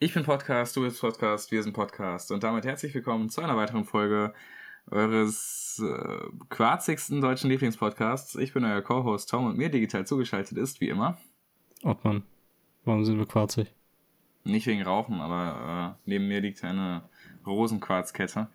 [0.00, 3.56] Ich bin Podcast, du bist Podcast, wir sind Podcast und damit herzlich willkommen zu einer
[3.56, 4.32] weiteren Folge
[4.92, 8.36] eures äh, quarzigsten deutschen Lieblingspodcasts.
[8.36, 11.18] Ich bin euer Co-Host Tom und mir digital zugeschaltet ist, wie immer.
[11.82, 12.22] Ottmann,
[12.84, 13.74] warum sind wir quarzig?
[14.44, 17.02] Nicht wegen Rauchen, aber äh, neben mir liegt eine
[17.44, 18.46] Rosenquarzkette.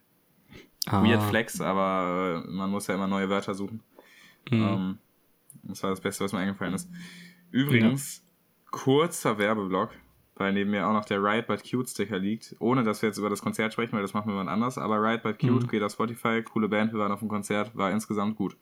[0.85, 1.03] Ah.
[1.03, 3.83] Weird Flex, aber äh, man muss ja immer neue Wörter suchen.
[4.49, 4.61] Mhm.
[4.61, 4.97] Ähm,
[5.63, 6.89] das war das Beste, was mir eingefallen ist.
[7.51, 8.71] Übrigens, ja.
[8.71, 9.89] kurzer Werbeblock
[10.36, 12.55] weil neben mir auch noch der Riot But Cute Sticker liegt.
[12.59, 14.77] Ohne dass wir jetzt über das Konzert sprechen, weil das machen wir mal anders.
[14.77, 15.67] Aber Riot But Cute mhm.
[15.67, 18.57] geht auf Spotify, coole Band, wir waren auf dem Konzert, war insgesamt gut.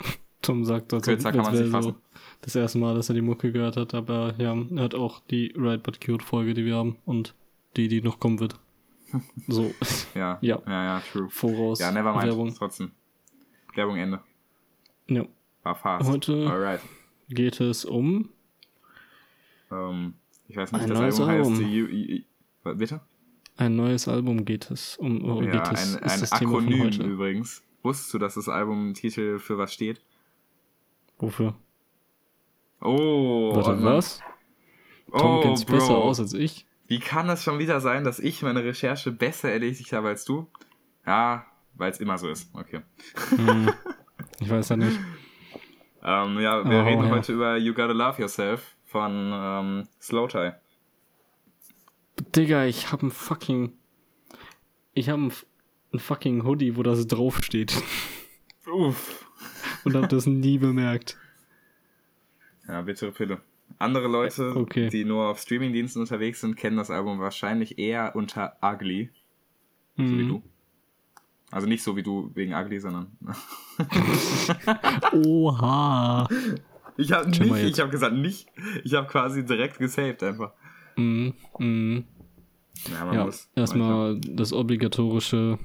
[0.42, 1.92] Tom sagt, das, Kürzer kann man sich fassen.
[1.92, 2.00] So
[2.42, 5.52] das erste Mal, dass er die Mucke gehört hat, aber ja, er hat auch die
[5.56, 7.34] Riot But Cute Folge, die wir haben und
[7.76, 8.58] die, die noch kommen wird.
[9.46, 9.72] So.
[10.14, 11.28] ja, ja, ja, ja, true.
[11.30, 11.78] Voraus.
[11.78, 12.24] Ja, never mind.
[12.24, 12.54] Werbung.
[12.54, 12.90] Trotzdem.
[13.74, 14.20] Werbung Ende.
[15.06, 15.24] Ja.
[15.62, 16.08] War fast.
[16.08, 16.80] Heute Alright.
[17.28, 18.30] geht es um.
[19.70, 20.14] Ähm,
[20.48, 21.52] ich weiß nicht, ein das neues Album, Album.
[21.54, 22.24] heißt die
[22.64, 23.00] U Bitte?
[23.56, 25.24] Ein neues Album geht es um.
[25.24, 27.62] Oh, ja, geht es, ein, ein das Akronym übrigens.
[27.82, 30.00] Wusstest du, dass das Albumtitel für was steht?
[31.18, 31.54] Wofür?
[32.80, 33.54] Oh.
[33.54, 34.20] Warte, was?
[35.10, 36.66] Tom oh, kennt sich besser aus als ich.
[36.88, 40.46] Wie kann das schon wieder sein, dass ich meine Recherche besser erledigt habe als du?
[41.06, 42.50] Ja, weil es immer so ist.
[42.54, 42.82] Okay.
[43.30, 43.70] Hm,
[44.40, 44.98] ich weiß ja nicht.
[46.02, 47.10] ähm, ja, wir oh, reden ja.
[47.10, 50.52] heute über You Gotta Love Yourself von ähm, Slow Tie.
[52.34, 53.74] Digga, ich hab ein fucking.
[54.94, 55.30] Ich hab ein,
[55.92, 57.74] ein fucking Hoodie, wo das draufsteht.
[58.66, 59.30] Uff.
[59.84, 61.18] Und hab das nie bemerkt.
[62.66, 63.42] Ja, bittere Pille.
[63.78, 64.88] Andere Leute, okay.
[64.88, 69.10] die nur auf Streamingdiensten unterwegs sind, kennen das Album wahrscheinlich eher unter Ugly.
[69.96, 70.06] Mhm.
[70.08, 70.28] So wie mhm.
[70.28, 70.42] du.
[71.50, 73.14] Also nicht so wie du wegen Ugly, sondern.
[75.26, 76.26] Oha.
[76.96, 78.46] Ich habe nicht, ich habe gesagt nicht.
[78.84, 80.52] Ich habe quasi direkt gesaved einfach.
[80.96, 81.34] Mhm.
[81.58, 82.04] Mhm.
[82.90, 83.48] Ja, man ja, muss.
[83.54, 85.58] Erstmal das obligatorische,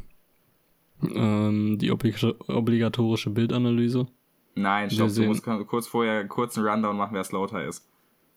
[1.03, 4.07] ähm, die obligatorische Bildanalyse.
[4.55, 7.87] Nein, stopp, du musst kurz vorher kurz einen Rundown machen, wer Slaughter ist.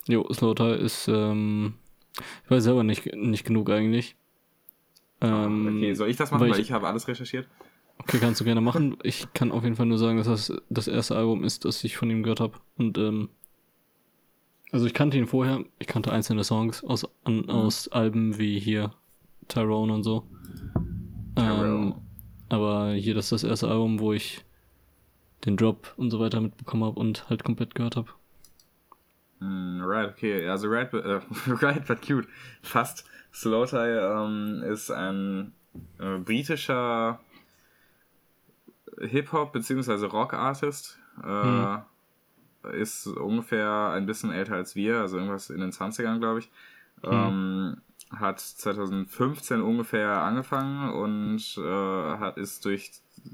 [0.06, 1.74] Jo, Slaughter ist, ähm,
[2.44, 4.16] ich weiß selber nicht, nicht genug eigentlich.
[5.20, 7.48] Ähm, okay, soll ich das machen, weil ich, weil ich habe alles recherchiert?
[7.99, 8.97] Okay, kannst du gerne machen.
[9.03, 11.97] Ich kann auf jeden Fall nur sagen, dass das das erste Album ist, das ich
[11.97, 12.59] von ihm gehört habe.
[12.77, 13.31] Und ähm,
[14.72, 17.50] also ich kannte ihn vorher, ich kannte einzelne Songs aus, an, mhm.
[17.50, 18.93] aus Alben wie hier
[19.49, 20.27] Tyrone und so.
[21.37, 21.94] Ähm,
[22.49, 24.44] aber hier das ist das erste Album, wo ich
[25.44, 28.09] den Drop und so weiter mitbekommen habe und halt komplett gehört habe.
[29.41, 30.47] Mm, right, okay.
[30.49, 32.26] Also right, äh, right but cute.
[32.62, 33.05] Fast.
[33.32, 35.53] Slow Tie ähm, ist ein
[35.99, 37.19] äh, britischer
[39.00, 40.06] Hip-Hop- bzw.
[40.06, 40.99] Rock-Artist.
[41.22, 41.82] Äh, hm.
[42.72, 46.50] Ist ungefähr ein bisschen älter als wir, also irgendwas in den 20ern, glaube ich.
[47.03, 47.12] Hm.
[47.12, 47.77] Ähm,
[48.10, 52.93] hat 2015 ungefähr angefangen und äh, hat, ist durch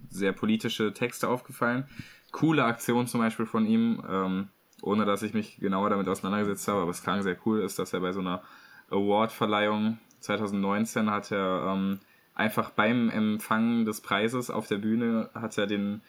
[0.09, 1.85] sehr politische Texte aufgefallen.
[2.33, 4.49] Coole Aktion zum Beispiel von ihm, ähm,
[4.83, 7.93] ohne dass ich mich genauer damit auseinandergesetzt habe, aber es klang sehr cool, ist, dass
[7.93, 8.43] er bei so einer
[8.91, 12.01] Award-Verleihung 2019 hat er ähm,
[12.35, 16.03] einfach beim Empfang des Preises auf der Bühne hat er den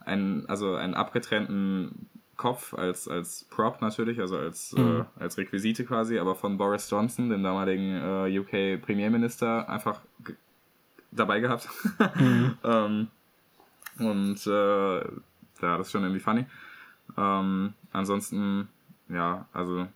[0.00, 5.00] einen, also einen abgetrennten Kopf als, als Prop natürlich, also als, äh, mhm.
[5.00, 10.00] äh, als Requisite quasi, aber von Boris Johnson, dem damaligen äh, UK Premierminister, einfach
[11.10, 11.68] dabei gehabt.
[12.16, 12.58] Mhm.
[12.64, 13.08] ähm,
[13.98, 16.44] und äh, ja, das ist schon irgendwie funny.
[17.16, 18.68] Ähm, ansonsten,
[19.08, 19.86] ja, also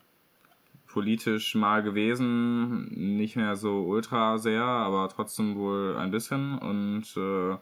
[0.92, 2.86] politisch mal gewesen,
[3.16, 6.58] nicht mehr so ultra sehr, aber trotzdem wohl ein bisschen.
[6.58, 7.56] Und äh,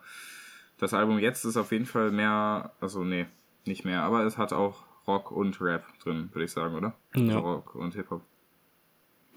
[0.79, 3.27] das Album jetzt ist auf jeden Fall mehr, also nee,
[3.67, 6.95] nicht mehr, aber es hat auch Rock und Rap drin, würde ich sagen, oder?
[7.15, 7.37] Ja.
[7.37, 8.23] Also Rock und Hip-Hop.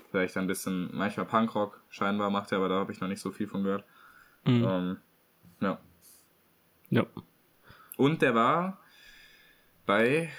[0.09, 3.31] Vielleicht ein bisschen, manchmal Punkrock scheinbar macht er, aber da habe ich noch nicht so
[3.31, 3.85] viel von gehört.
[4.45, 4.65] Mhm.
[4.67, 4.97] Ähm,
[5.59, 5.79] ja.
[6.89, 7.05] Ja.
[7.97, 8.79] Und der war
[9.85, 10.29] bei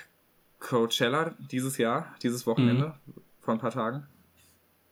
[0.58, 2.94] Coachella dieses Jahr, dieses Wochenende.
[3.06, 4.06] Mhm vor ein paar Tagen.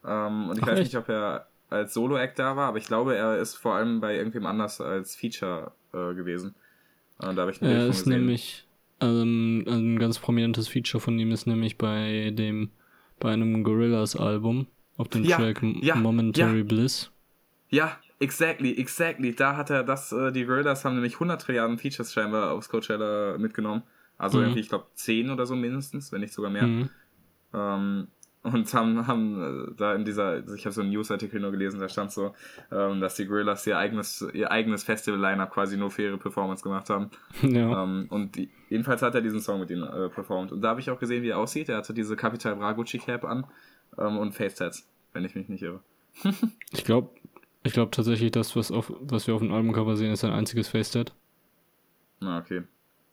[0.05, 3.17] Ähm, und ich Ach, weiß nicht, ob er als Solo-Act da war, aber ich glaube,
[3.17, 6.55] er ist vor allem bei irgendwem anders als Feature äh, gewesen.
[7.19, 8.67] Und da habe ich Er ist nämlich,
[9.01, 12.71] ähm, ein ganz prominentes Feature von ihm ist nämlich bei dem,
[13.19, 14.67] bei einem Gorillas-Album
[14.97, 16.65] auf dem ja, Track ja, Momentary ja.
[16.65, 17.11] Bliss.
[17.69, 19.35] Ja, exactly, exactly.
[19.35, 23.39] Da hat er das, äh, die Gorillas haben nämlich 100 Trilliarden Features scheinbar aufs Coachella
[23.39, 23.83] mitgenommen.
[24.19, 24.45] Also mhm.
[24.45, 26.67] irgendwie, ich glaube, 10 oder so mindestens, wenn nicht sogar mehr.
[26.67, 26.91] Mhm.
[27.55, 28.09] Ähm,
[28.43, 31.89] und haben, haben äh, da in dieser, ich habe so einen Newsartikel nur gelesen, da
[31.89, 32.35] stand so,
[32.73, 36.91] ähm, dass die Gorillas ihr eigenes, ihr eigenes Festival-Line-Up quasi nur für ihre Performance gemacht
[36.91, 37.11] haben.
[37.43, 37.85] Ja.
[37.85, 40.53] Ähm, und die, jedenfalls hat er diesen Song mit ihnen äh, performt.
[40.53, 41.69] Und da habe ich auch gesehen, wie er aussieht.
[41.69, 43.47] Er hatte diese Capital Bra Gucci Cap an
[43.99, 44.87] ähm, und Face Tats.
[45.13, 45.81] wenn ich mich nicht irre.
[46.73, 47.11] ich glaube
[47.63, 50.69] ich glaub tatsächlich, das, was, auf, was wir auf dem Albumcover sehen, ist ein einziges
[50.69, 51.13] Face-Tat.
[52.21, 52.63] Na, okay.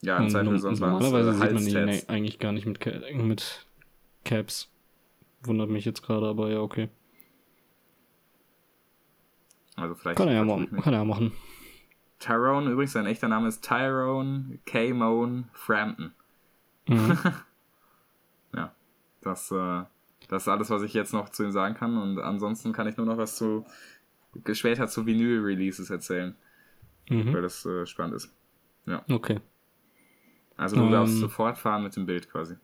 [0.02, 2.80] Ja, im Zweifel sonst war Normalerweise äh, sieht man die nee, eigentlich gar nicht mit,
[3.16, 3.66] mit
[4.24, 4.70] Caps.
[5.48, 6.90] Wundert mich jetzt gerade, aber ja, okay.
[9.76, 10.18] Also vielleicht.
[10.18, 10.70] Kann er ja, machen.
[10.82, 11.32] kann er ja machen.
[12.20, 14.94] Tyrone, übrigens, sein echter Name ist Tyrone K.
[14.94, 16.14] Moan Frampton.
[16.88, 17.18] Mhm.
[18.56, 18.74] ja,
[19.22, 19.84] das, äh,
[20.28, 21.98] das ist alles, was ich jetzt noch zu ihm sagen kann.
[21.98, 23.66] Und ansonsten kann ich nur noch was zu
[24.54, 26.36] später zu Vinyl-Releases erzählen.
[27.10, 27.34] Mhm.
[27.34, 28.34] Weil das äh, spannend ist.
[28.86, 29.04] Ja.
[29.10, 29.40] Okay.
[30.56, 32.56] Also du darfst ähm, sofort fahren mit dem Bild quasi.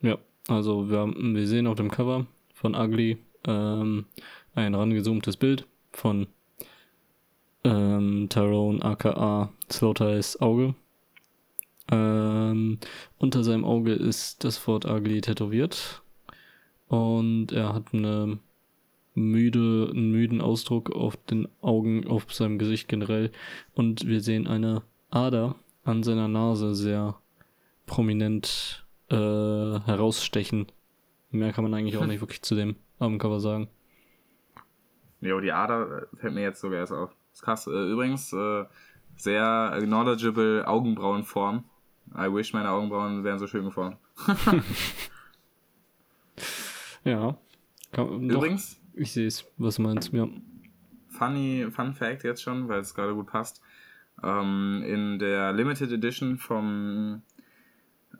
[0.00, 0.16] Ja,
[0.48, 4.06] also wir, wir sehen auf dem Cover von Ugly ähm,
[4.54, 6.26] ein rangezoomtes Bild von
[7.64, 10.74] ähm, Tyrone aka Slaughter's Auge.
[11.90, 12.78] Ähm,
[13.18, 16.02] unter seinem Auge ist das Wort Ugly tätowiert.
[16.88, 18.38] Und er hat eine
[19.14, 23.32] müde, einen müden Ausdruck auf den Augen, auf seinem Gesicht generell.
[23.74, 27.16] Und wir sehen eine Ader an seiner Nase sehr
[27.86, 30.66] prominent äh, herausstechen.
[31.30, 33.68] Mehr kann man eigentlich auch nicht wirklich zu dem Abendcover sagen.
[35.20, 37.10] Ja, die Ader äh, fällt mir jetzt sogar erst auf.
[37.30, 37.66] Das ist krass.
[37.66, 38.64] Äh, übrigens, äh,
[39.16, 41.64] sehr acknowledgeable Augenbrauenform.
[42.14, 43.96] I wish meine Augenbrauen wären so schön geformt.
[47.04, 47.36] ja.
[47.92, 48.76] Kann, Übrigens.
[48.76, 50.28] Doch, ich sehe es, was du meinst, ja.
[51.08, 53.62] Funny, Fun Fact jetzt schon, weil es gerade gut passt.
[54.22, 57.22] Ähm, in der Limited Edition vom,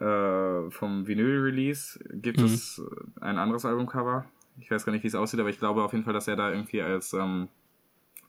[0.00, 2.46] äh, vom Vinyl-Release gibt mhm.
[2.46, 2.82] es
[3.20, 4.26] ein anderes Albumcover.
[4.60, 6.36] Ich weiß gar nicht, wie es aussieht, aber ich glaube auf jeden Fall, dass er
[6.36, 7.48] da irgendwie als, ähm,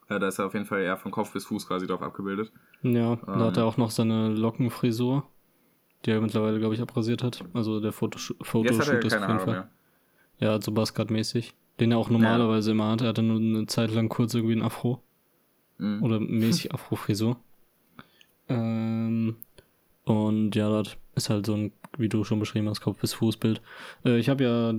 [0.10, 2.52] äh, da ist er auf jeden Fall eher von Kopf bis Fuß quasi drauf abgebildet.
[2.82, 5.26] Ja, ähm, da hat er auch noch seine Lockenfrisur,
[6.06, 7.44] die er mittlerweile, glaube ich, abrasiert hat.
[7.54, 9.54] Also der Fotos Fotoshoot Jetzt hat er ist auf jeden Fall.
[9.54, 9.70] Mehr.
[10.40, 11.54] Ja, so Buzzcut-mäßig.
[11.80, 12.74] Den er auch normalerweise ja.
[12.74, 13.02] immer hat.
[13.02, 15.02] Er hatte nur eine Zeit lang kurz irgendwie ein Afro.
[15.78, 16.04] Mhm.
[16.04, 17.38] Oder mäßig Afro-Frisur.
[18.50, 19.36] Ähm,
[20.08, 23.62] und ja, das ist halt so ein, wie du schon beschrieben hast, Kopf- bis Fußbild.
[24.06, 24.74] Äh, ich habe ja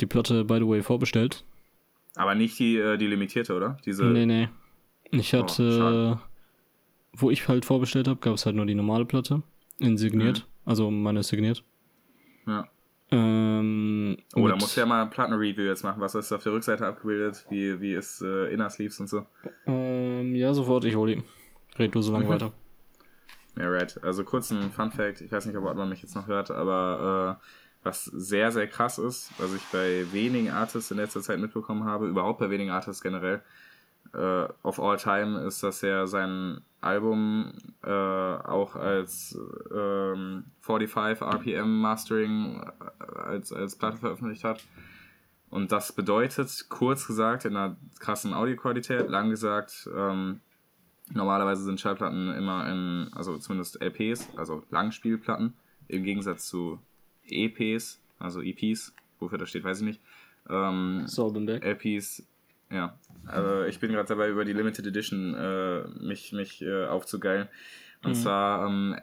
[0.00, 1.44] die Platte, by the way, vorbestellt.
[2.16, 3.76] Aber nicht die, äh, die limitierte, oder?
[3.86, 4.04] Diese...
[4.04, 4.48] Nee, nee.
[5.12, 6.26] Ich oh, hatte, oh,
[7.16, 9.42] wo ich halt vorbestellt habe, gab es halt nur die normale Platte.
[9.78, 10.40] Insigniert.
[10.40, 10.70] Mhm.
[10.70, 11.62] Also meine ist signiert.
[12.46, 12.66] Ja.
[13.12, 16.00] Ähm, oh, da musst du ja mal ein Platten-Review jetzt machen.
[16.00, 17.46] Was ist auf der Rückseite abgebildet?
[17.50, 19.26] Wie, wie ist äh, Inner Sleeves und so?
[19.66, 21.24] Ähm, ja, sofort, ich hole ihn.
[21.78, 22.30] Red du so lange mhm.
[22.30, 22.52] weiter.
[23.56, 24.02] Ja, right.
[24.02, 27.38] Also kurz ein Fun Fact, ich weiß nicht, ob man mich jetzt noch hört, aber
[27.38, 27.44] äh,
[27.84, 32.06] was sehr, sehr krass ist, was ich bei wenigen Artists in letzter Zeit mitbekommen habe,
[32.06, 33.42] überhaupt bei wenigen Artists generell,
[34.14, 37.52] äh, of all time, ist, dass er sein Album
[37.84, 39.38] äh, auch als
[39.72, 44.64] ähm, 45 RPM Mastering äh, als, als Platte veröffentlicht hat.
[45.50, 50.40] Und das bedeutet, kurz gesagt, in einer krassen Audioqualität, lang gesagt, ähm,
[51.14, 55.54] Normalerweise sind Schallplatten immer in, also zumindest LPs, also Langspielplatten,
[55.88, 56.78] im Gegensatz zu
[57.28, 60.00] EPs, also EPs, wofür das steht, weiß ich nicht.
[60.48, 62.26] Ähm, LPs,
[62.70, 62.98] ja.
[63.26, 67.48] Also ich bin gerade dabei, über die Limited Edition äh, mich, mich äh, aufzugeilen.
[68.02, 68.14] Und mhm.
[68.14, 68.96] zwar ähm,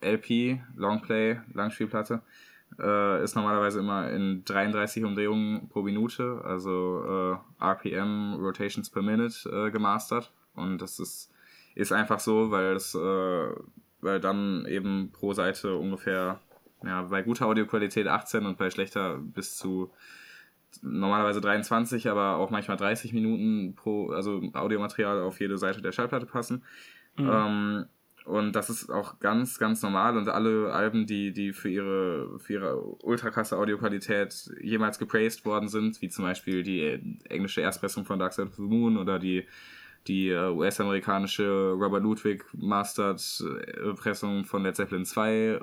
[0.00, 2.20] LP, Longplay, Langspielplatte,
[2.78, 9.48] äh, ist normalerweise immer in 33 Umdrehungen pro Minute, also äh, RPM, Rotations per Minute,
[9.48, 10.30] äh, gemastert.
[10.54, 11.32] Und das ist
[11.74, 13.48] ist einfach so, weil es, äh,
[14.00, 16.40] weil dann eben pro Seite ungefähr,
[16.84, 19.90] ja, bei guter Audioqualität 18 und bei schlechter bis zu
[20.82, 26.26] normalerweise 23, aber auch manchmal 30 Minuten pro, also Audiomaterial auf jede Seite der Schallplatte
[26.26, 26.62] passen.
[27.16, 27.30] Mhm.
[27.30, 27.84] Ähm,
[28.24, 32.54] und das ist auch ganz, ganz normal und alle Alben, die, die für ihre, für
[32.54, 38.18] ihre ultra krasse Audioqualität jemals gepraised worden sind, wie zum Beispiel die englische Erstpressung von
[38.18, 39.46] Dark Side of the Moon oder die
[40.06, 45.60] die äh, US-amerikanische Robert Ludwig Mastered äh, Pressung von Led Zeppelin 2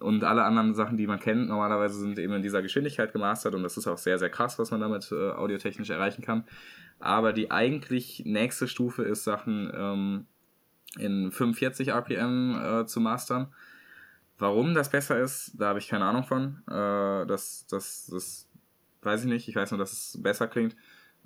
[0.00, 3.62] und alle anderen Sachen, die man kennt, normalerweise sind eben in dieser Geschwindigkeit gemastert und
[3.62, 6.44] das ist auch sehr, sehr krass, was man damit äh, audiotechnisch erreichen kann.
[6.98, 10.26] Aber die eigentlich nächste Stufe ist, Sachen ähm,
[10.98, 13.52] in 45 RPM äh, zu mastern.
[14.38, 16.62] Warum das besser ist, da habe ich keine Ahnung von.
[16.66, 18.48] Äh, das, das, das
[19.02, 19.48] weiß ich nicht.
[19.48, 20.76] Ich weiß nur, dass es besser klingt.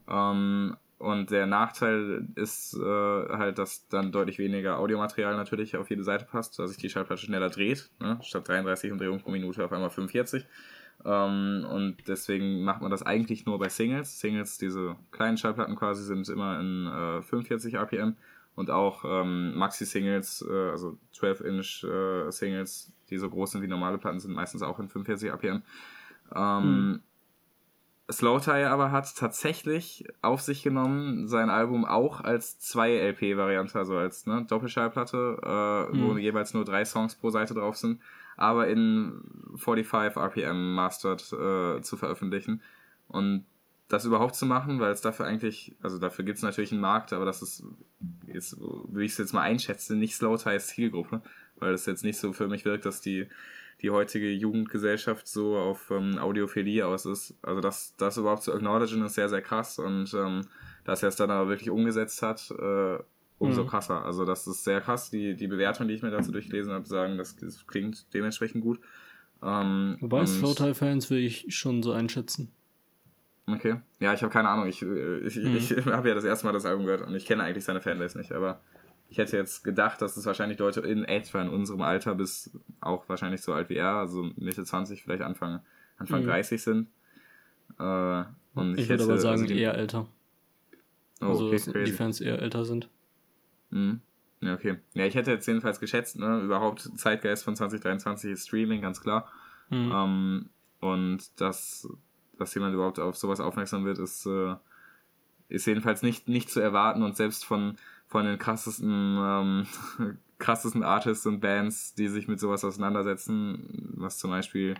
[0.09, 6.02] Ähm, und der Nachteil ist äh, halt, dass dann deutlich weniger Audiomaterial natürlich auf jede
[6.02, 7.90] Seite passt, dass sich die Schallplatte schneller dreht.
[8.00, 8.18] Ne?
[8.23, 10.46] Statt 33 Umdrehungen pro Minute auf einmal 45.
[11.04, 14.18] Ähm, und deswegen macht man das eigentlich nur bei Singles.
[14.18, 18.16] Singles, diese kleinen Schallplatten quasi, sind immer in äh, 45 RPM.
[18.54, 22.64] Und auch ähm, Maxi-Singles, äh, also 12-Inch äh,
[23.11, 25.62] die so groß sind wie normale Platten, sind meistens auch in 45 RPM.
[26.34, 27.00] Ähm, hm
[28.12, 34.26] Slow Tie aber hat tatsächlich auf sich genommen, sein Album auch als 2-LP-Variante, also als
[34.26, 36.02] ne, Doppelschallplatte, äh, mhm.
[36.02, 38.00] wo jeweils nur drei Songs pro Seite drauf sind,
[38.37, 39.23] aber in
[39.56, 42.61] 45 RPM mastered äh, zu veröffentlichen.
[43.08, 43.46] Und
[43.88, 47.12] das überhaupt zu machen, weil es dafür eigentlich, also dafür gibt es natürlich einen Markt,
[47.12, 47.64] aber das ist,
[48.26, 48.58] jetzt,
[48.88, 51.23] wie ich es jetzt mal einschätze, nicht Slow Ties Zielgruppe,
[51.56, 53.28] weil es jetzt nicht so für mich wirkt, dass die
[53.84, 57.34] die heutige Jugendgesellschaft so auf ähm, Audiophilie aus ist.
[57.42, 60.40] Also das, das überhaupt zu acknowledgen ist sehr, sehr krass und ähm,
[60.84, 62.98] dass er es dann aber wirklich umgesetzt hat, äh,
[63.36, 63.66] umso mhm.
[63.66, 64.02] krasser.
[64.02, 65.10] Also das ist sehr krass.
[65.10, 68.80] Die, die Bewertungen, die ich mir dazu durchgelesen habe, sagen, das, das klingt dementsprechend gut.
[69.42, 72.52] Ähm, Wobei Slowtie-Fans will ich schon so einschätzen.
[73.46, 73.76] Okay.
[74.00, 74.66] Ja, ich habe keine Ahnung.
[74.66, 75.56] Ich, äh, ich, mhm.
[75.56, 78.16] ich habe ja das erste Mal das Album gehört und ich kenne eigentlich seine Fanbase
[78.16, 78.62] nicht, aber
[79.14, 83.09] ich hätte jetzt gedacht, dass es wahrscheinlich Leute in etwa in unserem Alter bis auch
[83.09, 85.61] wahrscheinlich so alt wie er, also Mitte 20, vielleicht Anfang,
[85.99, 86.26] Anfang mhm.
[86.26, 86.88] 30 sind.
[87.78, 90.09] Äh, und ich, ich würde aber sagen, also die, eher älter.
[91.21, 92.88] Oh, also, okay, dass die Fans eher älter sind.
[93.71, 94.00] Mhm.
[94.40, 94.78] Ja, okay.
[94.94, 99.30] Ja, ich hätte jetzt jedenfalls geschätzt, ne, überhaupt Zeitgeist von 2023 ist Streaming, ganz klar.
[99.71, 99.92] Mhm.
[99.94, 100.49] Ähm,
[100.80, 101.88] und dass,
[102.37, 104.56] dass jemand überhaupt auf sowas aufmerksam wird, ist, äh,
[105.49, 107.76] ist jedenfalls nicht, nicht zu erwarten und selbst von,
[108.14, 109.66] von den krassesten, ähm,
[110.38, 114.76] krassesten Artists und Bands, die sich mit sowas auseinandersetzen, was zum Beispiel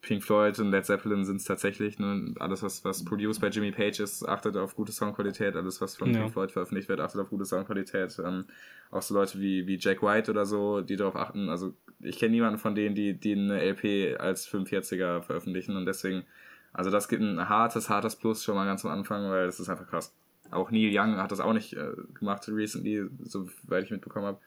[0.00, 1.98] Pink Floyd und Led Zeppelin sind es tatsächlich.
[1.98, 2.34] Ne?
[2.38, 5.54] Alles, was, was produced bei Jimmy Page ist, achtet auf gute Soundqualität.
[5.54, 6.20] Alles, was von ja.
[6.20, 8.18] Pink Floyd veröffentlicht wird, achtet auf gute Soundqualität.
[8.24, 8.46] Ähm,
[8.90, 11.50] auch so Leute wie, wie Jack White oder so, die darauf achten.
[11.50, 16.24] Also ich kenne niemanden von denen, die, die eine LP als 45er veröffentlichen und deswegen,
[16.72, 19.68] also das gibt ein hartes, hartes Plus schon mal ganz am Anfang, weil das ist
[19.68, 20.16] einfach krass.
[20.50, 24.38] Auch Neil Young hat das auch nicht äh, gemacht recently, soweit ich mitbekommen habe.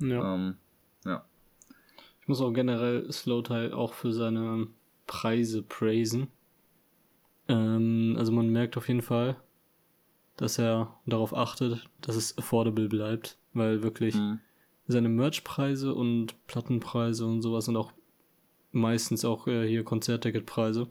[0.00, 0.34] Ja.
[0.34, 0.56] Ähm,
[1.04, 1.24] ja.
[2.20, 4.68] Ich muss auch generell Slowtie auch für seine
[5.06, 6.28] Preise praisen.
[7.48, 9.36] Ähm, also man merkt auf jeden Fall,
[10.36, 14.40] dass er darauf achtet, dass es affordable bleibt, weil wirklich mhm.
[14.86, 17.92] seine Merchpreise und Plattenpreise und sowas und auch
[18.72, 20.88] meistens auch äh, hier Konzertticketpreise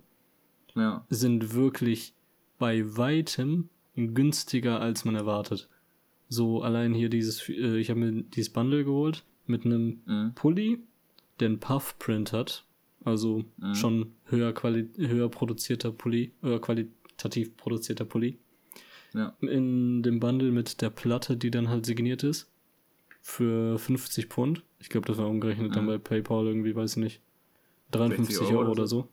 [0.75, 1.05] ja.
[1.09, 2.13] sind wirklich
[2.59, 5.69] bei weitem günstiger, als man erwartet.
[6.29, 10.31] So allein hier dieses, äh, ich habe mir dieses Bundle geholt mit einem mhm.
[10.33, 10.79] Pulli,
[11.39, 12.65] der einen Puff-Print hat.
[13.03, 13.75] Also mhm.
[13.75, 18.38] schon höher, quali höher produzierter Pulli, höher qualitativ produzierter Pulli.
[19.13, 19.36] Ja.
[19.41, 22.50] In dem Bundle mit der Platte, die dann halt signiert ist.
[23.21, 24.63] Für 50 Pfund.
[24.79, 25.74] Ich glaube, das war umgerechnet mhm.
[25.74, 27.21] dann bei PayPal irgendwie, weiß ich nicht.
[27.91, 29.07] 53 Euro, Euro oder so.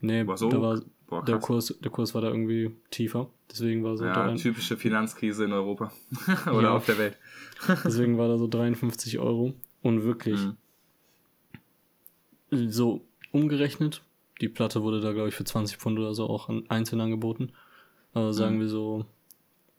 [0.00, 3.28] Nee, da war Boah, der, Kurs, der Kurs war da irgendwie tiefer.
[3.50, 4.04] Deswegen war so.
[4.04, 4.36] Ja, drei...
[4.36, 5.92] typische Finanzkrise in Europa.
[6.46, 6.76] Oder ja.
[6.76, 7.18] auf der Welt.
[7.84, 9.54] Deswegen war da so 53 Euro.
[9.82, 10.40] Und wirklich.
[12.52, 12.70] Mhm.
[12.70, 14.02] So umgerechnet.
[14.40, 17.52] Die Platte wurde da, glaube ich, für 20 Pfund oder so auch einzeln angeboten.
[18.14, 18.60] Also sagen mhm.
[18.60, 19.04] wir so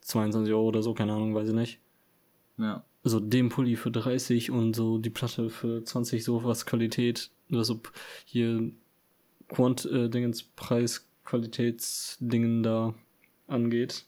[0.01, 1.79] 22 Euro oder so, keine Ahnung, weiß ich nicht.
[2.57, 2.83] Ja.
[3.03, 7.31] So den Pulli für 30 und so die Platte für 20, so was Qualität.
[7.51, 7.79] Also
[8.25, 8.71] hier
[9.47, 10.09] Quant äh,
[11.23, 12.93] Qualitätsdingen da
[13.47, 14.05] angeht,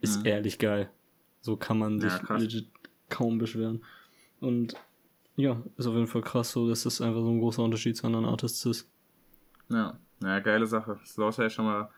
[0.00, 0.26] ist mhm.
[0.26, 0.90] ehrlich geil.
[1.40, 2.68] So kann man sich ja, legit
[3.08, 3.82] kaum beschweren.
[4.40, 4.74] Und
[5.36, 8.06] ja, ist auf jeden Fall krass so, dass das einfach so ein großer Unterschied zu
[8.06, 8.88] anderen Artists ist.
[9.68, 10.98] Ja, ja, geile Sache.
[11.04, 11.90] Slaughter ja schon mal,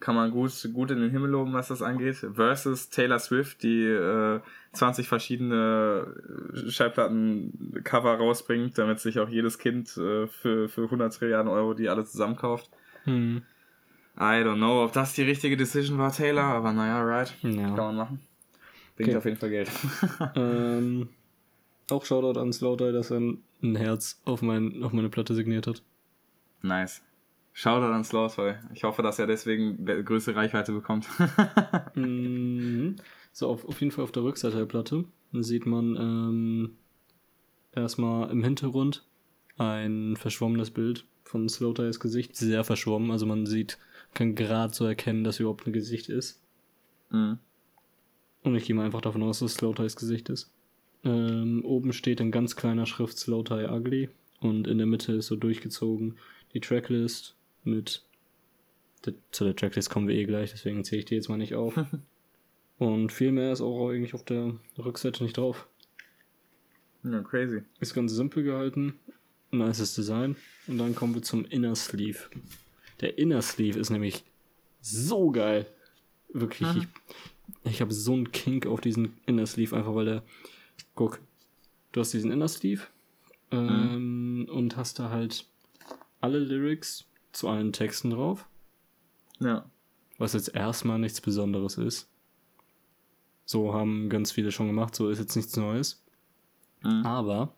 [0.00, 2.16] kann man gut, gut in den Himmel loben, was das angeht.
[2.34, 4.40] Versus Taylor Swift, die äh,
[4.72, 6.14] 20 verschiedene
[6.54, 11.88] äh, Schallplatten-Cover rausbringt, damit sich auch jedes Kind äh, für, für 100 Trilliarden Euro die
[11.88, 12.70] alle zusammenkauft.
[13.04, 13.42] Mhm.
[14.18, 17.34] I don't know, ob das die richtige Decision war, Taylor, aber naja, right.
[17.42, 17.74] Ja.
[17.74, 18.20] Kann man machen.
[18.96, 19.18] Bringt okay.
[19.18, 19.70] auf jeden Fall Geld.
[20.36, 21.08] ähm,
[21.90, 25.82] auch Shoutout an Slowdie, dass er ein Herz auf, mein, auf meine Platte signiert hat.
[26.62, 27.02] Nice.
[27.52, 28.54] Shoutout an Slowdie.
[28.74, 31.08] Ich hoffe, dass er deswegen größere Reichweite bekommt.
[31.94, 32.96] mhm.
[33.32, 36.76] So, auf, auf jeden Fall auf der Rückseite der Platte sieht man ähm,
[37.72, 39.06] erstmal im Hintergrund
[39.58, 42.34] ein verschwommenes Bild von Slowties Gesicht.
[42.36, 43.78] Sehr verschwommen, also man sieht
[44.16, 46.42] kann gerade so erkennen, dass überhaupt ein Gesicht ist.
[47.10, 47.38] Mhm.
[48.42, 50.52] Und ich gehe mal einfach davon aus, dass es Slowties Gesicht ist.
[51.04, 54.08] Ähm, oben steht in ganz kleiner Schrift Slowtie Ugly
[54.40, 56.16] und in der Mitte ist so durchgezogen
[56.54, 58.02] die Tracklist mit.
[59.30, 61.78] Zu der Tracklist kommen wir eh gleich, deswegen zähle ich die jetzt mal nicht auf.
[62.78, 65.68] und viel mehr ist auch eigentlich auf der Rückseite nicht drauf.
[67.04, 67.62] Ja, crazy.
[67.78, 68.94] Ist ganz simpel gehalten.
[69.52, 70.34] Nices Design.
[70.66, 72.18] Und dann kommen wir zum Inner Sleeve.
[73.00, 74.24] Der Inner Sleeve ist nämlich
[74.80, 75.66] so geil.
[76.32, 76.72] Wirklich.
[76.74, 76.88] Mhm.
[77.64, 80.22] Ich, ich habe so einen Kink auf diesen Inner Sleeve, einfach weil der.
[80.94, 81.20] Guck,
[81.92, 82.82] du hast diesen Inner Sleeve
[83.50, 84.48] ähm, mhm.
[84.48, 85.46] und hast da halt
[86.20, 88.48] alle Lyrics zu allen Texten drauf.
[89.38, 89.70] Ja.
[90.18, 92.08] Was jetzt erstmal nichts Besonderes ist.
[93.44, 96.02] So haben ganz viele schon gemacht, so ist jetzt nichts Neues.
[96.82, 97.06] Mhm.
[97.06, 97.54] Aber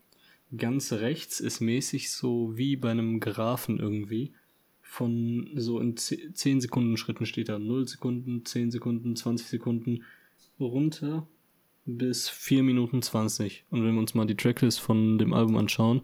[0.56, 4.34] ganz rechts ist mäßig so wie bei einem Graphen irgendwie.
[4.90, 10.02] Von so in 10 Sekunden Schritten steht da 0 Sekunden, 10 Sekunden, 20 Sekunden
[10.58, 11.26] runter
[11.84, 13.64] bis 4 Minuten 20.
[13.70, 16.00] Und wenn wir uns mal die Tracklist von dem Album anschauen,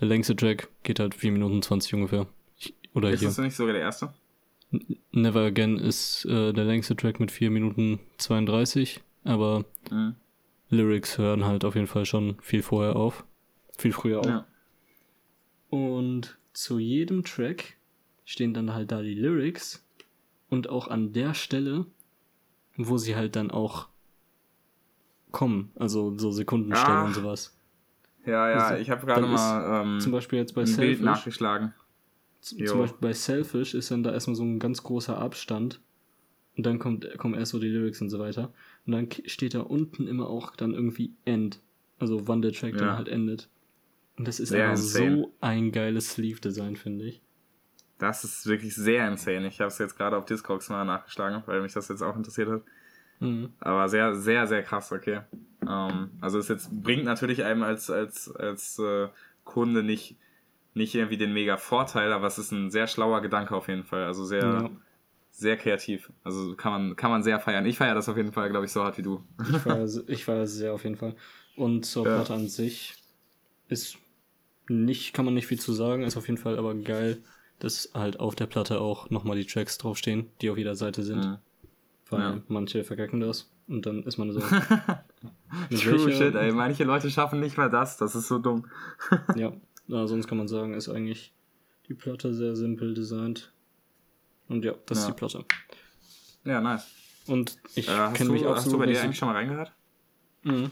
[0.00, 2.26] der längste Track geht halt 4 Minuten 20 ungefähr.
[2.58, 3.28] Ich, oder Ist hier.
[3.28, 4.12] das nicht sogar der erste?
[5.12, 10.16] Never Again ist äh, der längste Track mit 4 Minuten 32, aber Mhm.
[10.70, 13.24] Lyrics hören halt auf jeden Fall schon viel vorher auf.
[13.78, 14.26] Viel früher auf.
[14.26, 14.46] Ja.
[15.70, 17.76] Und zu jedem Track
[18.24, 19.84] stehen dann halt da die Lyrics
[20.48, 21.86] und auch an der Stelle,
[22.76, 23.88] wo sie halt dann auch
[25.30, 27.04] kommen, also so Sekundenstelle Ah.
[27.04, 27.56] und sowas.
[28.26, 31.00] Ja, ja, Also, ich habe gerade mal ähm, Zum Beispiel jetzt bei ein Bild Selfish,
[31.04, 31.74] nachgeschlagen.
[32.56, 32.66] Jo.
[32.66, 35.80] zum Beispiel bei Selfish ist dann da erstmal so ein ganz großer Abstand
[36.56, 38.52] und dann kommt, kommen erst so die Lyrics und so weiter.
[38.86, 41.60] Und dann steht da unten immer auch dann irgendwie End.
[41.98, 42.78] Also wann der Track Ja.
[42.80, 43.48] dann halt endet.
[44.18, 45.22] Und das ist Sehr einfach insane.
[45.22, 47.22] so ein geiles Sleeve-Design, finde ich.
[47.98, 49.46] Das ist wirklich sehr insane.
[49.46, 52.48] Ich habe es jetzt gerade auf Discogs mal nachgeschlagen, weil mich das jetzt auch interessiert
[52.48, 52.62] hat.
[53.20, 53.52] Mhm.
[53.60, 55.20] Aber sehr, sehr, sehr krass, okay.
[55.68, 59.08] Ähm, also es jetzt bringt natürlich einem als, als, als äh,
[59.44, 60.16] Kunde nicht,
[60.74, 64.04] nicht irgendwie den mega Vorteil, aber es ist ein sehr schlauer Gedanke auf jeden Fall.
[64.04, 64.70] Also sehr, Ja.
[65.30, 66.10] sehr kreativ.
[66.24, 67.64] Also kann man, kann man sehr feiern.
[67.66, 69.22] Ich feiere das auf jeden Fall, glaube ich, so hart wie du.
[69.48, 71.14] Ich war, ich war sehr auf jeden Fall.
[71.54, 72.16] Und zur Ja.
[72.16, 72.94] Platte an sich
[73.68, 73.96] ist
[74.68, 77.18] nicht, kann man nicht viel zu sagen, ist auf jeden Fall aber geil,
[77.58, 81.24] dass halt auf der Platte auch nochmal die Tracks draufstehen, die auf jeder Seite sind.
[81.24, 81.36] Mhm.
[82.10, 82.42] Weil Ja.
[82.48, 84.40] manche vergecken das und dann ist man so.
[85.70, 86.52] True welcher- shit, ey.
[86.52, 87.96] Manche Leute schaffen nicht mal das.
[87.96, 88.66] Das ist so dumm.
[89.36, 89.52] Ja,
[89.86, 91.32] ja, sonst kann man sagen, ist eigentlich
[91.88, 93.52] die Platte sehr simpel designt.
[94.48, 95.10] Und ja, das ist Ja.
[95.12, 95.44] die Platte.
[96.44, 96.86] Ja, nice.
[97.26, 99.72] Und ich Äh, kenne mich hast du bei dir eigentlich schon mal reingehört?
[100.42, 100.70] Mhm.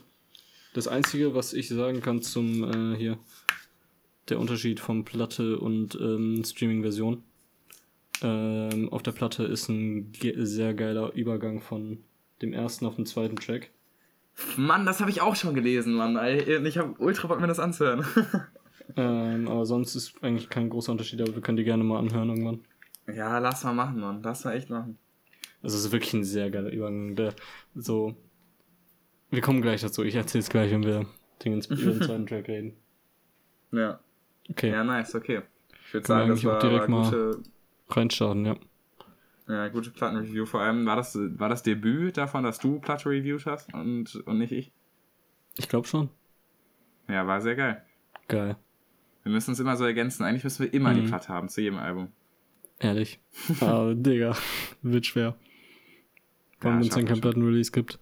[0.74, 3.18] Das Einzige, was ich sagen kann zum äh, hier,
[4.30, 7.22] der Unterschied von Platte und ähm, Streaming-Version.
[8.22, 11.98] Ähm, auf der Platte ist ein ge sehr geiler Übergang von
[12.42, 13.70] dem ersten auf den zweiten Track.
[14.56, 16.18] Mann, das habe ich auch schon gelesen, Mann.
[16.64, 18.04] Ich habe ultra Bock, mir das anzuhören.
[18.96, 22.28] Ähm, aber sonst ist eigentlich kein großer Unterschied, aber wir können die gerne mal anhören
[22.28, 22.60] irgendwann.
[23.14, 24.20] ja, lass mal machen, Mann.
[24.22, 24.98] Lass mal echt machen.
[25.62, 27.14] Also es ist wirklich ein sehr geiler Übergang.
[27.14, 27.34] Der
[27.74, 28.16] so.
[29.30, 30.02] Wir kommen gleich dazu.
[30.02, 31.06] Ich erzähl's gleich, wenn wir
[31.44, 32.72] den, über den zweiten Track reden.
[33.72, 34.00] Ja.
[34.48, 35.42] Okay, Ja, nice, okay.
[35.87, 37.42] Ich würde sagen, das war, direkt war mal- gute,
[37.88, 38.57] reinstarten, ja.
[39.48, 40.46] ja, gute Plattenreview.
[40.46, 44.38] Vor allem war das, war das Debüt davon, dass du Platte reviewt hast und, und
[44.38, 44.72] nicht ich.
[45.59, 46.09] Ich glaube schon.
[47.09, 47.85] Ja, war sehr geil.
[48.29, 48.57] Geil.
[49.24, 50.22] Wir müssen uns immer so ergänzen.
[50.24, 51.09] Eigentlich müssen wir immer die Mhm.
[51.09, 52.12] Platte haben zu jedem Album.
[52.79, 53.20] Ehrlich.
[53.61, 54.37] Aber Digga,
[54.83, 55.37] wird schwer.
[56.61, 57.20] Vor allem, wenn es dann schaffen wir kein schon.
[57.20, 57.98] Plattenrelease gibt.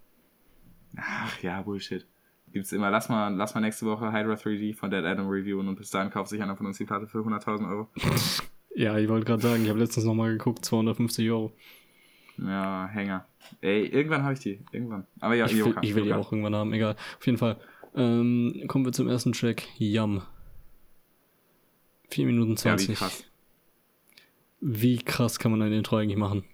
[0.97, 2.07] Ach ja, Bullshit.
[2.53, 2.91] Gibt's immer.
[2.91, 6.11] Lass mal, lass mal nächste Woche Hydra 3D von Dead Adam reviewen und bis dahin
[6.11, 7.89] kauft sich einer von uns die Platte für 100.000 Euro.
[8.75, 11.53] Ja, ich wollte gerade sagen, ich habe letztens nochmal geguckt, 250 Euro.
[12.39, 13.27] Ja, Hänger.
[13.61, 14.61] Ey, irgendwann habe ich die.
[14.73, 15.07] Irgendwann.
[15.21, 16.95] Aber ja, Ich will, ich will die auch irgendwann haben, egal.
[17.19, 17.57] Auf jeden Fall.
[17.95, 19.65] Ähm, kommen wir zum ersten Track.
[19.79, 20.23] Yum.
[22.11, 22.89] 4 Minuten Ja, 20.
[22.89, 23.25] wie krass.
[24.61, 26.45] Wie krass kann man ein Intro eigentlich machen?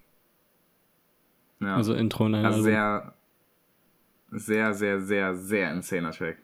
[1.59, 1.75] Ja.
[1.75, 2.65] Also Intro in einem Also Album.
[2.71, 3.13] sehr,
[4.31, 6.37] sehr, sehr, sehr, sehr insaner Track.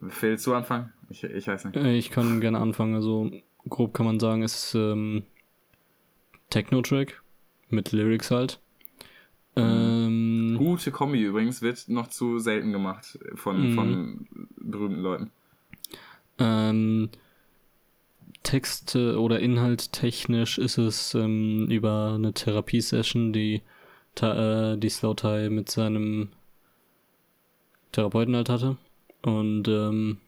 [0.00, 0.92] Willst du anfangen?
[1.10, 1.76] Ich, ich weiß nicht.
[1.76, 2.94] Äh, Ich kann gerne anfangen.
[2.94, 3.30] Also
[3.68, 5.24] grob kann man sagen, es ist ähm,
[6.50, 7.20] Techno-Track
[7.70, 8.60] mit Lyrics halt.
[9.56, 13.74] Ähm, Gute Kombi übrigens, wird noch zu selten gemacht von, Mhm.
[13.74, 15.30] von berühmten Leuten.
[16.38, 17.08] ähm,
[18.44, 23.62] Texte oder Inhalt technisch ist es ähm, über eine Therapiesession, die,
[24.22, 26.28] äh, die Slow Tie mit seinem
[27.92, 28.76] Therapeuten halt hatte.
[29.22, 30.18] Und ähm,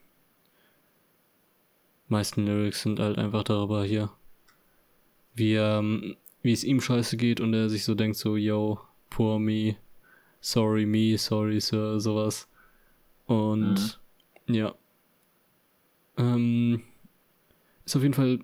[2.08, 4.10] meisten Lyrics sind halt einfach darüber hier,
[5.34, 9.38] wie, ähm, wie es ihm scheiße geht und er sich so denkt, so, yo, poor
[9.38, 9.76] me,
[10.40, 12.48] sorry me, sorry sir, sowas.
[13.26, 14.00] Und
[14.46, 14.74] ja.
[16.16, 16.82] Ähm,
[17.84, 18.40] ist auf jeden Fall.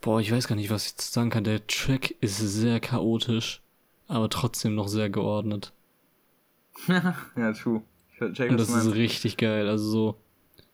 [0.00, 1.44] Boah, ich weiß gar nicht, was ich jetzt sagen kann.
[1.44, 3.62] Der Track ist sehr chaotisch,
[4.06, 5.72] aber trotzdem noch sehr geordnet.
[7.36, 7.82] Ja, true.
[8.32, 9.68] Check, Und das ist richtig geil.
[9.68, 10.16] Also so,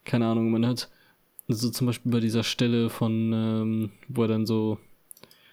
[0.05, 0.91] keine Ahnung, man hat
[1.49, 4.79] so zum Beispiel bei dieser Stelle von, ähm, wo er dann so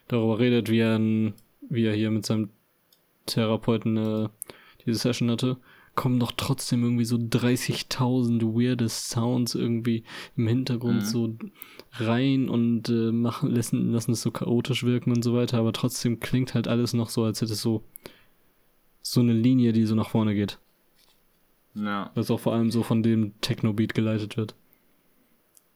[0.08, 2.50] darüber redet, wie er, wie er hier mit seinem
[3.26, 4.30] Therapeuten äh,
[4.86, 5.58] diese Session hatte,
[5.96, 10.06] kommen doch trotzdem irgendwie so 30.000 weirde Sounds irgendwie
[10.38, 11.06] im Hintergrund Mhm.
[11.06, 11.36] so
[11.94, 16.22] rein und äh, machen, lassen, lassen es so chaotisch wirken und so weiter, aber trotzdem
[16.22, 17.84] klingt halt alles noch so, als hätte es so,
[19.02, 20.60] so eine Linie, die so nach vorne geht.
[21.74, 22.12] Ja.
[22.16, 24.56] Was auch vor allem so von dem Techno-Beat geleitet wird.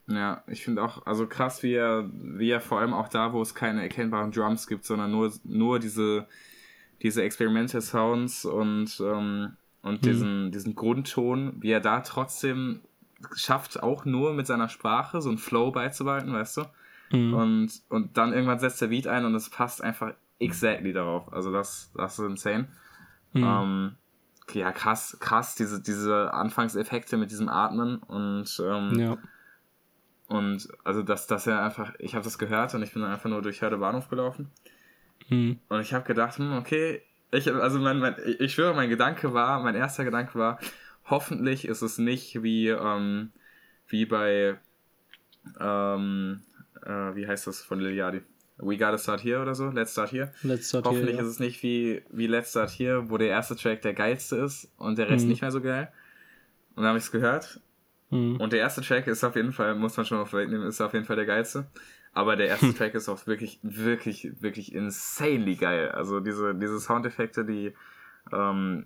[0.08, 3.42] Ja, ich finde auch, also krass, wie er, wie er vor allem auch da, wo
[3.42, 6.28] es keine erkennbaren Drums gibt, sondern nur, nur diese,
[7.02, 10.06] diese Experimental Sounds und, ähm, und Mhm.
[10.08, 12.82] diesen, diesen Grundton, wie er da trotzdem
[13.36, 16.62] schafft, auch nur mit seiner Sprache so einen Flow beizubehalten, weißt du?
[17.12, 17.34] Mhm.
[17.34, 21.32] Und, und dann irgendwann setzt der Beat ein und es passt einfach exactly darauf.
[21.34, 22.68] Also das, das ist insane.
[23.36, 23.44] Mhm.
[23.44, 23.96] Ähm,
[24.54, 29.18] ja, krass, krass, diese, diese Anfangseffekte mit diesem Atmen und ähm, ja.
[30.28, 33.30] und also dass dass er einfach, ich habe das gehört und ich bin dann einfach
[33.30, 34.52] nur durch Hörde Bahnhof gelaufen
[35.30, 35.60] Mhm.
[35.70, 39.34] und ich habe gedacht, hm, okay, ich also mein, mein ich ich schwöre, mein Gedanke
[39.34, 40.60] war, mein erster Gedanke war,
[41.06, 43.32] hoffentlich ist es nicht wie ähm,
[43.88, 44.60] wie bei
[45.60, 46.44] ähm,
[46.84, 48.22] äh, wie heißt das von Liliadi?
[48.58, 50.32] We Gotta Start Here oder so, Let's Start Here.
[50.44, 53.56] Let's start Hoffentlich here, ist es nicht wie, wie Let's Start Here, wo der erste
[53.56, 55.32] Track der geilste ist und der Rest Mhm.
[55.32, 55.90] nicht mehr so geil.
[56.76, 57.60] Und dann habe ich es gehört
[58.12, 58.18] ja.
[58.18, 58.38] Mhm.
[58.38, 60.94] und der erste Track ist auf jeden Fall, muss man schon auf wegnehmen, ist auf
[60.94, 61.66] jeden Fall der geilste.
[62.14, 65.90] Aber der erste Track ist auch wirklich, wirklich, wirklich insanely geil.
[65.92, 67.74] Also diese, diese Soundeffekte, die,
[68.32, 68.86] ähm,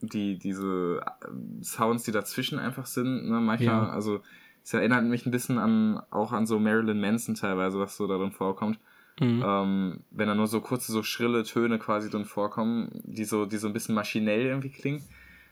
[0.00, 3.88] die, diese äh, Sounds, die dazwischen einfach sind, ne, manchmal, Ja.
[3.90, 4.22] also
[4.64, 8.32] es erinnert mich ein bisschen an, auch an so Marilyn Manson teilweise, was so darin
[8.32, 8.78] vorkommt.
[9.20, 9.44] Mhm.
[9.46, 13.58] Ähm, wenn da nur so kurze, so schrille Töne quasi drin vorkommen, die so, die
[13.58, 15.02] so ein bisschen maschinell irgendwie klingen.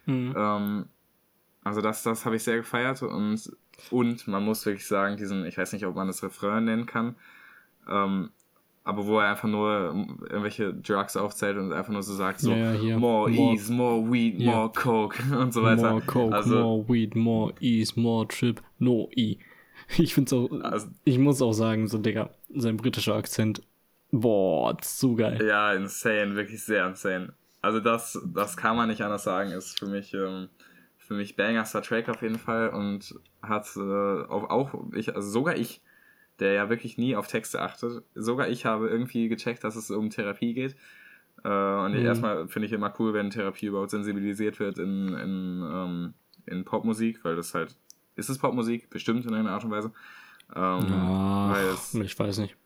[0.07, 0.35] Mhm.
[0.37, 0.85] Ähm,
[1.63, 3.53] also das, das habe ich sehr gefeiert und,
[3.93, 7.15] und man muss wirklich sagen, diesen, ich weiß nicht, ob man das Refrain nennen kann,
[7.89, 8.31] ähm,
[8.85, 9.95] aber wo er einfach nur
[10.29, 12.99] irgendwelche Drugs aufzählt und einfach nur so sagt, so, ja, hier.
[12.99, 14.57] more, Ease, more Weed, Ja.
[14.57, 15.91] more Coke und so weiter.
[15.91, 19.37] More Coke, also, more Weed, more Ease, more Trip, no E.
[19.99, 23.63] Ich find's auch, also, ich muss auch sagen, so, Digga, sein britischer Akzent,
[24.11, 25.47] boah, zu geil.
[25.47, 27.35] ja, insane, wirklich sehr insane.
[27.61, 30.49] Also das, das kann man nicht anders sagen, ist für mich, ähm,
[30.99, 35.57] für mich bangerster Track auf jeden Fall und hat äh, auch, auch ich, also sogar
[35.57, 35.81] ich,
[36.41, 40.11] der ja wirklich nie auf Texte achtet, sogar ich habe irgendwie gecheckt, dass es um
[40.11, 40.77] Therapie geht.
[41.45, 42.05] Äh, und Mhm.
[42.05, 46.15] erstmal finde ich immer cool, wenn Therapie überhaupt sensibilisiert wird in, in, ähm,
[46.47, 47.77] in Popmusik, weil das halt,
[48.17, 48.91] ist es Popmusik?
[48.91, 49.93] Bestimmt in irgendeiner Art und Weise.
[50.55, 52.57] Ähm, Ja, es, ich weiß nicht.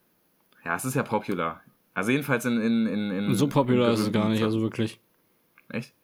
[0.65, 1.61] ja, es ist ja popular.
[1.95, 5.01] Also jedenfalls in, in, in, in So popular in ist es gar nicht, also wirklich.
[5.69, 5.95] Echt?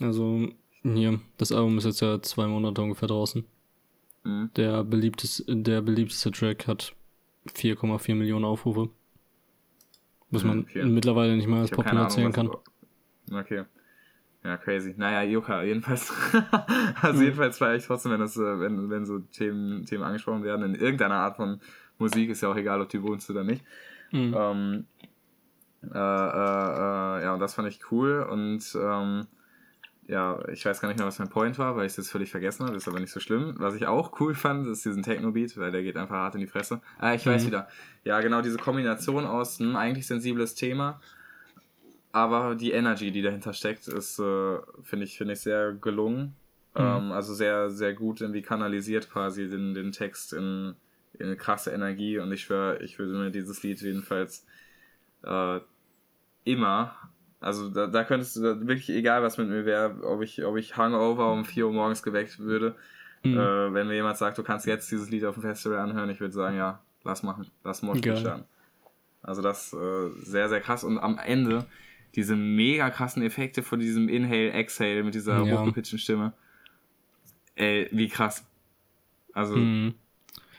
[0.00, 0.48] Also,
[0.82, 3.44] hier, das Album ist jetzt ja zwei Monate ungefähr draußen.
[4.24, 4.50] Mhm.
[4.56, 6.94] Der beliebteste, der beliebteste Track hat
[7.48, 8.90] 4,4 Millionen Aufrufe.
[10.30, 10.84] Was man okay.
[10.84, 12.50] mittlerweile nicht mehr als popular zählen kann.
[13.32, 13.64] Okay.
[14.42, 14.94] Ja, crazy.
[14.96, 16.12] Naja, Joka, jedenfalls.
[17.02, 17.24] also Mhm.
[17.24, 20.74] jedenfalls feiere ich trotzdem, wenn das, äh, wenn, wenn so Themen, Themen angesprochen werden, in
[20.74, 21.60] irgendeiner Art von
[21.98, 23.62] Musik, ist ja auch egal, ob die wohnst oder nicht.
[24.12, 24.34] Mhm.
[24.36, 24.86] Ähm,
[25.82, 29.26] äh, äh, äh, ja, und das fand ich cool und ähm,
[30.06, 32.30] ja, ich weiß gar nicht mehr, was mein Point war, weil ich es jetzt völlig
[32.30, 33.54] vergessen habe, ist aber nicht so schlimm.
[33.58, 36.48] Was ich auch cool fand, ist diesen Techno-Beat, weil der geht einfach hart in die
[36.48, 36.80] Fresse.
[36.98, 37.46] Ah, ich weiß Mhm.
[37.48, 37.68] wieder.
[38.04, 41.00] Ja, genau, diese Kombination aus ein eigentlich sensibles Thema,
[42.12, 46.34] aber die Energy, die dahinter steckt, ist, äh, finde ich, finde ich sehr gelungen.
[46.74, 46.80] Mhm.
[46.82, 50.74] Ähm, also sehr, sehr gut irgendwie kanalisiert quasi den, den Text in,
[51.18, 54.46] in eine krasse Energie und ich schwöre, ich würde mir dieses Lied jedenfalls
[55.22, 55.60] äh,
[56.44, 56.94] immer,
[57.40, 60.56] also da, da könntest du da wirklich egal was mit mir wäre, ob ich, ob
[60.56, 62.76] ich Hangover um 4 Uhr morgens geweckt würde,
[63.22, 63.36] Mhm.
[63.36, 66.20] äh, wenn mir jemand sagt, du kannst jetzt dieses Lied auf dem Festival anhören, ich
[66.20, 68.16] würde sagen, ja, lass machen, lass Geil.
[68.16, 68.44] starten.
[69.22, 71.66] Also das äh, sehr, sehr krass und am Ende
[72.14, 75.58] diese mega krassen Effekte von diesem Inhale, Exhale mit dieser Ja.
[75.60, 76.32] hochgepitchten Stimme.
[77.54, 78.44] Ey, wie krass.
[79.32, 79.94] Also Mhm.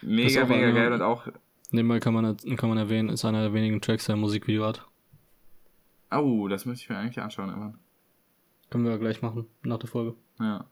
[0.02, 1.28] Mega, mega eine- geil und auch,
[1.72, 4.86] Nebenbei kann man, kann man erwähnen, ist einer der wenigen Tracks, der ein Musikvideo hat.
[6.12, 7.78] oh, das möchte ich mir eigentlich anschauen irgendwann.
[8.70, 10.16] Können wir ja gleich machen, nach der Folge.
[10.40, 10.66] Ja.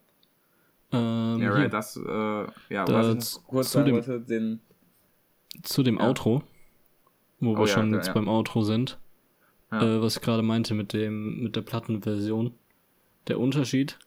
[0.92, 4.60] Ähm, Ja, hier, right, das, äh, ja, Da was kurz zu dem- wollte, den,
[5.64, 6.08] zu dem Ja.
[6.08, 6.44] Outro,
[7.40, 8.14] wo Oh wir ja, schon ja, jetzt ja.
[8.14, 8.98] beim Outro sind.
[9.72, 9.82] Ja.
[9.98, 12.54] Äh, was ich gerade meinte mit dem, mit der Plattenversion.
[13.28, 14.00] Der Unterschied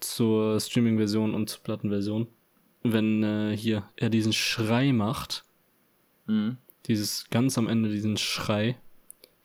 [0.00, 2.26] zur Streaming-Version und zur Plattenversion,
[2.82, 5.44] wenn äh, hier er diesen Schrei macht,
[6.26, 6.56] mhm.
[6.86, 8.76] dieses ganz am Ende diesen Schrei.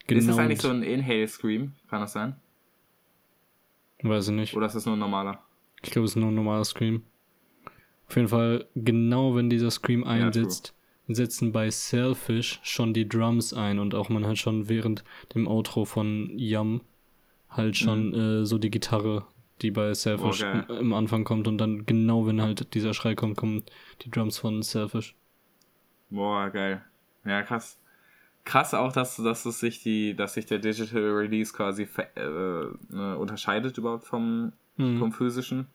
[0.08, 1.74] ist das eigentlich mit- so ein Inhale-Scream?
[1.88, 2.36] Kann das sein?
[4.02, 4.56] Weiß ich nicht.
[4.56, 5.44] Oder ist das nur ein normaler?
[5.84, 7.04] Ich glaube, es ist nur ein normaler Scream.
[8.08, 10.74] Auf jeden Fall, genau wenn dieser Scream einsetzt,
[11.16, 15.04] setzen bei Selfish schon die Drums ein und auch man hat schon während
[15.36, 16.82] dem Outro von Yum
[17.50, 18.14] halt schon Mhm.
[18.42, 19.26] äh, so die Gitarre
[19.62, 20.64] die bei Selfish Okay.
[20.80, 23.64] im Anfang kommt und dann genau, wenn halt dieser Schrei kommt, kommen
[24.04, 25.16] die Drums von Selfish.
[26.10, 26.82] Boah, geil.
[27.26, 27.78] Ja, krass.
[28.46, 33.16] Krass auch, dass, dass es sich die, dass sich der Digital Release quasi äh, äh,
[33.16, 34.98] unterscheidet überhaupt vom, Mhm.
[34.98, 35.68] vom physischen.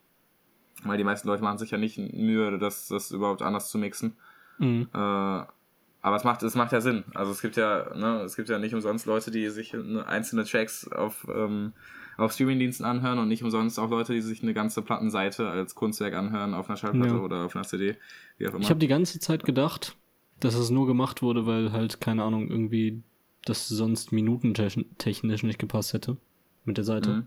[0.83, 4.17] Weil die meisten Leute machen sich ja nicht Mühe, das, das überhaupt anders zu mixen.
[4.59, 4.89] Mhm.
[4.93, 7.05] Äh, aber es macht, es macht ja Sinn.
[7.15, 10.45] Also es gibt ja, ne, es gibt ja nicht umsonst Leute, die sich ne, einzelne
[10.45, 11.73] Tracks auf, ähm,
[12.19, 16.15] auf Streamingdiensten anhören und nicht umsonst auch Leute, die sich eine ganze Plattenseite als Kunstwerk
[16.15, 17.21] anhören auf einer Schallplatte Ja.
[17.21, 17.97] oder auf einer CD,
[18.37, 18.61] wie auch immer.
[18.61, 19.97] Ich habe die ganze Zeit gedacht,
[20.41, 23.03] dass es nur gemacht wurde, weil halt, keine Ahnung, irgendwie
[23.47, 26.19] das sonst minutentechnisch nicht gepasst hätte
[26.65, 27.11] mit der Seite.
[27.11, 27.27] Mhm.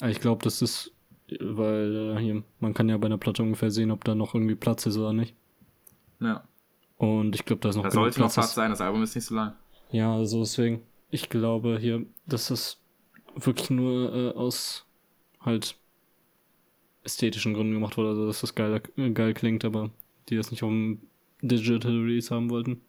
[0.00, 0.92] Aber ich glaube, das ist,
[1.40, 4.54] weil äh, hier, man kann ja bei einer Platte ungefähr sehen, ob da noch irgendwie
[4.54, 5.34] Platz ist oder nicht.
[6.20, 6.44] Ja.
[6.96, 8.34] Und ich glaube, da ist noch Da sollte noch Platz.
[8.34, 9.54] Platz sein, das Album ist nicht so lang.
[9.90, 12.80] Ja, also deswegen, ich glaube hier, dass das
[13.36, 14.84] wirklich nur äh, aus
[15.40, 15.76] halt
[17.04, 19.90] ästhetischen Gründen gemacht wurde, also dass das geil, äh, geil klingt, aber
[20.28, 21.00] die das nicht auf dem
[21.40, 22.80] Digital Release haben wollten.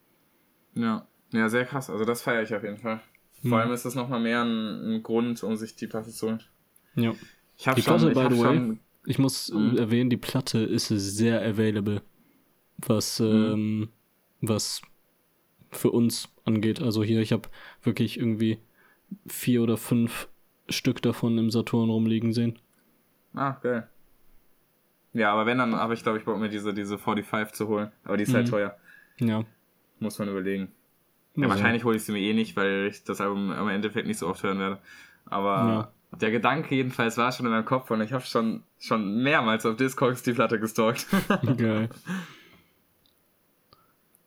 [0.75, 1.07] Ja.
[1.31, 1.89] Ja, sehr krass.
[1.91, 2.99] Also das feiere ich auf jeden Fall.
[3.41, 3.53] Vor Mhm.
[3.53, 6.43] allem ist das nochmal mehr ein, ein Grund, um sich die Platte zu holen.
[6.95, 7.13] Ja.
[7.57, 9.77] Ich habe schon, Platte, ich by hab the way, schon Ich muss Mhm.
[9.77, 12.01] erwähnen, die Platte ist sehr available,
[12.85, 13.89] was, ähm,
[14.41, 14.81] was
[15.71, 16.81] für uns angeht.
[16.81, 17.49] Also hier, ich habe
[17.83, 18.59] wirklich irgendwie
[19.27, 20.27] vier oder fünf
[20.69, 22.59] Stück davon im Saturn rumliegen sehen.
[23.33, 23.87] Ah, geil.
[25.13, 27.91] Ja, aber wenn, dann habe ich, glaube ich, Bock, mir diese, diese 45 zu holen.
[28.03, 28.51] Aber die ist halt Mhm.
[28.51, 28.77] teuer.
[29.19, 29.43] Ja.
[29.99, 30.71] Muss man überlegen.
[31.35, 34.07] Ja, Also, wahrscheinlich hole ich sie mir eh nicht, weil ich das Album im Endeffekt
[34.07, 34.79] nicht so oft hören werde.
[35.25, 39.65] Aber der Gedanke jedenfalls war schon in meinem Kopf und ich habe schon, schon mehrmals
[39.65, 41.07] auf Discogs die Platte gestalkt.
[41.57, 41.89] Geil.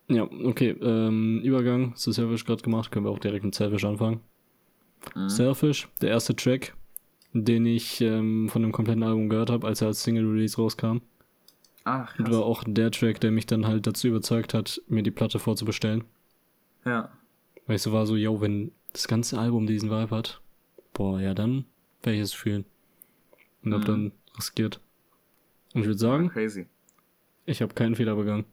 [0.09, 0.71] Ja, okay.
[0.81, 2.91] Ähm, Übergang zu Selfish gerade gemacht.
[2.91, 4.21] Können wir auch direkt mit Selfish anfangen.
[5.15, 5.29] Mhm.
[5.29, 6.77] Selfish, der erste Track,
[7.33, 10.99] den ich ähm, von dem kompletten Album gehört habe, als er als Single Release rauskam.
[11.85, 12.35] Ach, Und krass.
[12.37, 16.05] war auch der Track, der mich dann halt dazu überzeugt hat, mir die Platte vorzubestellen.
[16.85, 17.11] Ja.
[17.67, 20.41] Weil ich so war so, yo, wenn das ganze Album diesen Vibe hat,
[20.95, 21.65] boah, ja, dann
[22.03, 22.65] werde ich es fühlen.
[23.65, 23.87] Und hab Mhm.
[23.87, 24.81] dann riskiert.
[25.75, 26.67] Und ich würde sagen, Crazy.
[27.47, 28.45] ich habe keinen Fehler begangen.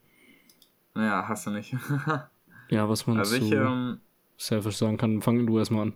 [0.95, 1.75] Ja, hast du nicht.
[2.69, 3.99] Ja, was man also zu ich, ähm,
[4.37, 5.93] Selfish sagen kann, fang du erstmal an.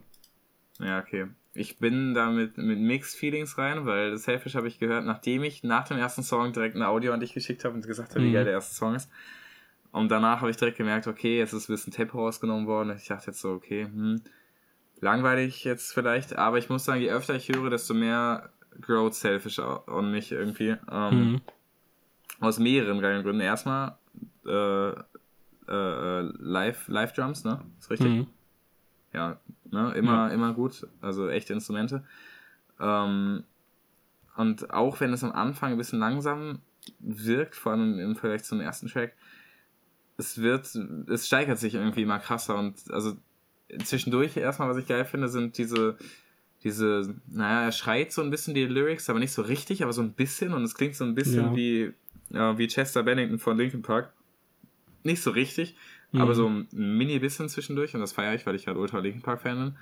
[0.80, 1.28] Ja, okay.
[1.54, 5.64] Ich bin da mit, mit Mixed Feelings rein, weil Selfish habe ich gehört, nachdem ich
[5.64, 8.30] nach dem ersten Song direkt ein Audio an dich geschickt habe und gesagt habe, wie
[8.30, 8.34] Mhm.
[8.34, 9.10] geil der erste Song ist.
[9.92, 12.96] Und danach habe ich direkt gemerkt, okay, jetzt ist ein bisschen Tempo rausgenommen worden.
[12.98, 14.22] Ich dachte jetzt so, okay, hm,
[15.02, 18.50] langweilig jetzt vielleicht, aber ich muss sagen, je öfter ich höre, desto mehr
[18.82, 20.78] growt Selfish on mich irgendwie.
[20.92, 21.42] Ähm, Mhm.
[22.40, 23.42] Aus mehreren geilen Gründen.
[23.42, 23.98] Erstmal
[24.46, 24.90] äh,
[25.68, 27.62] äh, Live, Live Drums, ne?
[27.80, 28.10] Ist richtig?
[28.10, 28.28] Mhm.
[29.14, 29.40] ja,
[29.72, 32.04] ne, immer, immer gut, also echte Instrumente.
[32.80, 33.44] Ähm,
[34.36, 36.60] und auch wenn es am Anfang ein bisschen langsam
[37.00, 39.14] wirkt, vor allem im Vergleich zum ersten Track,
[40.18, 40.76] es wird,
[41.10, 43.16] es steigert sich irgendwie immer krasser und also
[43.84, 45.98] zwischendurch erstmal, was ich geil finde, sind diese,
[46.64, 50.02] diese, naja, er schreit so ein bisschen die Lyrics, aber nicht so richtig, aber so
[50.02, 51.56] ein bisschen und es klingt so ein bisschen Ja.
[51.56, 51.94] wie,
[52.30, 54.14] ja, wie Chester Bennington von Linkin Park.
[55.04, 55.76] Nicht so richtig,
[56.12, 56.22] Mhm.
[56.22, 59.22] aber so ein mini bisschen zwischendurch und das feiere ich, weil ich halt ultra Linkin
[59.22, 59.74] Park Fan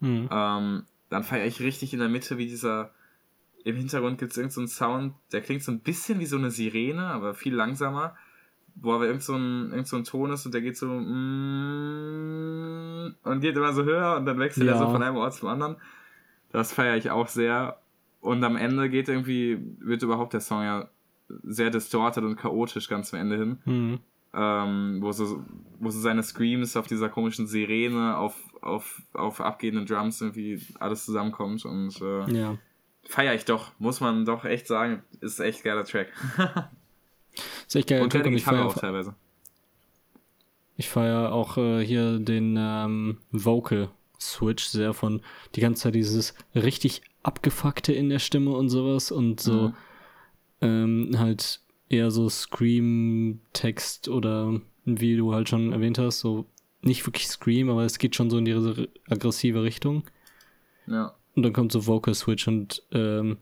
[0.00, 0.10] bin.
[0.10, 0.28] Mhm.
[0.30, 2.92] Ähm, dann feiere ich richtig in der Mitte, wie dieser.
[3.64, 6.36] Im Hintergrund gibt es irgendeinen so einen Sound, der klingt so ein bisschen wie so
[6.36, 8.16] eine Sirene, aber viel langsamer.
[8.74, 10.86] Wo aber irgend so ein, irgend so ein Ton ist und der geht so.
[12.12, 14.78] Mm, und geht immer so höher und dann wechselt er Ja.
[14.78, 15.76] so von einem Ort zum anderen.
[16.50, 17.78] Das feiere ich auch sehr.
[18.20, 20.88] Und am Ende geht irgendwie, wird überhaupt der Song ja
[21.42, 24.00] sehr distorted und chaotisch ganz zum Ende hin Mhm.
[24.34, 25.44] Ähm, wo, so,
[25.80, 31.04] wo so seine Screams auf dieser komischen Sirene, auf, auf, auf abgehenden Drums irgendwie alles
[31.04, 32.58] zusammenkommt und äh, Ja.
[33.04, 36.08] feiere ich doch, muss man doch echt sagen, ist echt geiler Track.
[37.66, 38.02] Ist echt geil.
[38.02, 39.14] und Guck, und ich Gitarre feier auch teilweise.
[40.76, 43.88] Ich feiere auch äh, hier den ähm, Vocal
[44.20, 45.22] Switch sehr von
[45.54, 49.74] die ganze Zeit dieses richtig abgefuckte in der Stimme und sowas und so Mhm.
[50.60, 51.60] ähm, halt
[51.92, 56.46] eher so Scream-Text oder wie du halt schon erwähnt hast, so
[56.82, 60.04] nicht wirklich Scream, aber es geht schon so in diese aggressive Richtung.
[60.86, 61.14] Ja.
[61.34, 63.38] Und dann kommt so Vocal Switch und ähm,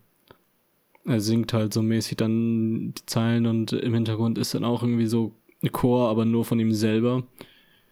[1.04, 5.06] er singt halt so mäßig dann die Zeilen und im Hintergrund ist dann auch irgendwie
[5.06, 7.24] so ein Chor, aber nur von ihm selber.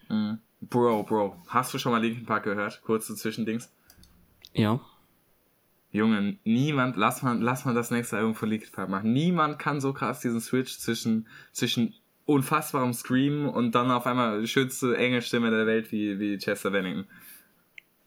[0.08, 0.38] Mhm.
[0.60, 2.82] Bro, Bro, hast du schon mal Linkin Park gehört?
[2.84, 3.72] Kurze Zwischendings.
[4.54, 4.80] Ja.
[5.90, 9.12] Junge, niemand, lass mal, lass mal das nächste Album von Linkin Park machen.
[9.12, 11.94] Niemand kann so krass diesen Switch zwischen, zwischen
[12.26, 17.06] unfassbarem Scream und dann auf einmal schönste Engelstimme der Welt wie, wie Chester Bennington.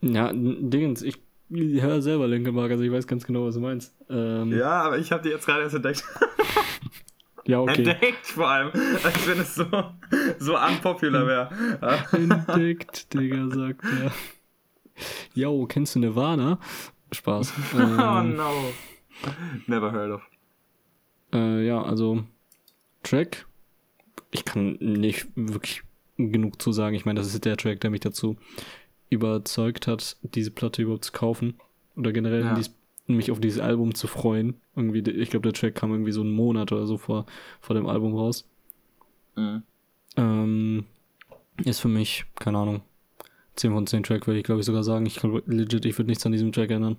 [0.01, 1.17] Ja, Dingens, ich
[1.49, 3.95] hör selber Linkin Park, also ich weiß ganz genau, was du meinst.
[4.09, 6.03] Ähm, Ja, aber ich habe die jetzt gerade erst entdeckt.
[7.45, 7.77] ja, okay.
[7.77, 8.71] Entdeckt vor allem,
[9.03, 9.65] als wenn es so,
[10.37, 12.05] so unpopular wäre.
[12.11, 14.11] Entdeckt, Digga, sagt er.
[15.33, 16.59] Yo, kennst du Nirvana?
[17.11, 17.53] Spaß.
[17.75, 18.51] oh Ähm, no.
[19.67, 20.21] Never heard of.
[21.33, 22.23] äh, ja, also
[23.03, 23.45] Track.
[24.31, 25.83] Ich kann nicht wirklich
[26.17, 26.95] genug zu sagen.
[26.95, 28.37] Ich meine, das ist der Track, der mich dazu
[29.09, 31.59] überzeugt hat, diese Platte überhaupt zu kaufen.
[31.97, 32.53] Oder generell Ja.
[32.55, 32.73] dies,
[33.07, 34.61] mich auf dieses Album zu freuen.
[34.75, 37.25] Irgendwie, ich glaube, der Track kam irgendwie so einen Monat oder so vor,
[37.59, 38.47] vor dem Album raus.
[39.35, 39.63] Mhm.
[40.15, 40.85] Ähm,
[41.65, 42.81] ist für mich, keine Ahnung,
[43.61, 45.05] 10 von 10 Track, würde ich glaube ich sogar sagen.
[45.05, 46.97] Ich glaube legit, ich würde nichts an diesem Track ändern.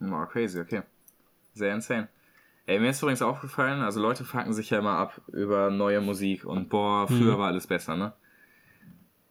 [0.00, 0.82] Oh, crazy, okay.
[1.54, 2.08] Sehr insane.
[2.66, 6.44] Ey, mir ist übrigens aufgefallen, also Leute fucken sich ja immer ab über neue Musik
[6.44, 7.38] und boah, früher Mhm.
[7.38, 8.12] war alles besser, ne?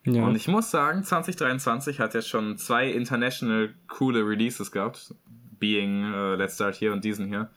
[0.06, 0.26] Ja.
[0.26, 5.14] Und ich muss sagen, 2023 hat jetzt schon zwei international coole Releases gehabt.
[5.60, 7.50] Being äh, Let's Start Here und diesen hier.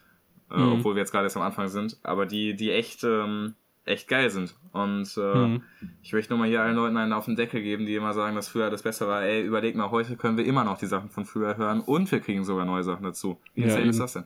[0.51, 0.73] Äh, Mhm.
[0.73, 1.97] Obwohl wir jetzt gerade erst am Anfang sind.
[2.03, 3.55] Aber die, die echt, ähm,
[3.85, 4.55] echt geil sind.
[4.71, 5.63] Und äh, Mhm.
[6.01, 8.35] ich möchte nur mal hier allen Leuten einen auf den Deckel geben, die immer sagen,
[8.35, 9.23] dass früher das besser war.
[9.23, 12.19] Ey, überleg mal, heute können wir immer noch die Sachen von früher hören und wir
[12.19, 13.39] kriegen sogar neue Sachen dazu.
[13.53, 14.25] Wie Ja, ist das denn?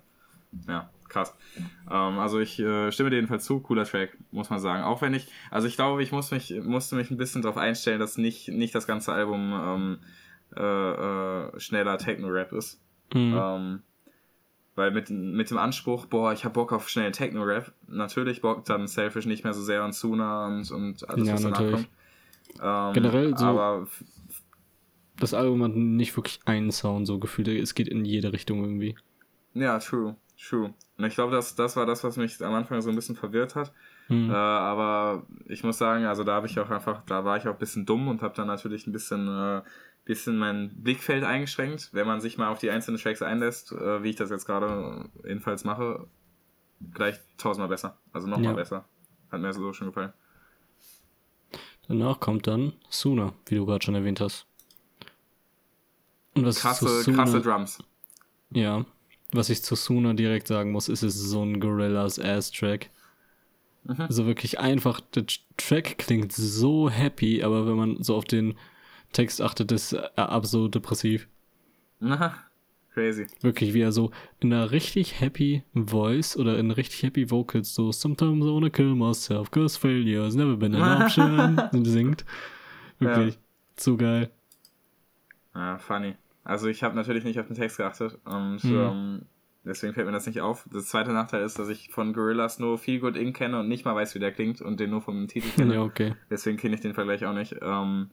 [0.68, 1.36] Ja, krass.
[1.92, 4.84] Ähm, also ich äh, stimme dir jedenfalls zu, cooler Track, muss man sagen.
[4.84, 8.00] Auch wenn ich, also ich glaube, ich muss mich, musste mich ein bisschen darauf einstellen,
[8.00, 10.00] dass nicht, nicht das ganze Album ähm,
[10.56, 12.82] äh, äh, schneller Techno-Rap ist.
[13.14, 13.34] Mhm.
[13.38, 13.82] Ähm,
[14.80, 18.88] weil mit, mit dem Anspruch, boah, ich hab Bock auf schnellen Techno-Rap, natürlich bockt dann
[18.88, 21.88] Selfish nicht mehr so sehr und Suna und, und alles, Ja, was danach natürlich.
[22.56, 22.60] kommt.
[22.64, 23.88] Ähm, Generell so- Aber
[25.18, 27.48] Das Album hat nicht wirklich einen Sound so gefühlt.
[27.50, 28.96] Es geht in jede Richtung irgendwie.
[29.54, 30.74] ja, true, true.
[30.98, 33.56] Und ich glaube, das, das war das, was mich am Anfang so ein bisschen verwirrt
[33.56, 33.74] hat.
[34.08, 34.30] Mhm.
[34.30, 37.54] Äh, aber ich muss sagen, also da habe ich auch einfach, da war ich auch
[37.54, 39.62] ein bisschen dumm und habe dann natürlich ein bisschen, äh,
[40.10, 41.90] bisschen mein Blickfeld eingeschränkt.
[41.92, 45.08] Wenn man sich mal auf die einzelnen Tracks einlässt, äh, wie ich das jetzt gerade
[45.24, 46.08] jedenfalls mache,
[46.94, 47.96] gleich tausendmal besser.
[48.12, 48.54] Also nochmal Ja.
[48.54, 48.86] besser.
[49.32, 50.12] Hat mir so schon gefallen.
[51.88, 54.48] Danach kommt dann Sooner, wie du gerade schon erwähnt hast.
[56.36, 57.80] Und was Krasse, Sooner, krasse Drums.
[58.52, 58.86] Ja.
[59.32, 62.90] Was ich zu Sooner direkt sagen muss, ist es so ein Gorillas Ass Track.
[63.84, 64.02] Mhm.
[64.02, 68.58] Also wirklich einfach, der Tr- Track klingt so happy, aber wenn man so auf den
[69.14, 71.28] Text achtet, ist er absolut depressiv.
[72.00, 72.36] Na,
[72.94, 73.28] crazy.
[73.42, 77.92] Wirklich, wie er so in einer richtig happy Voice oder in richtig happy Vocals so
[77.92, 82.26] Sometimes I wanna kill myself, cause failure has never been an option singt.
[83.00, 83.40] Wirklich.
[83.76, 84.30] Zu geil.
[85.56, 86.16] Ja, funny.
[86.44, 88.76] Also ich habe natürlich nicht auf den Text geachtet und Mhm.
[88.76, 89.22] ähm,
[89.66, 90.68] deswegen fällt mir das nicht auf.
[90.72, 93.36] Das zweite Nachteil ist, dass ich von Gorillas nur Feel Good Inc.
[93.38, 95.76] kenne und nicht mal weiß, wie der klingt und den nur vom Titel kenne.
[95.76, 96.16] Ja, okay.
[96.30, 97.56] Deswegen kenne ich den Vergleich auch nicht.
[97.62, 98.10] Ähm,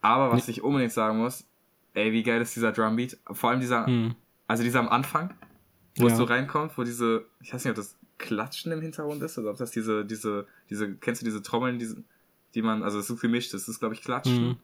[0.00, 1.44] aber was ich unbedingt sagen muss,
[1.94, 3.18] ey, wie geil ist dieser Drumbeat.
[3.30, 4.14] Vor allem dieser, Hm.
[4.46, 5.34] also dieser am Anfang,
[5.96, 6.12] wo Ja.
[6.12, 9.50] es so reinkommt, wo diese, ich weiß nicht, ob das Klatschen im Hintergrund ist oder
[9.50, 12.02] ob das diese, diese, diese, kennst du diese Trommeln, diese,
[12.54, 14.48] die man, also es ist gemischt, das ist glaube ich Klatschen.
[14.48, 14.56] Mhm.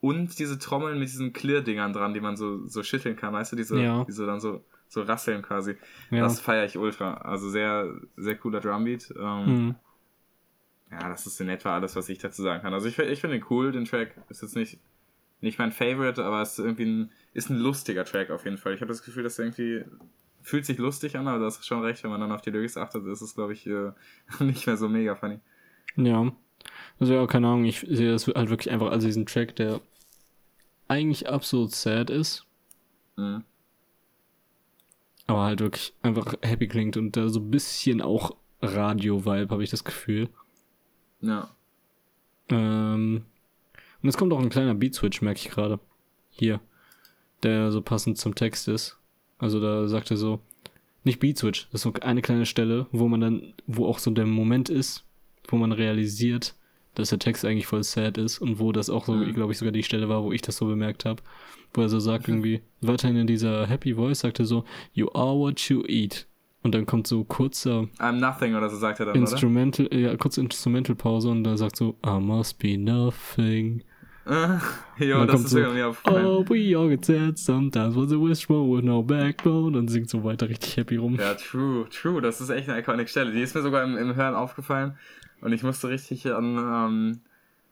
[0.00, 3.56] Und diese Trommeln mit diesen Clear-Dingern dran, die man so, so schütteln kann, weißt du,
[3.56, 4.04] diese, Ja.
[4.04, 5.76] diese dann so, so rasseln quasi.
[6.10, 6.22] Ja.
[6.22, 7.14] Das feiere ich ultra.
[7.18, 9.12] Also sehr, sehr cooler Drumbeat.
[9.16, 9.74] Ähm, Hm.
[10.92, 12.74] Ja, das ist in etwa alles, was ich dazu sagen kann.
[12.74, 14.14] Also ich, ich finde ihn cool, den Track.
[14.28, 14.78] Ist jetzt nicht,
[15.40, 18.74] nicht mein Favorite, aber es ist irgendwie ein, ist ein lustiger Track auf jeden Fall.
[18.74, 19.84] Ich habe das Gefühl, dass irgendwie
[20.42, 22.76] fühlt sich lustig an, aber das ist schon recht, wenn man dann auf die Lyrics
[22.76, 23.92] achtet, ist es, glaube ich, äh,
[24.40, 25.38] nicht mehr so mega funny.
[25.96, 26.30] Ja.
[27.00, 29.80] Also ja, keine Ahnung, ich sehe das halt wirklich einfach als diesen Track, der
[30.88, 32.46] eigentlich absolut sad ist,
[33.16, 33.44] Mhm.
[35.26, 39.70] aber halt wirklich einfach happy klingt und da so ein bisschen auch Radio-Vibe, habe ich
[39.70, 40.28] das Gefühl.
[41.22, 41.50] Ja.
[42.48, 43.22] Ähm,
[44.02, 45.78] und es kommt auch ein kleiner Beat-Switch, merke ich gerade.
[46.30, 46.60] Hier.
[47.42, 48.98] Der so passend zum Text ist.
[49.38, 50.40] Also da sagt er so,
[51.04, 54.26] nicht Beat-Switch, das ist so eine kleine Stelle, wo man dann, wo auch so der
[54.26, 55.04] Moment ist,
[55.48, 56.54] wo man realisiert,
[56.94, 59.32] dass der Text eigentlich voll sad ist und wo das auch so, Mhm.
[59.34, 61.22] glaube ich, sogar die Stelle war, wo ich das so bemerkt habe.
[61.74, 65.34] Wo er so sagt irgendwie, weiterhin in dieser Happy Voice sagt er so, you are
[65.36, 66.26] what you eat.
[66.62, 69.20] Und dann kommt so kurzer I'm nothing oder so sagt er dann, oder?
[69.20, 73.82] Instrumental, ja, kurze Instrumental-Pause und dann sagt so, I must be nothing.
[74.24, 76.26] dann das ist so, mir irgendwie aufgefallen.
[76.26, 80.22] Oh, we all get sad sometimes, was a wishbone with no backbone und singt so
[80.22, 81.16] weiter richtig happy rum.
[81.18, 82.20] Ja, true, true.
[82.20, 83.32] Das ist echt eine iconic Stelle.
[83.32, 84.96] Die ist mir sogar im, im Hören aufgefallen.
[85.40, 87.20] Und ich musste richtig an, ähm,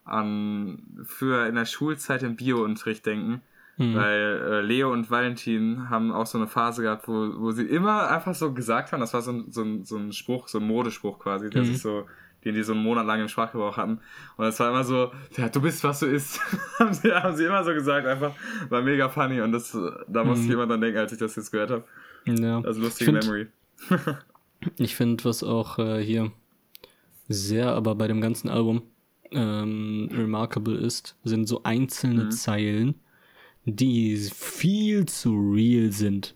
[0.04, 3.42] an früher in der Schulzeit im Biounterricht denken.
[3.80, 3.94] Hm.
[3.94, 8.10] Weil äh, Leo und Valentin haben auch so eine Phase gehabt, wo, wo sie immer
[8.10, 10.66] einfach so gesagt haben, das war so ein, so ein, so ein Spruch, so ein
[10.66, 11.66] Modespruch quasi, der Mhm.
[11.66, 12.04] sich so
[12.44, 14.00] den die so einen Monat lang im Sprachgebrauch hatten.
[14.36, 16.40] Und das war immer so, ja, du bist, was du isst.
[16.78, 18.32] haben, sie, haben sie immer so gesagt, einfach,
[18.68, 19.40] war mega funny.
[19.40, 19.76] Und das,
[20.08, 20.48] da musste mhm.
[20.48, 21.84] ich immer dran denken, als ich das jetzt gehört habe.
[22.26, 22.60] Ja.
[22.62, 23.46] Also lustige find, Memory.
[24.78, 26.32] ich finde, was auch äh, hier
[27.28, 28.82] sehr, aber bei dem ganzen Album
[29.32, 32.30] ähm, remarkable ist, sind so einzelne mhm.
[32.30, 32.94] Zeilen,
[33.76, 36.34] die viel zu real sind.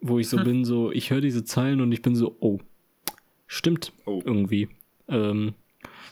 [0.00, 2.58] Wo ich so bin, so, ich höre diese Zeilen und ich bin so, oh,
[3.46, 4.20] stimmt oh.
[4.24, 4.68] irgendwie.
[5.08, 5.54] Ähm,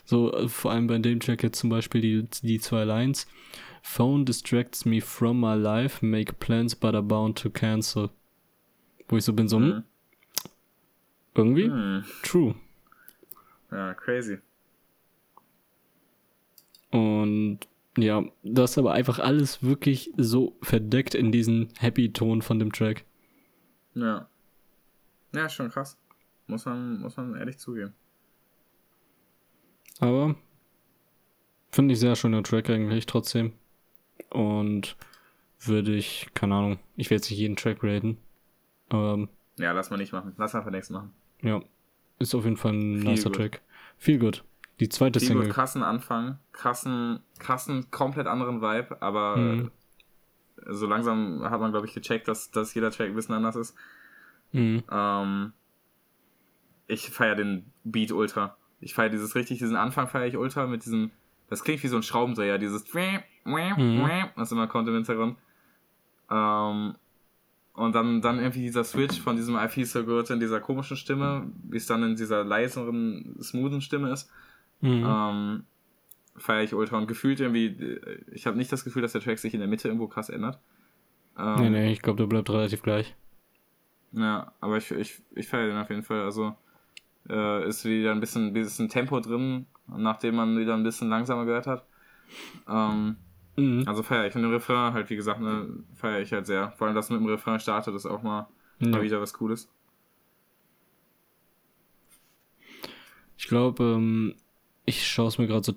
[0.05, 3.27] so, äh, vor allem bei dem Track jetzt zum Beispiel die, die zwei Lines.
[3.83, 8.09] Phone distracts me from my life, make plans but are bound to cancel.
[9.09, 9.65] Wo ich so bin, so, hm.
[9.65, 9.83] mhm.
[11.35, 11.67] irgendwie?
[11.67, 12.05] Mhm.
[12.23, 12.55] True.
[13.71, 14.37] Ja, crazy.
[16.91, 17.59] Und
[17.97, 23.05] ja, das ist aber einfach alles wirklich so verdeckt in diesen Happy-Ton von dem Track.
[23.95, 24.27] Ja.
[25.33, 25.97] Ja, schon krass.
[26.47, 27.93] Muss man, muss man ehrlich zugeben.
[29.99, 30.35] Aber
[31.71, 33.53] finde ich sehr schöner Track eigentlich trotzdem.
[34.29, 34.95] Und
[35.59, 38.17] würde ich, keine Ahnung, ich werde jetzt nicht jeden Track raten.
[38.89, 39.27] Aber,
[39.57, 40.33] ja, lass mal nicht machen.
[40.37, 41.13] Lass einfach nichts machen.
[41.41, 41.61] Ja,
[42.19, 43.37] ist auf jeden Fall ein Viel nicer gut.
[43.37, 43.61] Track.
[43.97, 44.43] Viel gut.
[44.81, 45.49] Die zweite Viel Single.
[45.49, 49.71] Krassen Anfang, krassen, krassen, komplett anderen Vibe, aber mhm.
[50.67, 53.75] so langsam hat man, glaube ich, gecheckt, dass, dass jeder Track ein bisschen anders ist.
[54.53, 54.83] Mhm.
[54.91, 55.53] Ähm,
[56.87, 58.57] ich feiere den Beat ultra.
[58.79, 61.11] Ich feiere dieses richtig, diesen Anfang feiere ich ultra mit diesem,
[61.47, 64.31] das klingt wie so ein Schraubendreher, dieses mhm.
[64.35, 65.37] was immer kommt im Hintergrund.
[66.31, 66.95] Ähm,
[67.73, 70.97] und dann, dann irgendwie dieser Switch von diesem I feel so good in dieser komischen
[70.97, 74.31] Stimme, wie es dann in dieser leiseren, smoothen Stimme ist.
[74.81, 75.05] Mhm.
[75.07, 75.63] Ähm,
[76.35, 76.97] feiere ich ultra.
[76.97, 77.99] Und gefühlt irgendwie,
[78.31, 80.59] ich habe nicht das Gefühl, dass der Track sich in der Mitte irgendwo krass ändert.
[81.37, 83.15] Ähm, nee, nee, ich glaube, der bleibt relativ gleich.
[84.11, 86.21] Ja, aber ich, ich, ich feiere den auf jeden Fall.
[86.21, 86.55] Also
[87.29, 91.67] äh, ist wieder ein bisschen, bisschen Tempo drin, nachdem man wieder ein bisschen langsamer gehört
[91.67, 91.85] hat.
[92.67, 93.17] Ähm,
[93.55, 93.83] mhm.
[93.87, 94.35] Also feiere ich.
[94.35, 96.71] Und den Refrain halt, wie gesagt, ne, feiere ich halt sehr.
[96.71, 98.47] Vor allem, dass mit dem Refrain startet, ist auch mal,
[98.79, 98.89] ja.
[98.89, 99.71] mal wieder was Cooles.
[103.37, 104.35] Ich glaube, ähm,
[104.85, 105.73] ich schaue es mir gerade so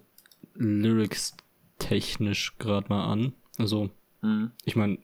[0.55, 1.36] lyrics
[1.78, 3.32] technisch gerade mal an.
[3.59, 3.90] Also,
[4.22, 4.52] mhm.
[4.64, 4.98] ich meine,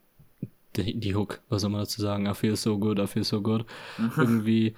[0.76, 2.26] die, die, Hook, was soll man dazu sagen?
[2.26, 3.64] I feel so good, I feel so good.
[4.16, 4.74] Irgendwie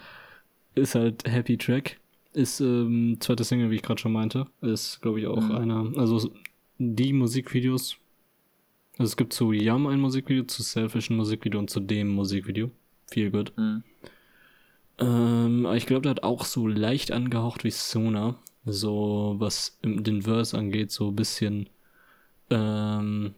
[0.74, 2.00] ist halt Happy Track.
[2.32, 4.46] Ist ähm, zweite Single, wie ich gerade schon meinte.
[4.62, 5.52] Ist, glaube ich, auch mhm.
[5.52, 5.92] einer.
[5.98, 6.32] Also
[6.78, 7.96] die Musikvideos.
[8.98, 12.70] Also es gibt zu Yum ein Musikvideo, zu Selfish ein Musikvideo und zu dem Musikvideo.
[13.10, 13.52] Viel gut.
[13.56, 13.82] Mhm.
[14.98, 18.36] Ähm, aber ich glaube, der hat auch so leicht angehaucht wie Sona.
[18.64, 21.68] So, was den Verse angeht, so ein bisschen,
[22.50, 23.34] ähm,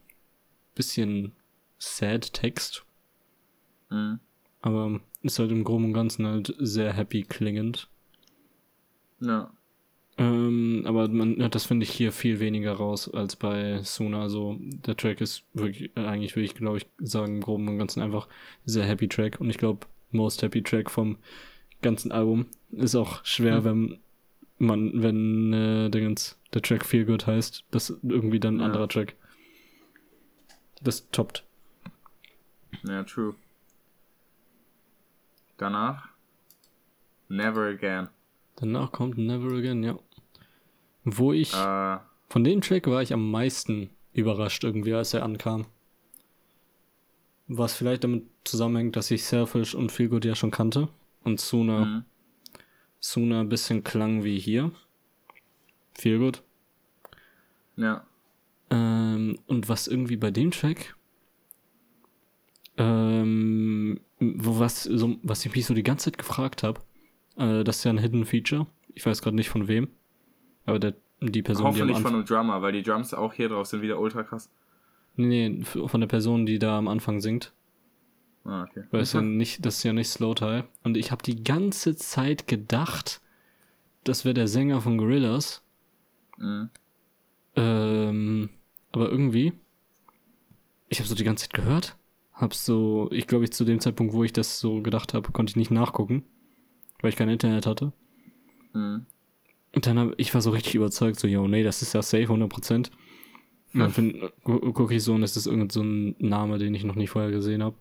[0.75, 1.33] bisschen
[1.79, 2.85] sad Text.
[3.91, 4.21] Mhm.
[4.61, 7.89] Aber ist halt im Groben und Ganzen halt sehr happy klingend.
[9.21, 9.51] Ja.
[10.17, 14.23] Ähm, aber man das finde ich hier viel weniger raus als bei Suna.
[14.23, 18.03] Also der Track ist wirklich, eigentlich würde ich glaube ich sagen, im Groben und Ganzen
[18.03, 18.29] einfach
[18.65, 19.41] sehr happy Track.
[19.41, 21.17] Und ich glaube, most happy Track vom
[21.83, 23.65] ganzen Album ist auch schwer, mhm.
[23.65, 23.99] wenn
[24.59, 28.67] man, wenn äh, der, ganz, der Track Feel Good heißt, das irgendwie dann ein ja.
[28.67, 29.15] anderer Track.
[30.83, 31.45] Das toppt.
[32.83, 33.35] Ja, true.
[35.57, 36.09] Danach
[37.29, 38.09] Never Again.
[38.57, 39.99] Danach kommt Never Again, ja.
[41.05, 41.55] Wo ich.
[41.55, 41.99] Äh,
[42.29, 45.67] von dem Track war ich am meisten überrascht irgendwie, als er ankam.
[47.47, 50.89] Was vielleicht damit zusammenhängt, dass ich Selfish und Feel Good ja schon kannte.
[51.25, 52.05] Und Suna, mhm.
[53.05, 54.73] Suna ein bisschen klang wie hier.
[55.93, 56.43] Feel Good.
[57.77, 58.07] Ja.
[58.71, 60.97] Ähm, und was irgendwie bei dem Track
[62.79, 66.81] ähm, wo was, so, was ich mich so die ganze Zeit gefragt habe,
[67.37, 68.67] äh, das ist ja ein Hidden Feature.
[68.95, 69.89] Ich weiß gerade nicht von wem.
[70.65, 73.67] Aber der, die Person, Hoffentlich die von einem Drummer, weil die Drums auch hier drauf
[73.67, 74.51] sind wieder ultra krass.
[75.17, 77.53] Nee, nee, von der Person, die da am Anfang singt.
[78.45, 78.85] Ah, okay.
[78.91, 80.65] Weil es ja nicht, das ist ja nicht Slow Tie.
[80.83, 83.21] Und ich habe die ganze Zeit gedacht,
[84.05, 85.63] das wäre der Sänger von Gorillas.
[86.37, 86.71] Mhm.
[87.57, 88.51] Ähm,
[88.93, 89.53] aber irgendwie,
[90.89, 91.97] ich habe so die ganze Zeit gehört
[92.35, 95.53] Hab's so, ich glaube, ich zu dem Zeitpunkt, wo ich das so gedacht habe, konnte
[95.53, 96.25] ich nicht nachgucken,
[97.01, 97.93] weil ich kein Internet hatte.
[98.73, 99.07] Mhm.
[99.73, 102.27] Und dann habe ich war so richtig überzeugt, so, yo, nee, das ist ja safe,
[102.27, 102.91] 100%.
[103.73, 106.95] Und dann gucke ich so und es ist irgend so ein Name, den ich noch
[106.95, 107.77] nie vorher gesehen habe.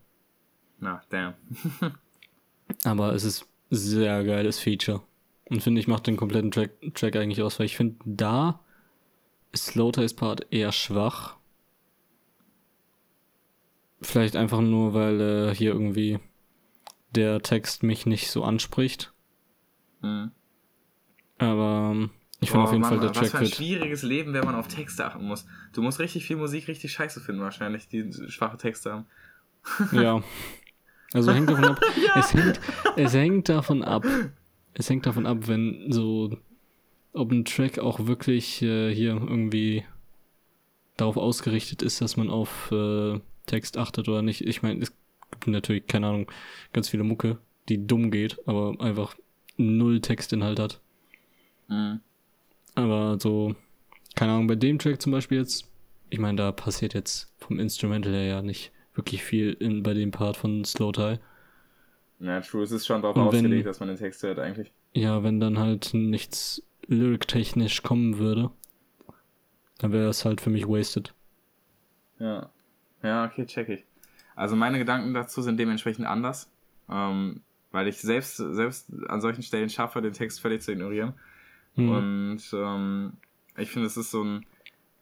[0.78, 1.34] Na, damn.
[2.84, 5.02] Aber es ist sehr geiles Feature.
[5.46, 8.60] Und finde ich, macht den kompletten Track, Track eigentlich aus, weil ich finde, da
[9.52, 11.36] ist Slow Ties Part eher schwach.
[14.00, 16.18] Vielleicht einfach nur, weil äh, hier irgendwie
[17.10, 19.12] der Text mich nicht so anspricht.
[20.02, 20.32] Mhm.
[21.38, 22.10] Aber ähm,
[22.40, 24.54] ich finde auf jeden Mann, Fall, der was Track für ein schwieriges Leben, wenn man
[24.54, 25.46] auf Texte achten muss.
[25.72, 29.06] Du musst richtig viel Musik richtig scheiße finden, wahrscheinlich, die schwache Texte haben.
[29.92, 30.22] Ja.
[31.14, 31.80] Also hängt davon ab.
[32.16, 32.60] es, hängt,
[32.96, 34.04] es hängt davon ab.
[34.74, 36.36] Es hängt davon ab, wenn so,
[37.12, 39.84] ob ein Track auch wirklich äh, hier irgendwie
[40.96, 44.40] darauf ausgerichtet ist, dass man auf äh, Text achtet oder nicht.
[44.40, 44.92] Ich meine, es
[45.30, 46.30] gibt natürlich, keine Ahnung,
[46.72, 47.38] ganz viele Mucke,
[47.68, 49.14] die dumm geht, aber einfach
[49.56, 50.80] null Textinhalt hat.
[51.68, 52.00] Mhm.
[52.74, 53.54] Aber so,
[54.16, 55.70] keine Ahnung, bei dem Track zum Beispiel jetzt,
[56.10, 60.10] ich meine, da passiert jetzt vom Instrumental her ja nicht wirklich viel in, bei dem
[60.10, 61.18] Part von Slow Tie.
[62.20, 64.72] Ja, true, es ist schon darauf wenn- ausgelegt, dass man den Text hört, eigentlich.
[64.92, 68.50] Ja, wenn dann halt nichts lyric-technisch kommen würde,
[69.78, 71.14] dann wäre das halt für mich wasted.
[72.18, 72.50] Ja.
[73.02, 73.84] Ja, okay, check ich.
[74.36, 76.50] Also meine Gedanken dazu sind dementsprechend anders.
[76.88, 77.42] Ähm,
[77.72, 81.14] weil ich selbst, selbst an solchen Stellen schaffe, den Text völlig zu ignorieren.
[81.74, 81.90] Hm.
[81.90, 83.12] Und ähm,
[83.56, 84.46] ich finde, es ist so ein.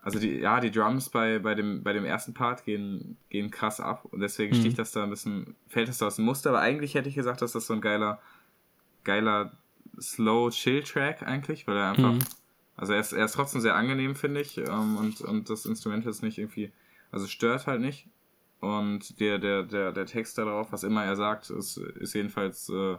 [0.05, 3.79] Also die, ja, die Drums bei, bei, dem, bei dem ersten Part gehen, gehen krass
[3.81, 4.59] ab und deswegen Mhm.
[4.61, 7.15] sticht das da ein bisschen, fällt das da aus dem Muster, aber eigentlich hätte ich
[7.15, 8.21] gesagt, dass das so ein geiler,
[9.05, 9.53] geiler
[10.01, 12.19] Slow-Chill-Track eigentlich, weil er einfach, Mhm.
[12.77, 16.05] also er ist, er ist trotzdem sehr angenehm, finde ich, ähm, und, und das Instrument
[16.07, 16.73] ist nicht irgendwie,
[17.13, 18.09] also stört halt nicht.
[18.61, 22.97] Und der, der, der, der Text darauf, was immer er sagt, ist, ist jedenfalls, äh,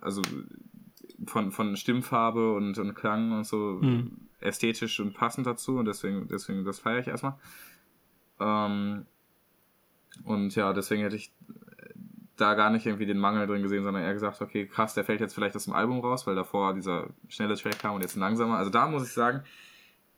[0.00, 0.22] also
[1.26, 4.25] von, von Stimmfarbe und, und Klang und so Mhm.
[4.40, 7.34] Ästhetisch und passend dazu und deswegen, deswegen das feiere ich erstmal.
[8.40, 9.06] Ähm,
[10.24, 11.32] und ja, deswegen hätte ich
[12.36, 15.20] da gar nicht irgendwie den Mangel drin gesehen, sondern eher gesagt, okay, krass, der fällt
[15.20, 18.20] jetzt vielleicht aus dem Album raus, weil davor dieser schnelle Track kam und jetzt ein
[18.20, 18.58] langsamer.
[18.58, 19.42] Also da muss ich sagen,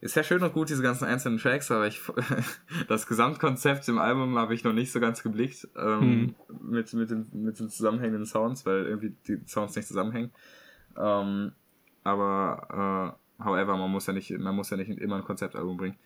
[0.00, 2.00] ist ja schön und gut, diese ganzen einzelnen Tracks, aber ich,
[2.88, 7.26] das Gesamtkonzept im Album habe ich noch nicht so ganz geblickt ähm, mit, mit, den,
[7.32, 10.32] mit den zusammenhängenden Sounds, weil irgendwie die Sounds nicht zusammenhängen.
[10.96, 11.52] Ähm,
[12.04, 15.96] aber äh, however, man muss ja nicht, man muss ja nicht immer ein Konzeptalbum bringen.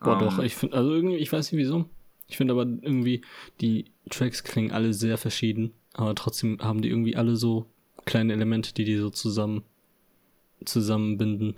[0.00, 1.86] Boah, Ähm, doch, ich finde, also irgendwie, ich weiß nicht wieso.
[2.28, 3.22] Ich finde aber irgendwie,
[3.60, 7.66] die Tracks klingen alle sehr verschieden, aber trotzdem haben die irgendwie alle so
[8.04, 9.62] kleine Elemente, die die so zusammen
[10.64, 11.54] zusammenbinden.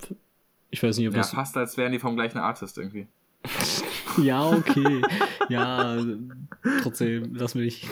[0.71, 1.31] Ich weiß nicht, ob Ja, das.
[1.31, 3.07] fast als wären die vom gleichen Artist irgendwie.
[4.21, 5.01] Ja, okay.
[5.49, 6.05] ja,
[6.83, 7.87] trotzdem, lass mich.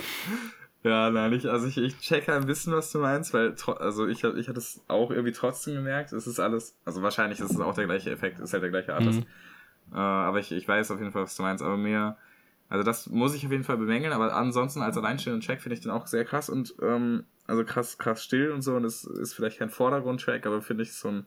[0.87, 4.23] Ja, nein, ich, also ich, ich checke ein bisschen, was du meinst, weil, also ich,
[4.23, 7.75] ich hatte es auch irgendwie trotzdem gemerkt, es ist alles, also wahrscheinlich ist es auch
[7.75, 9.21] der gleiche Effekt, ist halt der gleiche Artist.
[9.91, 9.97] Mhm.
[9.97, 12.17] Äh, aber ich, ich weiß auf jeden Fall, was du meinst, aber mir,
[12.69, 15.81] also das muss ich auf jeden Fall bemängeln, aber ansonsten als alleinstehenden Track finde ich
[15.81, 19.35] den auch sehr krass und, ähm, also krass, krass still und so und es ist
[19.35, 21.27] vielleicht kein Vordergrundtrack, aber finde ich so ein,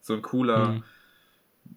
[0.00, 0.84] so ein cooler, Mhm.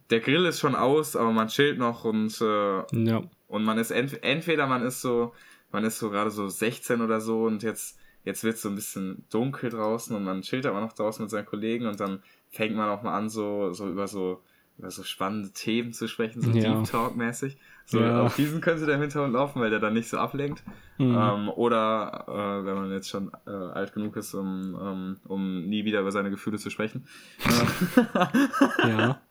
[0.10, 3.22] der Grill ist schon aus, aber man chillt noch und, äh, Ja.
[3.48, 5.36] und man ist ent entweder man ist so,
[5.72, 8.76] man ist so gerade so 16 oder so und jetzt, jetzt wird es so ein
[8.76, 12.76] bisschen dunkel draußen und man chillt aber noch draußen mit seinen Kollegen und dann fängt
[12.76, 14.42] man auch mal an, so, so über so,
[14.78, 16.76] über so spannende Themen zu sprechen, so Ja.
[16.76, 17.58] Deep Talk-mäßig.
[17.86, 18.22] So, Ja.
[18.24, 20.64] auf diesen könnte der im Hintergrund laufen, weil der dann nicht so ablenkt.
[20.98, 21.16] Mhm.
[21.18, 25.84] Ähm, oder äh, wenn man jetzt schon äh, alt genug ist, um, um, um nie
[25.86, 27.06] wieder über seine Gefühle zu sprechen.
[28.88, 29.22] Ja.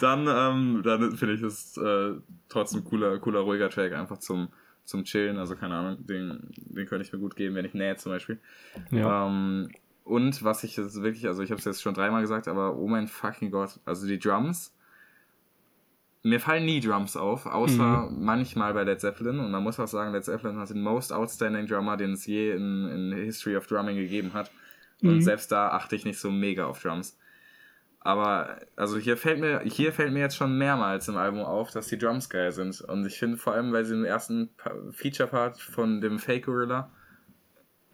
[0.00, 2.14] dann, ähm, dann finde ich es äh,
[2.48, 4.48] trotzdem cooler, cooler, ruhiger Track, einfach zum,
[4.86, 5.36] zum Chillen.
[5.38, 8.38] Also keine Ahnung, den, den könnte ich mir gut geben, wenn ich nähe zum Beispiel.
[8.90, 9.26] Ja.
[9.26, 9.68] Ähm,
[10.04, 12.86] und was ich jetzt wirklich, also ich habe es jetzt schon dreimal gesagt, aber oh
[12.86, 14.72] mein fucking Gott, also die Drums,
[16.22, 19.38] mir fallen nie Drums auf, außer manchmal bei Led Zeppelin.
[19.38, 22.52] Und man muss auch sagen, Led Zeppelin hat den most outstanding Drummer, den es je
[22.52, 24.50] in, in History of Drumming gegeben hat.
[25.02, 25.20] Und Mhm.
[25.20, 27.16] selbst da achte ich nicht so mega auf Drums.
[28.06, 31.88] Aber also hier fällt mir, hier fällt mir jetzt schon mehrmals im Album auf, dass
[31.88, 32.80] die Drums geil sind.
[32.82, 36.88] Und ich finde vor allem bei diesem ersten Pa- Feature-Part von dem Fake Gorilla,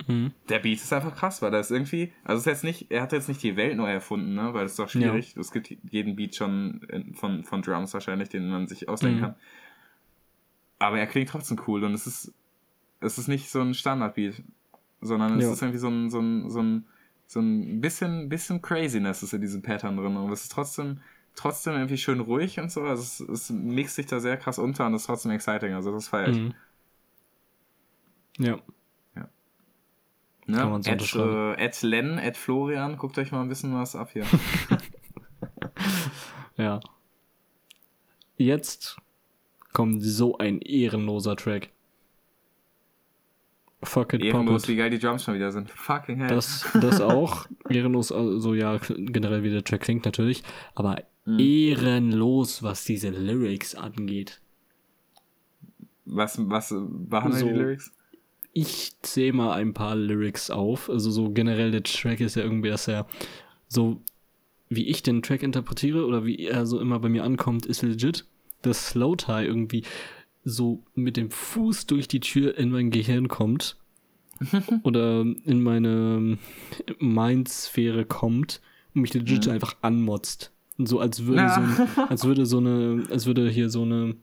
[0.09, 0.33] Mhm.
[0.49, 3.13] der Beat ist einfach krass, weil das irgendwie, also es ist jetzt nicht, er hat
[3.13, 5.37] jetzt nicht die Welt neu erfunden, ne, weil das ist doch schwierig.
[5.37, 9.23] Es gibt jeden Beat schon in, von, von Drums wahrscheinlich, den man sich ausdenken Mhm.
[9.23, 9.35] kann.
[10.81, 12.35] Aber er klingt trotzdem cool und es ist,
[13.01, 14.43] es ist nicht so ein Standardbeat,
[15.01, 15.53] sondern es Ja.
[15.53, 16.85] ist irgendwie so ein, so ein, so ein,
[17.33, 21.01] so ein bisschen, bisschen Craziness ist in diesem Pattern drin und es ist trotzdem,
[21.35, 24.87] trotzdem irgendwie schön ruhig und so, also es, es mixt sich da sehr krass unter
[24.87, 26.39] und ist trotzdem exciting, also das feiere ich.
[26.39, 26.55] Mhm.
[28.39, 28.59] Ja.
[30.47, 30.57] Ne?
[30.59, 31.55] Kann man so unterschreiben.
[31.55, 34.27] äh, Ed Len, Ed Florian, guckt euch mal ein bisschen was ab hier.
[36.59, 36.81] Ja.
[38.37, 38.99] Jetzt
[39.73, 41.71] kommt so ein ehrenloser Track.
[43.85, 45.71] Fuck it, Ehrenlos, wie geil die Drums schon wieder sind.
[45.71, 46.29] Fucking hell.
[46.29, 47.47] Das, das auch.
[47.69, 50.43] Ehrenlos, also ja, generell wie der Track klingt natürlich.
[50.75, 51.39] Aber Mhm.
[51.39, 54.41] ehrenlos, was diese Lyrics angeht.
[56.05, 57.47] was, was waren So.
[57.47, 57.93] die Lyrics?
[58.53, 60.91] Ich zähle mal ein paar Lyrics auf.
[60.91, 63.07] Also so generell der Track ist ja irgendwie, dass er
[63.69, 64.01] so
[64.69, 68.25] wie ich den Track interpretiere oder wie er so immer bei mir ankommt, ist legit,
[68.63, 69.85] dass Slow Tie irgendwie
[70.45, 73.77] so mit dem Fuß durch die Tür in mein Gehirn kommt
[74.83, 76.39] oder in meine
[76.99, 78.61] Mindsphäre kommt
[78.95, 79.53] und mich legit Mhm.
[79.53, 80.53] einfach anmotzt.
[80.79, 81.55] Und so als würde Ja.
[81.55, 84.17] so ein, als würde so eine, als würde hier so eine,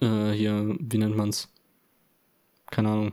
[0.00, 1.52] äh, hier, wie nennt man's?
[2.70, 3.12] Keine Ahnung.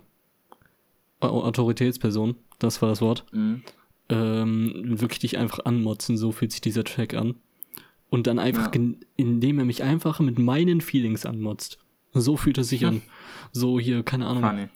[1.19, 3.25] Au- Autoritätsperson, das war das Wort.
[3.33, 3.61] Mhm.
[4.09, 7.35] Ähm, wirklich dich einfach anmotzen, so fühlt sich dieser Track an.
[8.09, 8.81] Und dann einfach, Ja.
[9.17, 11.77] indem er mich einfach mit meinen Feelings anmotzt.
[12.13, 13.01] So fühlt er sich an.
[13.51, 14.69] So hier, keine Ahnung.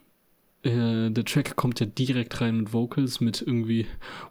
[0.63, 3.88] Äh, der Track kommt ja direkt rein mit Vocals, mit irgendwie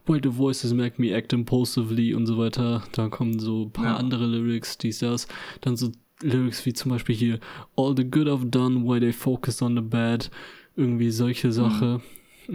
[0.07, 2.85] Why the voices make me act impulsively und so weiter.
[2.93, 3.97] Da kommen so ein paar Ja.
[3.97, 5.27] andere Lyrics, dies, das.
[5.63, 5.91] Dann so
[6.23, 7.41] Lyrics wie zum Beispiel hier
[7.77, 10.31] All the good I've done, why they focus on the bad.
[10.77, 12.01] Irgendwie solche Sache.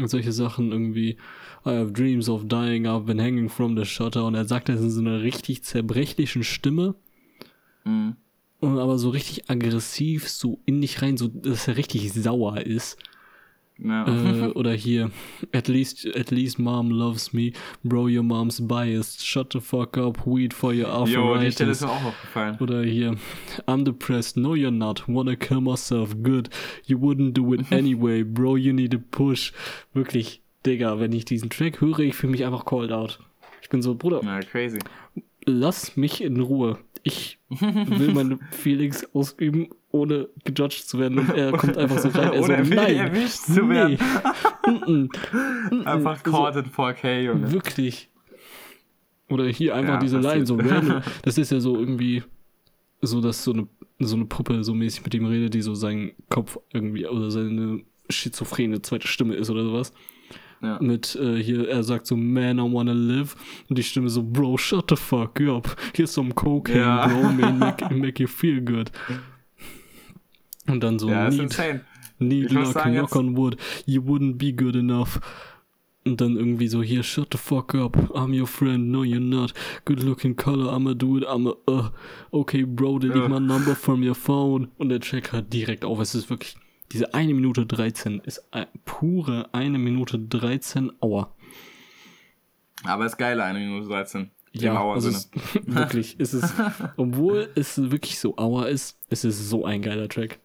[0.05, 1.17] Solche Sachen irgendwie
[1.65, 4.23] I have dreams of dying, I've been hanging from the shutter.
[4.25, 6.95] Und er sagt das in so einer richtig zerbrechlichen Stimme.
[7.83, 8.15] Mhm.
[8.59, 12.97] Und aber so richtig aggressiv, so in dich rein, so dass er richtig sauer ist.
[13.77, 14.07] Ja.
[14.07, 15.11] äh, oder hier,
[15.51, 17.51] at least, at least mom loves me,
[17.83, 21.81] bro, your mom's biased, shut the fuck up, weed for your Jo, die Stelle arthritis.
[21.81, 22.57] ist mir auch aufgefallen.
[22.61, 23.15] Oder hier,
[23.67, 26.49] I'm depressed, no you're not, wanna kill myself, good,
[26.85, 29.51] you wouldn't do it anyway, bro, you need a push.
[29.93, 33.19] Wirklich, Digga, wenn ich diesen Track höre, ich fühle mich einfach called out.
[33.61, 34.79] Ich bin so, Bruder, Ja, crazy.
[35.45, 36.77] lass mich in Ruhe.
[37.03, 41.19] Ich will meine Feelings ausüben, ohne gejudged zu werden.
[41.19, 42.33] Und er kommt einfach so rein.
[42.33, 43.69] Er so, nein, erwischt zu nee.
[43.69, 43.97] werden.
[44.65, 45.09] Mm-mm.
[45.69, 45.83] Mm-mm.
[45.85, 47.51] Einfach caught in 4K, Junge.
[47.51, 48.09] Wirklich.
[49.29, 51.01] Oder hier einfach Ja, diese Line, so random.
[51.23, 52.23] Das ist ja so irgendwie
[53.01, 53.67] so, dass so eine,
[53.99, 57.81] so eine Puppe so mäßig mit ihm redet, die so sein Kopf irgendwie oder seine
[58.09, 59.93] schizophrene zweite Stimme ist oder sowas.
[60.65, 60.79] Ja.
[60.81, 63.35] Mit äh, hier, er sagt so, man, I wanna live.
[63.69, 65.75] Und die Stimme so, Bro, shut the fuck up.
[65.93, 67.07] Here's some cocaine, Ja.
[67.07, 68.91] Bro, man, make, make you feel good.
[70.67, 71.51] Und dann so, Ja, need,
[72.19, 73.57] need luck, sagen, knock on wood.
[73.85, 75.19] You wouldn't be good enough.
[76.07, 77.97] Und dann irgendwie so, hier, shut the fuck up.
[78.15, 78.91] I'm your friend.
[78.91, 79.53] No, you're not.
[79.85, 80.71] Good looking color.
[80.71, 81.23] I'ma do it.
[81.27, 81.89] I'ma, uh.
[82.31, 83.29] Okay, bro, delete Ugh.
[83.29, 84.67] my number from your phone.
[84.77, 85.99] Und der Check hört direkt auf.
[85.99, 86.57] Es ist wirklich,
[86.91, 91.33] diese eine Minute 13 ist ein, pure eine Minute 13 Aua.
[92.83, 94.31] Aber ist geiler, eine Minute 13.
[94.53, 95.29] Im Ja, also es,
[95.65, 96.53] wirklich, es ist,
[96.97, 100.39] obwohl es wirklich so Aua ist, es ist so ein geiler Track.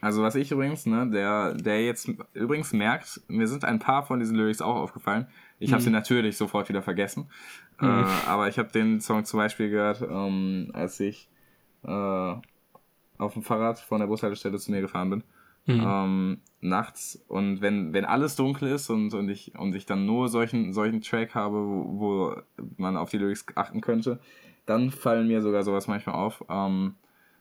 [0.00, 4.18] Also was ich übrigens, ne, der, der jetzt übrigens merkt, mir sind ein paar von
[4.18, 5.28] diesen Lyrics auch aufgefallen.
[5.60, 5.84] Ich habe Mhm.
[5.84, 7.30] sie natürlich sofort wieder vergessen.
[7.80, 11.28] Äh, aber ich habe den Song zum Beispiel gehört, ähm, als ich
[11.84, 12.34] äh,
[13.22, 15.24] auf dem Fahrrad von der Bushaltestelle zu mir gefahren bin.
[15.66, 15.80] Mhm.
[15.86, 20.28] Ähm, nachts und wenn, wenn alles dunkel ist und, und, ich, und ich dann nur
[20.28, 22.36] solchen, solchen Track habe, wo, wo
[22.78, 24.18] man auf die Lyrics achten könnte,
[24.66, 26.44] dann fallen mir sogar sowas manchmal auf.
[26.48, 26.96] Ähm,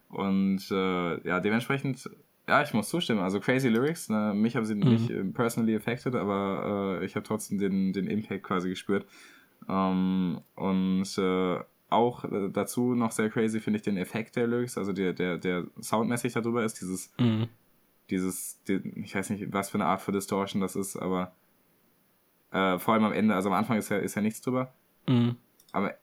[0.10, 2.10] und äh, ja, dementsprechend,
[2.48, 3.22] ja, ich muss zustimmen.
[3.22, 4.34] Also crazy Lyrics, ne?
[4.36, 4.90] mich haben sie Mhm.
[4.90, 9.06] nicht äh, personally affected, aber äh, ich habe trotzdem den, den Impact quasi gespürt.
[9.68, 11.60] Ähm, und äh,
[11.92, 15.38] auch äh, dazu noch sehr crazy finde ich den Effekt der Lyrics, also der, der,
[15.38, 17.48] der soundmäßig darüber ist, dieses Mhm.
[18.10, 21.34] dieses, die, ich weiß nicht, was für eine Art für Distortion das ist, aber
[22.52, 24.74] äh, vor allem am Ende, also am Anfang ist ja, ist ja nichts drüber,
[25.08, 25.36] Mhm.
[25.72, 25.96] aber,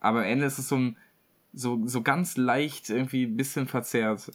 [0.00, 0.96] aber am Ende ist es so ein,
[1.52, 4.30] so, so ganz leicht irgendwie ein bisschen verzerrt.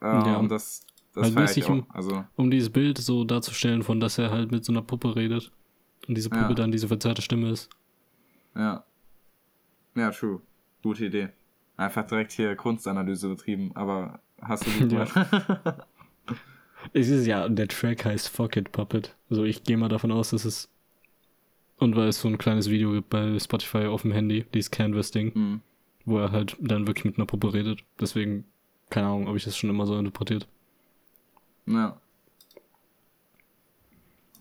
[0.00, 0.36] Äh, Ja.
[0.36, 1.70] Und das, das Also ich auch.
[1.70, 5.16] im- Also, Um dieses Bild so darzustellen, von dass er halt mit so einer Puppe
[5.16, 5.50] redet.
[6.08, 6.54] Und diese Puppe Ja.
[6.54, 7.68] dann diese verzerrte Stimme ist.
[8.56, 8.84] ja.
[10.00, 10.40] Ja, true.
[10.82, 11.28] Gute Idee.
[11.76, 15.06] Einfach direkt hier Kunstanalyse betrieben, aber hast du gut Ja.
[16.94, 19.14] Es ist ja, der Track heißt Fuck It Puppet.
[19.28, 20.70] Also ich gehe mal davon aus, dass es.
[21.76, 25.34] Und weil es so ein kleines Video gibt bei Spotify auf dem Handy, dieses Canvas-Ding,
[25.34, 25.60] Hm.
[26.06, 27.84] wo er halt dann wirklich mit einer Puppe redet.
[28.00, 28.44] Deswegen,
[28.88, 30.48] keine Ahnung, ob ich das schon immer so interpretiert.
[31.66, 32.00] Ja.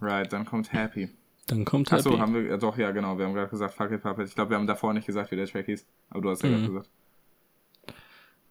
[0.02, 1.10] Right, dann kommt Happy.
[1.50, 2.20] Dann kommt Achso, Happy.
[2.22, 4.28] haben wir, doch, ja, genau, wir haben gerade gesagt Fuck It Puppet.
[4.28, 6.50] Ich glaube, wir haben davor nicht gesagt, wie der Track hieß, aber du hast ja
[6.50, 6.54] Mhm.
[6.54, 6.90] gerade gesagt.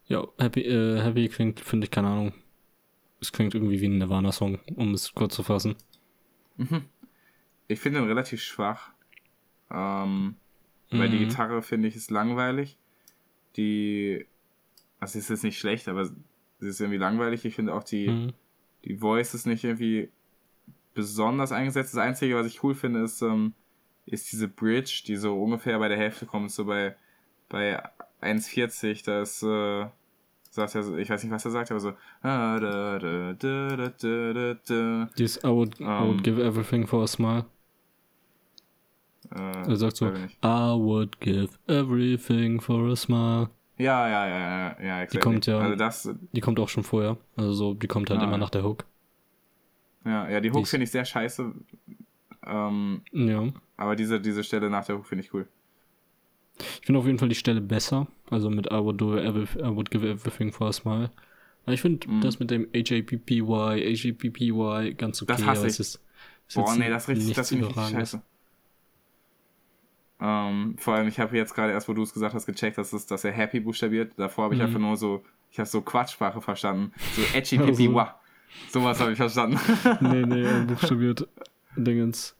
[0.06, 2.32] Ja, Happy, äh, Happy klingt, finde ich, keine Ahnung.
[3.20, 5.76] Es klingt irgendwie wie ein Nirvana-Song, um es kurz zu fassen.
[7.68, 8.90] Ich finde ihn relativ schwach.
[9.70, 10.36] Ähm,
[10.90, 11.28] Weil die Mhm.
[11.28, 12.78] Gitarre, finde ich, ist langweilig.
[13.58, 14.24] Die,
[14.98, 16.14] also sie ist jetzt nicht schlecht, aber sie
[16.60, 17.44] ist irgendwie langweilig.
[17.44, 18.32] Ich finde auch die, Mhm.
[18.86, 20.10] die Voice ist nicht irgendwie
[20.98, 21.94] besonders eingesetzt.
[21.94, 23.54] Das Einzige, was ich cool finde, ist, ähm,
[24.04, 26.96] ist diese Bridge, die so ungefähr bei der Hälfte kommt, so bei,
[27.48, 27.80] bei
[28.20, 29.04] 1,40.
[29.04, 29.86] Da ist, äh,
[30.50, 31.92] sagt er, so- ich weiß nicht, was er sagt, aber so.
[32.22, 32.58] ah.
[35.18, 36.22] Dieses I would, I would Ähm.
[36.22, 37.44] give everything for a smile.
[39.30, 40.06] Äh, Er sagt so.
[40.06, 43.50] I would give everything for a smile.
[43.76, 45.20] Ja, ja, ja, ja, ja, exactly.
[45.20, 47.16] kommt ja- Also das, Die kommt auch schon vorher.
[47.36, 48.38] Also so, die kommt halt Ah, immer ja.
[48.38, 48.84] nach der Hook.
[50.08, 51.52] Ja, ja, die Hook finde ich sehr scheiße.
[52.46, 53.48] Ähm, Ja.
[53.76, 55.46] aber diese, diese Stelle nach der Hook finde ich cool.
[56.58, 58.08] Ich finde auf jeden Fall die Stelle besser.
[58.30, 61.10] Also mit I would, do every, I would give everything for a smile.
[61.64, 62.20] Aber ich finde Mhm.
[62.22, 65.32] das mit dem HAPPY, HAPPY ganz okay.
[65.32, 65.78] Das hasse ich.
[65.80, 66.00] ist,
[66.48, 68.22] ist Boah, nee, das, richtig, das finde ich richtig scheiße.
[70.20, 72.92] Ähm, vor allem, ich habe jetzt gerade erst, wo du es gesagt hast, gecheckt, dass,
[72.92, 74.12] es, dass er Happy buchstabiert.
[74.16, 74.66] Davor habe ich Mhm.
[74.66, 76.92] einfach nur so, ich habe so Quatschsprache verstanden.
[77.14, 78.18] So edgy pipi wah.
[78.70, 79.58] Sowas habe ich verstanden.
[80.00, 81.28] nee, nee, er buchstabiert
[81.76, 82.34] Dingens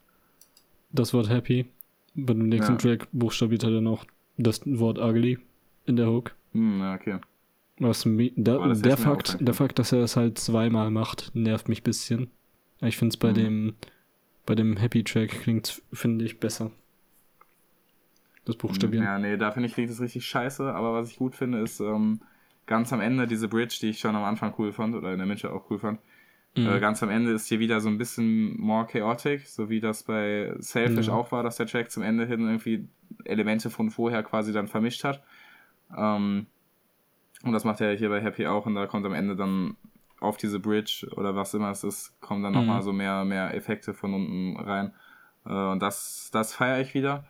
[0.91, 1.67] das Wort happy.
[2.15, 2.79] Bei dem nächsten Ja.
[2.79, 4.05] Track buchstabiert er dann auch
[4.37, 5.39] das Wort ugly
[5.87, 6.35] in der Hook.
[6.53, 7.19] hm, okay.
[7.81, 9.55] Was mi das der, Fakt, der.
[9.55, 12.31] Fakt, dass er es halt zweimal macht, nervt mich ein bisschen.
[12.81, 13.35] Ich finde es bei Mhm.
[13.35, 13.75] dem
[14.47, 16.71] bei dem Happy Track klingt, finde ich, besser.
[18.47, 19.05] Das Buchstabieren.
[19.05, 21.81] Ja, nee, da finde ich klingt das richtig scheiße, aber was ich gut finde, ist
[21.81, 22.21] ähm,
[22.69, 25.27] ganz am Ende diese Bridge, die ich schon am Anfang cool fand oder in der
[25.27, 25.99] Mitte auch cool fand.
[26.55, 26.69] Mhm.
[26.69, 30.05] Äh, ganz am Ende ist hier wieder so ein bisschen more chaotic, so wie das
[30.05, 31.15] bei Selfish Ja.
[31.15, 32.89] auch war, dass der Track zum Ende hin irgendwie
[33.25, 35.25] Elemente von vorher quasi dann vermischt hat.
[35.97, 36.47] Ähm,
[37.43, 39.77] und das macht er hier bei Happy auch und da kommt am Ende dann
[40.21, 42.59] auf diese Bridge oder was immer es ist, kommen dann Mhm.
[42.61, 44.93] nochmal so mehr, mehr Effekte von unten rein.
[45.47, 47.25] Äh, und das, das feiere ich wieder.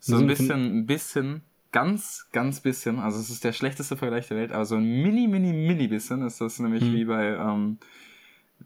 [0.00, 4.36] So ein bisschen, ein bisschen, ganz, ganz bisschen, also es ist der schlechteste Vergleich der
[4.36, 6.92] Welt, aber so ein mini, mini, mini bisschen ist das nämlich Mhm.
[6.92, 7.78] wie bei, ähm,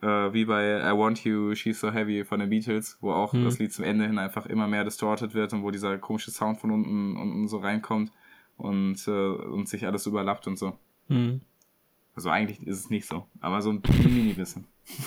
[0.02, 3.44] äh, wie bei I Want You, She's So Heavy von den Beatles, wo auch Mhm.
[3.44, 6.60] das Lied zum Ende hin einfach immer mehr distorted wird und wo dieser komische Sound
[6.60, 8.10] von unten, unten so reinkommt
[8.56, 10.76] und, äh, und sich alles überlappt und so.
[11.08, 11.40] Mhm.
[12.14, 14.64] Also eigentlich ist es nicht so, aber so ein mini, mini bisschen.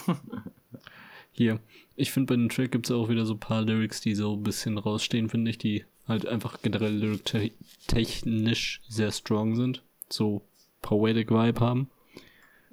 [1.31, 1.59] Hier.
[1.95, 4.35] Ich finde, bei dem Track gibt es auch wieder so ein paar Lyrics, die so
[4.35, 9.84] ein bisschen rausstehen, finde ich, die halt einfach generell lyric-technisch sehr strong sind.
[10.10, 10.41] So
[10.82, 11.89] poetic Vibe haben.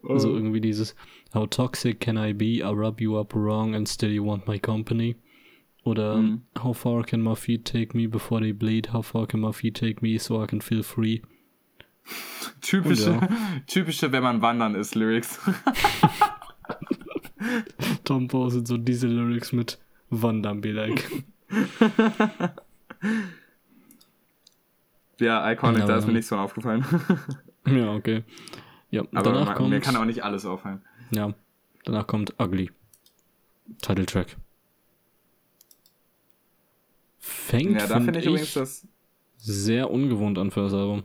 [0.08, 0.94] Also irgendwie dieses
[1.34, 2.58] How toxic can I be?
[2.58, 5.16] I rub you up wrong and still you want my company.
[5.84, 6.42] Oder Mhm.
[6.58, 8.92] How far can my feet take me before they bleed?
[8.92, 11.22] How far can my feet take me so I can feel free?
[12.60, 13.20] Typische, Und
[13.66, 15.40] typische, wenn man wandern ist, Lyrics.
[18.04, 19.78] Tom postet so diese Lyrics mit
[20.10, 21.10] Wandern be like.
[25.20, 26.84] ja, iconic, Ja, da ist mir nichts von aufgefallen.
[27.66, 28.24] ja, okay.
[28.90, 29.70] Ja, Aber danach man, kommt.
[29.70, 30.82] mir kann auch nicht alles auffallen.
[31.10, 31.34] Ja,
[31.84, 32.70] danach kommt Ugly.
[33.82, 34.36] Title Track.
[37.18, 38.86] Fängt, Ja, da find finde ich übrigens das.
[39.36, 41.04] sehr ungewohnt an für das Album.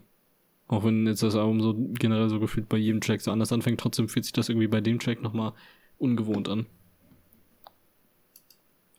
[0.67, 3.79] Auch wenn jetzt das Album so generell so gefühlt bei jedem Track so anders anfängt,
[3.79, 5.53] trotzdem fühlt sich das irgendwie bei dem Track nochmal
[5.97, 6.65] ungewohnt an.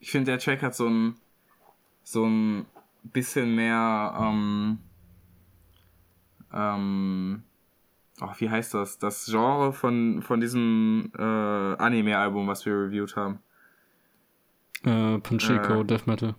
[0.00, 1.14] Ich finde, der Track hat so ein.
[2.02, 2.66] so ein
[3.04, 4.14] bisschen mehr.
[4.20, 4.78] Ähm,
[6.52, 7.42] ähm,
[8.20, 8.98] oh, wie heißt das?
[8.98, 13.38] Das Genre von, von diesem äh, Anime-Album, was wir reviewed haben.
[14.84, 15.84] Äh, Panchiko, Äh.
[15.84, 16.34] Death Metal.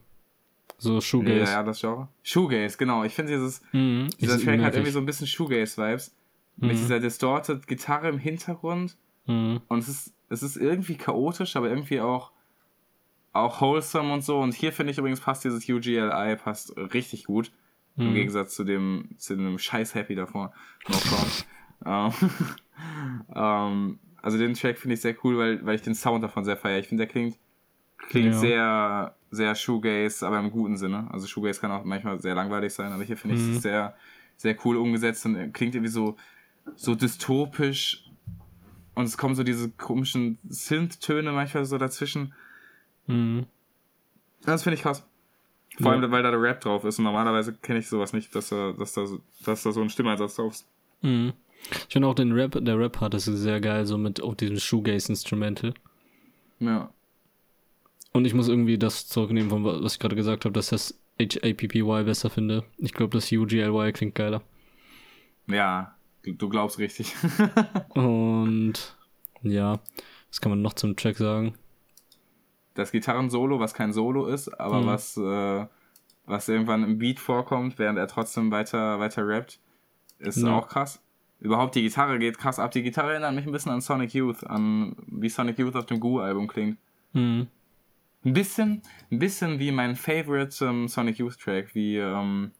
[0.78, 1.52] So Ja, Shoegaze.
[1.52, 2.10] ja, das Genre.
[2.24, 3.04] Shoegaze, genau.
[3.04, 3.62] Ich finde dieses.
[3.72, 6.14] Mhm, Dieser Track hat irgendwie so ein bisschen Shoegaze-Vibes.
[6.58, 6.76] Mit Mhm.
[6.76, 8.98] dieser distorted Gitarre im Hintergrund.
[9.26, 9.62] Mhm.
[9.70, 12.32] Und es ist, es ist irgendwie chaotisch, aber irgendwie auch,
[13.34, 14.40] auch wholesome und so.
[14.40, 17.52] Und hier finde ich übrigens passt dieses UGLI passt richtig gut.
[17.98, 18.14] Im Mhm.
[18.16, 20.54] Gegensatz zu dem, zu dem scheiß Happy davor.
[20.88, 20.98] No
[21.86, 22.14] ähm,
[23.36, 26.58] ähm, also den Track finde ich sehr cool, weil, weil ich den Sound davon sehr
[26.58, 26.80] feiere.
[26.80, 27.38] Ich finde, der klingt,
[28.10, 28.40] klingt Ja.
[28.40, 31.08] sehr, sehr Shoegaze, aber im guten Sinne.
[31.12, 33.56] Also Shoegaze kann auch manchmal sehr langweilig sein, aber hier finde ich Mhm.
[33.56, 33.96] es sehr,
[34.38, 36.16] sehr cool umgesetzt und klingt irgendwie so,
[36.76, 38.10] so dystopisch.
[38.96, 42.34] Und es kommen so diese komischen Synth-Töne manchmal so dazwischen.
[43.08, 43.46] Mhm.
[44.46, 45.06] Das finde ich krass.
[45.78, 46.00] Vor Ja.
[46.00, 48.74] allem, weil da der Rap drauf ist und normalerweise kenne ich sowas nicht, dass da,
[48.74, 50.68] dass da, so- dass da so ein Stimmeinsatz drauf ist.
[51.02, 51.34] Mhm.
[51.88, 55.74] Ich finde auch den Rap, der Rap-Part ist sehr geil, so mit auf diesem Shoegaze-Instrumental.
[56.60, 56.92] Ja.
[58.12, 61.00] Und ich muss irgendwie das zurücknehmen, von wa- was ich gerade gesagt habe, dass das
[61.20, 62.64] H-A-P-P-Y besser finde.
[62.78, 64.42] Ich glaube, das U-G-L-Y klingt geiler.
[65.48, 67.14] Ja, du glaubst richtig.
[67.96, 68.96] Und
[69.42, 69.80] ja,
[70.30, 71.56] was kann man noch zum Track sagen?
[72.76, 74.86] Das Gitarrensolo, was kein Solo ist, aber Mhm.
[74.88, 75.66] was, äh,
[76.26, 79.60] was irgendwann im Beat vorkommt, während er trotzdem weiter, weiter rappt,
[80.20, 80.58] ist Ja.
[80.58, 81.02] auch krass.
[81.40, 82.72] Überhaupt die Gitarre geht krass ab.
[82.72, 86.00] Die Gitarre erinnert mich ein bisschen an Sonic Youth, an wie Sonic Youth auf dem
[86.00, 86.78] Goo-Album klingt.
[87.12, 87.48] Mhm.
[88.26, 92.52] Ein bisschen, ein bisschen wie mein favorite ähm, Sonic Youth Track, wie ähm,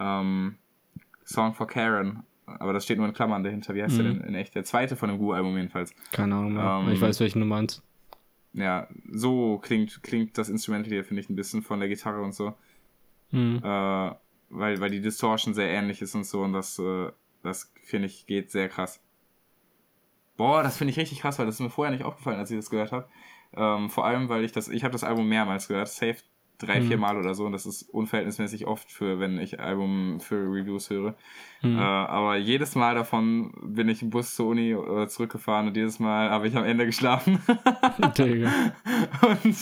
[0.00, 0.56] ähm,
[1.24, 2.24] Song for Karen.
[2.46, 3.74] Aber das steht nur in Klammern dahinter.
[3.74, 4.18] Wie heißt der Mhm.
[4.18, 4.54] denn in echt?
[4.54, 5.94] Der zweite von dem Gu-Album jedenfalls.
[6.12, 6.80] Keine Ahnung mehr.
[6.84, 7.82] Ähm, ich weiß, welchen du meinst.
[8.54, 12.34] Ja, so klingt, klingt das Instrumental hier, finde ich, ein bisschen von der Gitarre und
[12.34, 12.54] so.
[13.30, 13.60] Mhm.
[13.62, 14.12] Äh,
[14.50, 17.10] weil, weil die Distortion sehr ähnlich ist und so und das, äh,
[17.42, 19.00] das finde ich, geht sehr krass.
[20.36, 22.56] Boah, das finde ich richtig krass, weil das ist mir vorher nicht aufgefallen, als ich
[22.56, 23.08] das gehört habe.
[23.56, 26.16] Ähm, vor allem, weil ich das, ich habe das Album mehrmals gehört, safe
[26.58, 26.86] drei, Mhm.
[26.86, 30.88] vier Mal oder so und das ist unverhältnismäßig oft für, wenn ich Album für Reviews
[30.90, 31.14] höre.
[31.62, 31.76] Mhm.
[31.78, 35.98] Äh, aber jedes Mal davon bin ich im Bus zur Uni oder zurückgefahren und jedes
[35.98, 37.38] Mal habe ich am Ende geschlafen.
[39.22, 39.56] Und,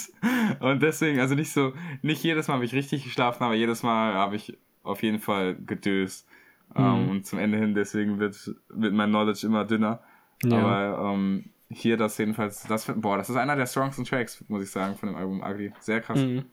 [0.60, 1.72] und deswegen, also nicht so,
[2.02, 5.54] nicht jedes Mal habe ich richtig geschlafen, aber jedes Mal habe ich auf jeden Fall
[5.56, 6.26] gedöst.
[6.74, 7.08] Ähm, Mhm.
[7.10, 10.00] und zum Ende hin, deswegen wird, wird mein Knowledge immer dünner.
[10.42, 10.58] Ja.
[10.58, 14.70] Aber ähm, hier das jedenfalls, das, boah, das ist einer der strongsten Tracks, muss ich
[14.70, 15.72] sagen, von dem Album Ugly.
[15.80, 16.18] Sehr krass.
[16.20, 16.44] Mhm.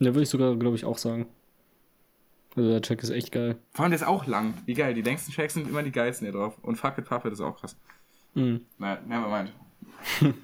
[0.00, 1.26] Ja, würde ich sogar, glaube ich, auch sagen.
[2.56, 3.58] Also der Track ist echt geil.
[3.72, 4.54] Vor allem der ist auch lang.
[4.66, 4.94] Wie geil.
[4.94, 6.56] Die längsten Tracks sind immer die geilsten hier drauf.
[6.62, 7.76] Und Fuck It Puppet ist auch krass.
[8.34, 8.60] Mhm.
[8.78, 9.52] Naja, nevermind.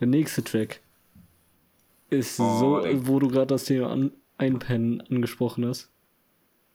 [0.00, 0.80] Der nächste Track
[2.10, 5.90] ist Oh, so, der- wo du gerade das Thema an, Einpennen angesprochen hast.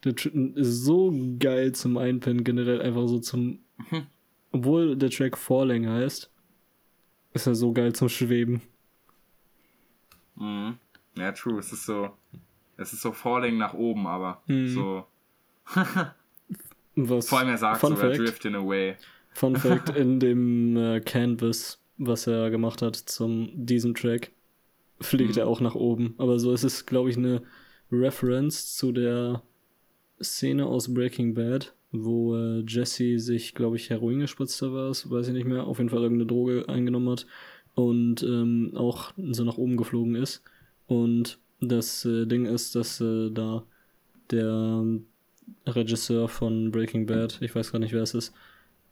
[0.04, 3.60] Der Track ist so geil zum Einpennen, generell einfach so zum.
[3.90, 4.08] Mhm.
[4.52, 6.30] Obwohl der Track Falling heißt,
[7.34, 8.62] ist er so geil zum Schweben.
[10.36, 10.78] Mhm.
[11.16, 11.60] Ja, true.
[11.60, 12.10] Es ist so,
[12.78, 14.68] es ist so falling nach oben, aber Mhm.
[14.68, 15.06] so.
[16.96, 18.96] Was, Vor allem er sagt Fun sogar Fact, drifting away.
[19.34, 24.32] Fun Fact, in dem äh, Canvas, was er gemacht hat zum diesem Track,
[25.02, 25.40] fliegt Mhm.
[25.42, 26.14] er auch nach oben.
[26.18, 27.42] Aber so ist es, glaube ich, eine
[27.92, 29.42] Reference zu der
[30.22, 35.10] Szene aus Breaking Bad, wo äh, Jesse sich, glaube ich, Heroin gespritzt hat, war es,
[35.10, 37.26] weiß ich nicht mehr, auf jeden Fall irgendeine Droge eingenommen hat
[37.76, 40.44] und ähm, auch so nach oben geflogen ist.
[40.88, 43.64] Und das äh, Ding ist, dass äh, da
[44.32, 44.84] der
[45.66, 48.34] Regisseur von Breaking Bad, ich weiß gar nicht, wer es ist,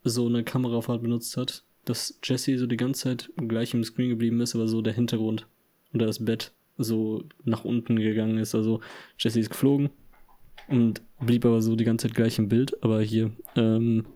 [0.04, 4.40] so eine Kamerafahrt benutzt hat, dass Jesse so die ganze Zeit gleich im Screen geblieben
[4.40, 5.46] ist, aber so der Hintergrund
[5.94, 8.54] oder das Bett so nach unten gegangen ist.
[8.54, 8.80] Also
[9.18, 9.90] Jesse ist geflogen
[10.68, 14.06] und blieb aber so die ganze Zeit gleich im Bild, aber hier ähm,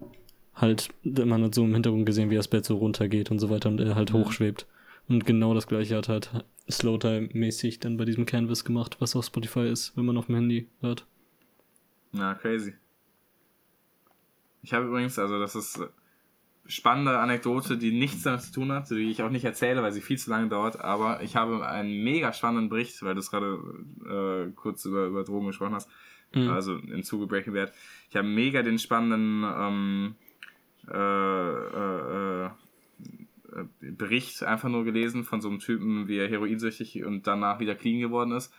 [0.55, 3.69] halt, man hat so im Hintergrund gesehen, wie das Bett so runtergeht und so weiter
[3.69, 4.67] und er halt hochschwebt.
[5.09, 6.31] Und genau das gleiche hat halt
[6.69, 10.69] Slowtime-mäßig dann bei diesem Canvas gemacht, was auf Spotify ist, wenn man auf dem Handy
[10.81, 11.07] hört.
[12.13, 12.75] Na, crazy.
[14.63, 15.87] Ich habe übrigens, also das ist äh,
[16.67, 20.01] spannende Anekdote, die nichts damit zu tun hat, die ich auch nicht erzähle, weil sie
[20.01, 23.59] viel zu lange dauert, aber ich habe einen mega spannenden Bericht, weil du es gerade
[24.05, 25.89] äh, kurz über, über Drogen gesprochen hast,
[26.35, 26.49] Mhm.
[26.51, 27.73] also im Zuge Breaking Bad.
[28.11, 30.15] Ich habe mega den spannenden ähm,
[30.89, 32.51] äh, äh, äh,
[33.81, 38.01] Bericht einfach nur gelesen von so einem Typen, wie er heroinsüchtig und danach wieder clean
[38.01, 38.53] geworden ist.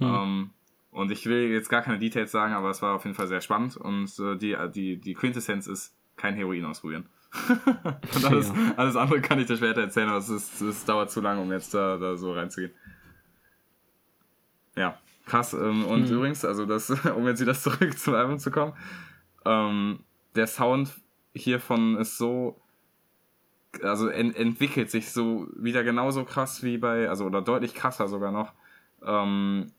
[0.00, 0.06] Mhm.
[0.06, 0.50] Ähm,
[0.90, 3.40] und ich will jetzt gar keine Details sagen, aber es war auf jeden Fall sehr
[3.40, 7.06] spannend und äh, die, die, die Quintessenz ist, kein Heroin ausprobieren.
[8.14, 8.74] und alles, Ja.
[8.76, 11.52] alles andere kann ich dir später erzählen, aber es, ist, es dauert zu lange, um
[11.52, 12.72] jetzt da, da so reinzugehen.
[14.76, 15.52] Ja, krass.
[15.54, 16.16] Ähm, und Mhm.
[16.16, 18.72] übrigens, also das, um jetzt wieder zurück zum Album zu kommen,
[19.44, 20.00] ähm,
[20.34, 20.92] der Sound
[21.34, 22.60] hiervon ist so,
[23.82, 28.32] also ent entwickelt sich so wieder genauso krass wie bei, also oder deutlich krasser sogar
[28.32, 28.52] noch,
[29.04, 29.72] ähm,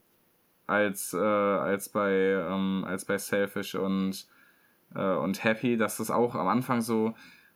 [0.67, 4.27] als, äh, als bei, ähm, als bei Selfish und,
[4.95, 7.13] äh, und Happy, dass das auch am Anfang so,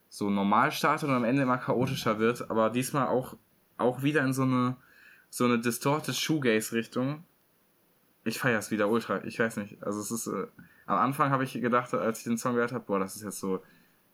[0.09, 3.35] so normal startet und am Ende immer chaotischer wird, aber diesmal auch,
[3.77, 4.75] auch wieder in so eine,
[5.29, 7.23] so eine distorted Shoegaze-Richtung.
[8.23, 9.81] Ich feiere es wieder ultra, ich weiß nicht.
[9.83, 10.47] Also es ist, äh,
[10.85, 13.39] am Anfang habe ich gedacht, als ich den Song gehört habe, boah, das ist jetzt
[13.39, 13.61] so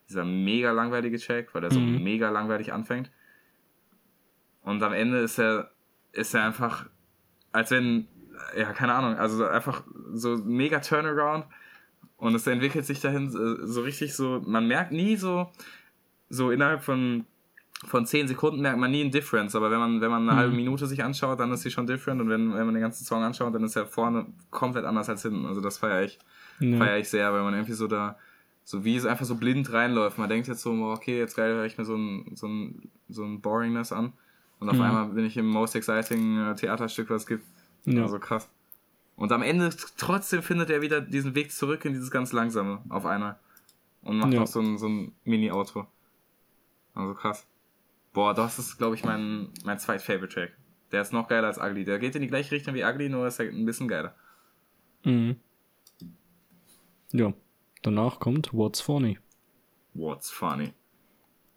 [0.08, 2.02] dieser mega langweilige Track, weil der so Mhm.
[2.02, 3.10] mega langweilig anfängt.
[4.62, 5.70] Und am Ende ist er,
[6.12, 6.86] ist er einfach,
[7.52, 8.06] als wenn,
[8.56, 9.82] ja, keine Ahnung, also einfach
[10.12, 11.46] so mega Turnaround.
[12.16, 15.50] Und es entwickelt sich dahin äh, so richtig so, man merkt nie so,
[16.28, 17.26] so innerhalb von,
[17.84, 20.36] von 10 Sekunden merkt man nie ein Difference, aber wenn man, wenn man eine Mhm.
[20.36, 23.04] halbe Minute sich anschaut, dann ist sie schon different und wenn, wenn man den ganzen
[23.04, 25.46] Song anschaut, dann ist er vorne komplett anders als hinten.
[25.46, 26.18] Also das feiere ich,
[26.60, 26.78] Ja.
[26.78, 28.16] feiere ich sehr, weil man irgendwie so da,
[28.64, 30.18] so wie es einfach so blind reinläuft.
[30.18, 33.24] Man denkt jetzt so, okay, jetzt geil höre ich mir so ein, so ein, so
[33.24, 34.12] ein Boringness an.
[34.60, 34.82] Und auf Mhm.
[34.82, 37.44] einmal bin ich im most exciting äh, Theaterstück, was es gibt.
[37.84, 38.02] Ja.
[38.02, 38.48] Also krass.
[39.16, 43.04] Und am Ende trotzdem findet er wieder diesen Weg zurück in dieses ganz langsame auf
[43.04, 43.38] einmal.
[44.02, 44.40] Und macht Ja.
[44.40, 45.86] noch so ein, so ein Mini-Outro.
[46.94, 47.46] Also krass.
[48.12, 50.52] Boah, das ist, glaube ich, mein, mein zweit-Favorite-Track.
[50.92, 51.84] Der ist noch geiler als Ugly.
[51.84, 54.14] Der geht in die gleiche Richtung wie Ugly, nur ist er ein bisschen geiler.
[55.04, 55.36] Mhm.
[57.12, 57.32] Ja.
[57.82, 59.18] Danach kommt What's Funny.
[59.94, 60.72] What's funny?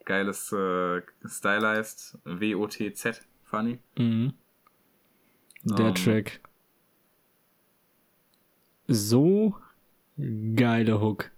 [0.06, 3.80] Geiles, äh, stylized, W-O-T-Z, funny.
[3.98, 4.34] Mhm.
[5.64, 5.96] Der Ähm.
[5.96, 6.42] Track.
[8.88, 9.56] So
[10.56, 11.32] geile Hook.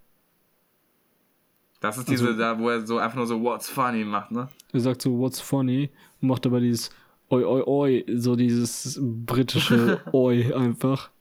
[1.80, 4.50] Das ist diese, also, da, wo er so einfach nur so What's funny macht, ne?
[4.74, 5.90] Er sagt so What's funny
[6.22, 6.90] und macht aber dieses
[7.30, 11.12] Oi, oi, oi, so dieses britische Oi einfach.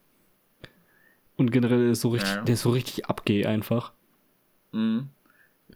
[1.37, 2.43] Und generell ist so richtig, ja.
[2.43, 3.93] der ist so richtig abgeh einfach.
[4.73, 5.11] Mhm.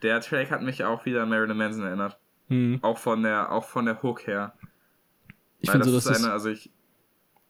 [0.02, 2.18] Der Track hat mich auch wieder an Marilyn Manson erinnert.
[2.48, 2.78] Mhm.
[2.82, 4.54] Auch von der, auch von der Hook her.
[5.60, 6.70] Ich finde so, das ist, eine, also ich,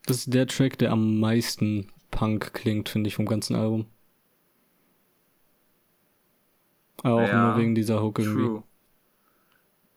[0.07, 3.87] das ist der Track, der am meisten Punk klingt, finde ich, vom ganzen Album.
[7.03, 8.43] Aber auch ja, nur wegen dieser Hook irgendwie.
[8.43, 8.63] True.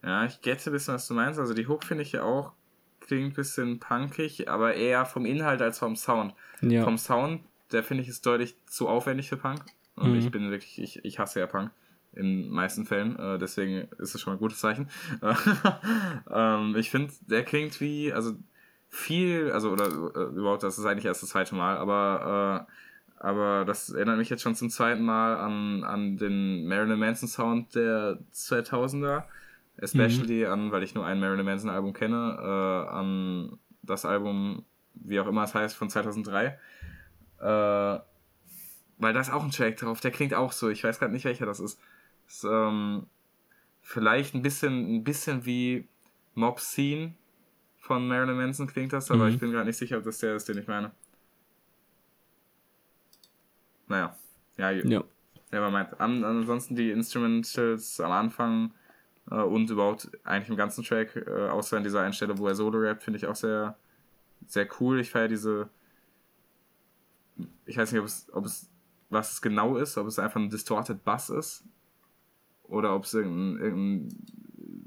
[0.04, 1.40] Ja, ich gette ein bisschen, was du meinst.
[1.40, 2.54] Also die Hook finde ich ja auch
[3.00, 6.34] klingt ein bisschen punkig, aber eher vom Inhalt als vom Sound.
[6.62, 6.84] Ja.
[6.84, 7.42] Vom Sound,
[7.72, 9.64] der finde ich ist deutlich zu aufwendig für Punk.
[9.96, 10.20] Und mhm.
[10.20, 11.72] ich bin wirklich, ich, ich hasse ja Punk
[12.14, 14.88] in meisten Fällen, äh, deswegen ist es schon mal ein gutes Zeichen.
[16.32, 18.34] ähm, ich finde, der klingt wie, also
[18.90, 22.72] viel, also oder äh, überhaupt, das ist eigentlich erst das zweite Mal, aber äh,
[23.24, 27.74] aber das erinnert mich jetzt schon zum zweiten Mal an, an den Marilyn Manson Sound
[27.74, 29.24] der 2000er.
[29.78, 30.52] Especially mhm.
[30.52, 35.28] an, weil ich nur ein Marilyn Manson Album kenne, äh, an das Album, wie auch
[35.28, 36.60] immer es heißt, von 2003.
[37.44, 38.00] Äh,
[38.98, 40.70] weil da ist auch ein Track drauf, der klingt auch so.
[40.70, 41.80] Ich weiß gerade nicht, welcher das ist.
[42.28, 43.06] ist ähm,
[43.82, 45.88] vielleicht ein bisschen, ein bisschen wie
[46.36, 47.14] Mob Scene
[47.78, 49.32] von Marilyn Manson klingt das, aber mhm.
[49.32, 50.92] ich bin gerade nicht sicher, ob das der ist, den ich meine.
[53.88, 54.16] Naja,
[54.58, 55.04] ja, ja.
[55.52, 56.00] Nevermind.
[56.00, 58.72] An, ansonsten die Instrumentals am Anfang
[59.30, 62.56] äh, und überhaupt eigentlich im ganzen Track, äh, außer in dieser einen Stelle, wo er
[62.56, 63.78] solo rappt, finde ich auch sehr,
[64.48, 65.02] sehr cool.
[65.02, 65.70] Ich feiere diese.
[67.66, 68.70] Ich weiß nicht, ob es, ob es
[69.14, 71.64] was es genau ist, ob es einfach ein distorted Bass ist
[72.64, 74.26] oder ob es irgendein, irgendein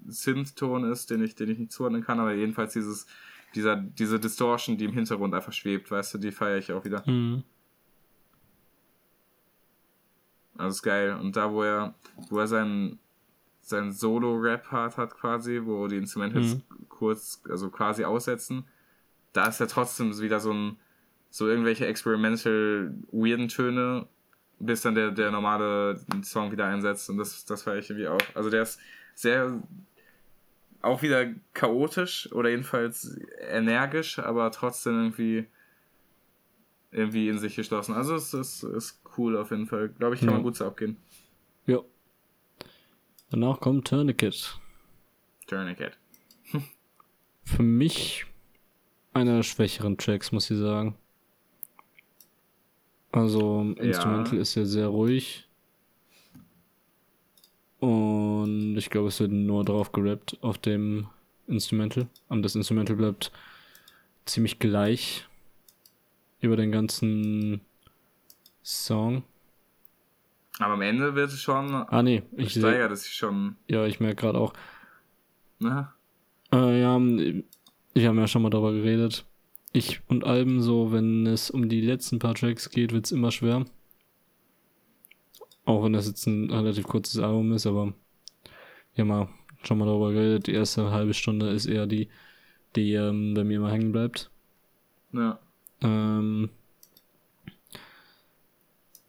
[0.09, 3.07] Synth-Ton ist, den ich, den ich nicht zuordnen kann, aber jedenfalls dieses,
[3.55, 7.09] dieser, diese Distortion, die im Hintergrund einfach schwebt, weißt du, die feiere ich auch wieder.
[7.09, 7.45] Mhm.
[10.59, 11.15] Also ist geil.
[11.15, 11.95] Und da, wo er,
[12.29, 12.99] wo er seinen,
[13.61, 16.63] seinen Solo-Rap-Part hat quasi, wo die Instrumente mhm.
[16.89, 18.65] kurz, also quasi aussetzen,
[19.33, 20.79] da ist ja trotzdem wieder so ein,
[21.37, 24.07] so irgendwelche experimental weirden Töne,
[24.59, 28.23] bis dann der, der normale Song wieder einsetzt und das, das feiere ich irgendwie auch.
[28.35, 28.81] Also der ist
[29.15, 29.63] sehr,
[30.81, 33.19] auch wieder chaotisch oder jedenfalls
[33.51, 35.47] energisch, aber trotzdem irgendwie
[36.91, 37.95] irgendwie in sich geschlossen.
[37.95, 39.91] Also es ist, ist cool auf jeden Fall.
[39.91, 40.35] Glaube ich, kann ja.
[40.37, 40.97] man gut so abgehen.
[41.67, 41.81] Ja.
[43.31, 44.59] Danach kommt Tourniquet.
[45.47, 45.99] Tourniquet.
[47.45, 48.25] Für mich
[49.13, 50.97] einer der schwächeren Tracks, muss ich sagen.
[53.17, 54.41] Also, Instrumental ja.
[54.43, 55.49] ist ja sehr ruhig.
[57.81, 61.07] Und ich glaube, es wird nur drauf gerappt auf dem
[61.47, 62.09] Instrumental.
[62.29, 63.33] Und das Instrumental bleibt
[64.27, 65.27] ziemlich gleich
[66.41, 67.63] über den ganzen
[68.63, 69.23] Song.
[70.59, 71.75] Aber am Ende wird es schon.
[71.75, 72.23] Ah, nee.
[72.37, 73.57] Ich steigert es schon.
[73.67, 74.53] Ja, ich merke gerade auch.
[75.59, 75.95] Na?
[76.53, 76.99] Äh, ja,
[77.95, 79.25] ich habe ja schon mal darüber geredet.
[79.77, 83.31] Ich und Alben, so, wenn es um die letzten paar Tracks geht, wird es immer
[83.31, 83.67] schwer.
[85.67, 87.93] Auch wenn das jetzt ein relativ kurzes Album ist, aber
[88.95, 89.29] ja
[89.65, 90.47] schon mal darüber geredet.
[90.47, 92.09] Die erste halbe Stunde ist eher die,
[92.75, 94.31] die ähm, bei mir immer hängen bleibt.
[95.13, 95.39] Ja.
[95.83, 96.49] Ähm,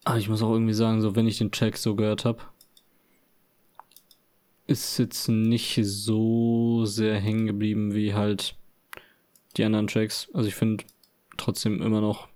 [0.04, 2.42] aber ich muss auch irgendwie sagen, so wenn ich den Track so gehört habe,
[4.66, 8.58] ist jetzt nicht so sehr hängen geblieben wie halt
[9.58, 10.30] die anderen Tracks.
[10.34, 10.84] Also ich finde
[11.38, 12.28] trotzdem immer noch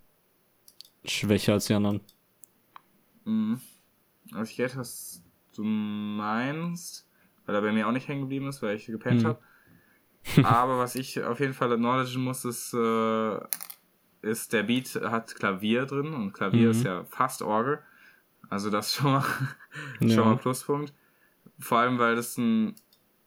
[1.06, 2.02] schwächer als die anderen.
[3.26, 3.62] Mhm.
[4.34, 5.24] Also ich hätte, was
[5.56, 7.08] du meinst,
[7.46, 9.28] weil er bei mir auch nicht hängen geblieben ist, weil ich gepennt mhm.
[9.28, 9.40] habe.
[10.44, 13.40] Aber was ich auf jeden Fall acknowledgen muss, ist, äh,
[14.22, 16.72] ist, der Beat hat Klavier drin und Klavier mhm.
[16.72, 17.80] ist ja fast Orgel.
[18.50, 19.26] Also das ist schon mal,
[20.00, 20.10] ja.
[20.10, 20.94] schon mal Pluspunkt.
[21.60, 22.76] Vor allem, weil das ein,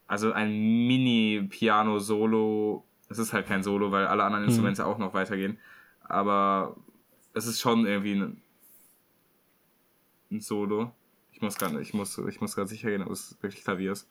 [0.06, 4.50] also ein Mini-Piano-Solo, es ist halt kein Solo, weil alle anderen mhm.
[4.50, 4.88] Instrumente mhm.
[4.88, 5.58] auch noch weitergehen.
[6.02, 6.76] Aber
[7.34, 8.42] es ist schon irgendwie ein,
[10.30, 10.92] ein Solo.
[11.32, 14.08] Ich muss gerade, ich muss, ich muss sicher gehen, ob es wirklich Klavier ist.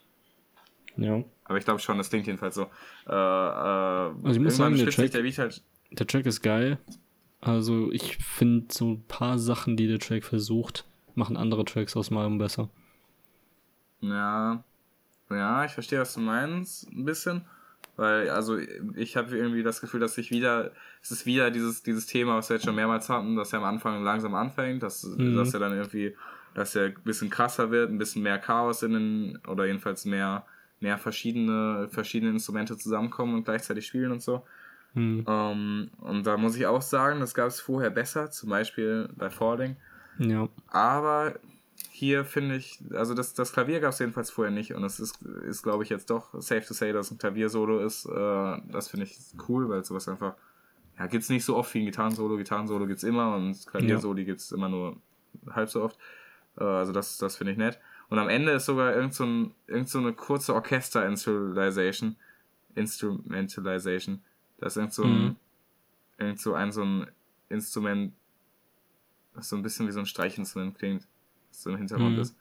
[0.97, 1.23] Ja.
[1.45, 2.63] Aber ich glaube schon, das klingt jedenfalls so.
[3.07, 6.77] Äh, äh, also ich muss sagen, der Track, der halt der Track ist geil.
[7.41, 10.85] Also ich finde so ein paar Sachen, die der Track versucht,
[11.15, 12.69] machen andere Tracks aus meinem besser.
[14.01, 14.63] Ja,
[15.29, 17.45] ja, ich verstehe, was du meinst, ein bisschen.
[17.95, 18.57] Weil, also,
[18.95, 20.71] ich habe irgendwie das Gefühl, dass sich wieder,
[21.01, 23.65] es ist wieder dieses, dieses Thema, was wir jetzt schon mehrmals hatten, dass er am
[23.65, 25.35] Anfang langsam anfängt, dass, mhm.
[25.35, 26.15] dass er dann irgendwie,
[26.55, 30.45] dass er ein bisschen krasser wird, ein bisschen mehr Chaos in den, oder jedenfalls mehr,
[30.79, 34.43] mehr verschiedene, verschiedene Instrumente zusammenkommen und gleichzeitig spielen und so.
[34.95, 35.25] Mhm.
[35.25, 39.29] Um, und da muss ich auch sagen, das gab es vorher besser, zum Beispiel bei
[39.29, 39.75] Falling.
[40.19, 40.49] Ja.
[40.67, 41.35] Aber
[41.95, 45.21] hier finde ich, also das, das Klavier gab es jedenfalls vorher nicht und es ist,
[45.21, 48.07] ist glaube ich, jetzt doch safe to say, dass es ein Klaviersolo ist.
[48.07, 49.15] Äh, das finde ich
[49.47, 50.33] cool, weil sowas einfach,
[50.97, 52.35] ja, gibt es nicht so oft wie ein Gitarrensolo.
[52.37, 54.25] Gitarrensolo gibt es immer und Klaviersolo ja.
[54.25, 54.97] gibt es immer nur
[55.51, 55.99] halb so oft.
[56.57, 57.79] Äh, also das, das finde ich nett.
[58.09, 62.15] Und am Ende ist sogar irgend so, ein, irgend so eine kurze Orchester-Instrumentalization.
[62.73, 64.23] Instrumentalization.
[64.57, 65.35] Das ist irgend so ein, mhm.
[66.17, 67.05] irgend so ein, so ein
[67.49, 68.13] Instrument,
[69.35, 71.07] was so ein bisschen wie so ein Streichinstrument klingt,
[71.61, 72.21] so im Hintergrund mhm.
[72.21, 72.37] ist.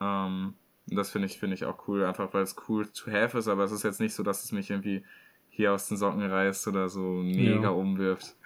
[0.00, 0.54] Ähm,
[0.86, 3.64] das finde ich, finde ich auch cool, einfach weil es cool to have ist, aber
[3.64, 5.04] es ist jetzt nicht so, dass es mich irgendwie
[5.50, 7.68] hier aus den Socken reißt oder so mega ja.
[7.70, 8.36] umwirft.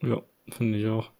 [0.00, 1.10] Ja, finde ich auch.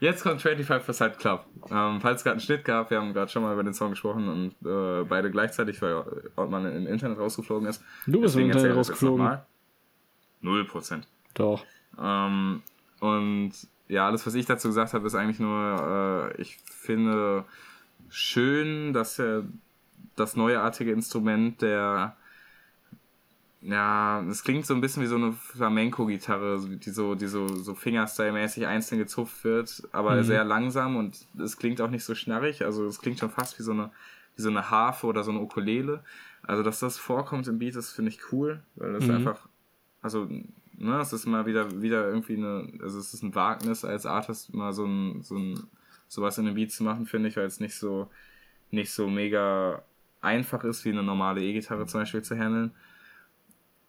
[0.00, 1.46] Jetzt kommt 25% Club.
[1.70, 3.90] Ähm, falls es gerade einen Schnitt gab, wir haben gerade schon mal über den Song
[3.90, 6.02] gesprochen und äh, beide gleichzeitig, weil
[6.48, 7.84] man im Internet rausgeflogen ist.
[8.06, 9.38] Du bist im Internet rausgeflogen.
[10.40, 11.06] Null Prozent.
[11.34, 11.64] Doch.
[12.00, 12.62] Ähm,
[13.00, 13.52] und
[13.92, 17.44] ja, alles, was ich dazu gesagt habe, ist eigentlich nur, äh, ich finde
[18.08, 19.44] schön, dass er
[20.16, 22.16] das neuartige Instrument der
[23.64, 27.74] ja, es klingt so ein bisschen wie so eine Flamenco-Gitarre, die so, die so, so
[27.74, 30.24] Fingerstyle-mäßig einzeln gezupft wird, aber mhm.
[30.24, 33.62] sehr langsam und es klingt auch nicht so schnarrig, also es klingt schon fast wie
[33.62, 33.90] so eine,
[34.34, 36.02] wie so eine Harfe oder so eine Ukulele.
[36.42, 39.14] Also, dass das vorkommt im Beat, das finde ich cool, weil das mhm.
[39.14, 39.46] einfach,
[40.00, 40.28] also,
[40.82, 44.52] ne, es ist mal wieder, wieder irgendwie eine, also es ist ein Wagnis als Artist,
[44.52, 45.62] mal so ein, so ein,
[46.08, 48.10] sowas in den Beat zu machen, finde ich, weil es nicht so,
[48.70, 49.82] nicht so mega
[50.20, 52.72] einfach ist, wie eine normale E-Gitarre zum Beispiel zu handeln.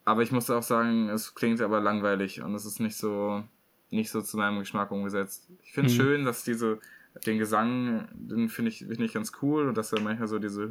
[0.06, 3.44] Aber ich muss auch sagen, es klingt aber langweilig und es ist nicht so,
[3.90, 5.48] nicht so zu meinem Geschmack umgesetzt.
[5.64, 6.02] Ich finde es mhm.
[6.02, 6.80] schön, dass diese,
[7.26, 10.70] den Gesang, den finde ich, find ich ganz cool und dass er manchmal so diese,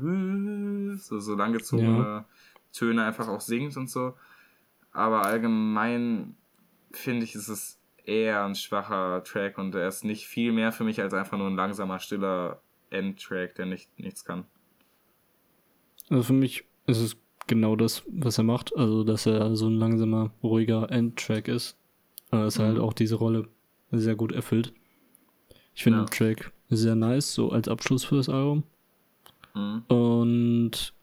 [0.99, 2.25] so, so langgezogene ja.
[2.73, 4.15] Töne einfach auch singt und so.
[4.93, 6.37] Aber allgemein
[6.93, 10.85] finde ich, ist es eher ein schwacher Track und er ist nicht viel mehr für
[10.85, 14.45] mich als einfach nur ein langsamer, stiller Endtrack, der nicht, nichts kann.
[16.11, 17.17] Also für mich ist es
[17.47, 18.77] genau das, was er macht.
[18.77, 21.77] Also, dass er so ein langsamer, ruhiger Endtrack ist.
[22.31, 22.81] Dass er halt mhm.
[22.81, 23.49] halt auch diese Rolle
[23.91, 24.73] sehr gut erfüllt.
[25.75, 26.05] Ich finde ja.
[26.05, 28.65] den Track sehr nice, so als Abschluss für das Album.
[29.55, 29.83] Mhm.
[29.89, 30.62] Und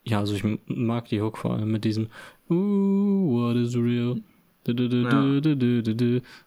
[0.10, 2.07] ja, also ich mag die Hook vor allem mit diesem
[2.49, 4.22] Ooh, what is real?
[4.68, 5.20] Ja.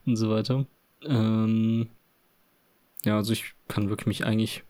[0.06, 0.66] Und so weiter.
[1.04, 1.88] Ähm,
[3.04, 4.62] ja, also ich kann wirklich mich eigentlich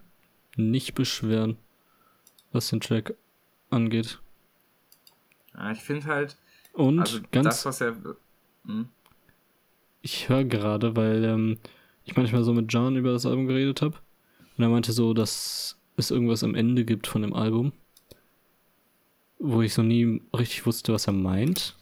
[0.56, 1.56] nicht beschweren,
[2.52, 3.14] was den Track
[3.70, 4.20] angeht.
[5.54, 6.36] Ja, ich finde halt.
[6.72, 7.44] Und also ganz.
[7.44, 7.96] Das, was er.
[8.64, 8.88] Hm?
[10.00, 11.58] Ich höre gerade, weil ähm,
[12.04, 13.96] ich manchmal so mit John über das Album geredet habe.
[14.56, 17.72] Und er meinte so, dass es irgendwas am Ende gibt von dem Album.
[19.44, 21.74] Wo ich so nie richtig wusste, was er meint.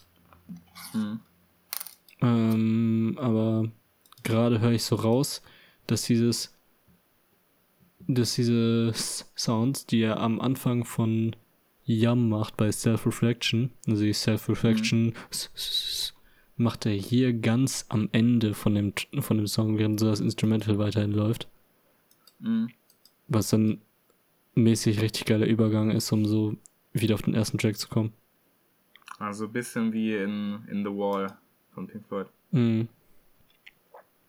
[0.93, 1.21] Hm.
[2.23, 3.71] Ähm, aber
[4.23, 5.43] gerade höre ich so raus,
[5.87, 6.57] dass dieses.
[8.09, 8.93] Dass diese
[9.37, 11.37] Sounds, die er am Anfang von
[11.85, 15.13] Yum macht bei Self-Reflection, also die Self-Reflection mhm.
[16.57, 20.79] macht er hier ganz am Ende von dem, von dem Song, während so das Instrumental
[20.79, 21.47] weiterhin läuft.
[22.41, 22.71] Mhm.
[23.29, 23.81] Was dann
[24.55, 26.57] mäßig richtig geiler Übergang ist, um so
[26.93, 28.13] wieder auf den ersten Track zu kommen.
[29.19, 31.37] Also ein bisschen wie in, in The Wall
[31.75, 32.27] von Pink Floyd.
[32.51, 32.89] Mhm.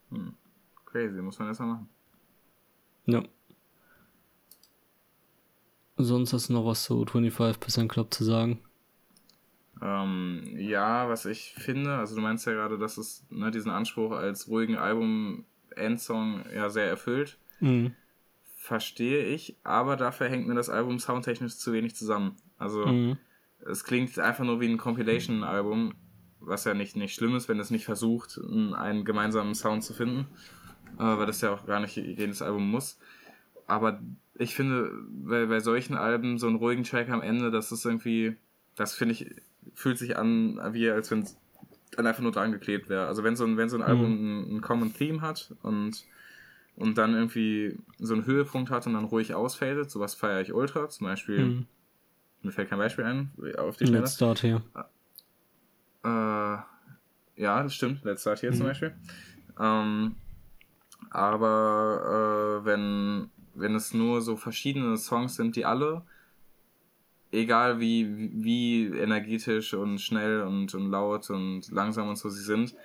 [0.10, 0.34] Hm.
[0.86, 1.90] Crazy, muss man erstmal machen.
[3.06, 3.24] Ja.
[5.98, 8.60] Sonst hast du noch was zu 25% Club zu sagen?
[9.82, 14.12] Ähm, ja, was ich finde, also du meinst ja gerade, dass es ne, diesen Anspruch
[14.12, 17.38] als ruhigen Album-Endsong ja sehr erfüllt.
[17.60, 17.96] Mhm.
[18.56, 22.36] Verstehe ich, aber dafür hängt mir das Album soundtechnisch zu wenig zusammen.
[22.62, 23.18] Also mhm.
[23.66, 25.94] es klingt einfach nur wie ein Compilation-Album,
[26.40, 30.28] was ja nicht, nicht schlimm ist, wenn es nicht versucht, einen gemeinsamen Sound zu finden,
[30.98, 33.00] äh, weil das ja auch gar nicht jedes Album muss.
[33.68, 34.00] Aber
[34.36, 38.36] ich finde, bei, bei solchen Alben so einen ruhigen Track am Ende, das ist irgendwie,
[38.76, 39.34] das finde ich,
[39.74, 41.38] fühlt sich an, wie als wenn es
[41.96, 43.08] dann einfach nur dran geklebt wäre.
[43.08, 44.42] Also wenn so ein, wenn so ein Album mhm.
[44.42, 46.06] ein, ein Common Theme hat und,
[46.76, 50.90] und dann irgendwie so einen Höhepunkt hat und dann ruhig ausfadet, sowas feiere ich ultra.
[50.90, 51.66] Zum Beispiel, mhm.
[52.44, 54.02] Mir fällt kein Beispiel ein, auf die Schnelle.
[54.02, 54.62] Let's Start hier.
[56.04, 58.56] Äh, ja, das stimmt, Let's Start hier mhm.
[58.56, 58.96] zum Beispiel.
[59.60, 60.16] Ähm,
[61.10, 66.04] aber äh, wenn wenn es nur so verschiedene Songs sind, die alle,
[67.32, 72.76] egal wie, wie energetisch und schnell und, und laut und langsam und so sie sind,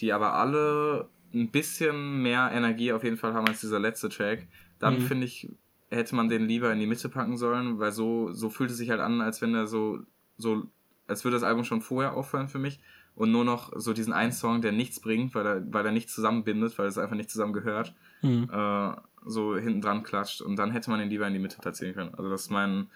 [0.00, 4.46] die aber alle ein bisschen mehr Energie auf jeden Fall haben als dieser letzte Track,
[4.78, 5.06] dann mhm.
[5.06, 5.50] finde ich,
[5.90, 8.90] hätte man den lieber in die Mitte packen sollen, weil so, so fühlt es sich
[8.90, 10.00] halt an, als wenn er so,
[10.36, 10.64] so,
[11.06, 12.80] als würde das Album schon vorher aufhören für mich
[13.14, 16.10] und nur noch so diesen einen Song, der nichts bringt, weil er, weil er nicht
[16.10, 18.48] zusammenbindet, weil es einfach nicht zusammen gehört, mhm.
[18.52, 18.92] äh,
[19.24, 22.14] so hinten dran klatscht und dann hätte man ihn lieber in die Mitte platzieren können.
[22.14, 22.88] Also das ist mein,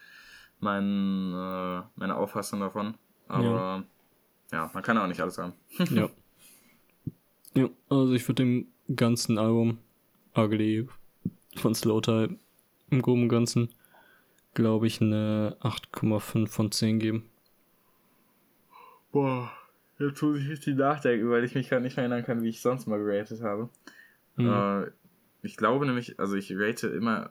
[0.61, 2.95] mein, äh, meine Auffassung davon.
[3.29, 3.85] Aber
[4.51, 4.59] ja.
[4.59, 5.53] ja, man kann auch nicht alles haben.
[5.91, 6.09] ja.
[7.55, 9.79] Ja, also ich würde dem ganzen Album
[10.37, 10.89] Ugly
[11.57, 12.39] von Slowtie
[12.91, 13.69] im Groben und Ganzen,
[14.55, 17.29] glaube ich, eine 8,5 von 10 geben.
[19.13, 19.51] Boah,
[19.99, 22.87] jetzt muss ich richtig nachdenken, weil ich mich gerade nicht erinnern kann, wie ich sonst
[22.87, 23.69] mal geratet habe.
[24.37, 24.49] Mhm.
[24.49, 24.91] Äh,
[25.43, 27.31] ich glaube nämlich, also ich rate immer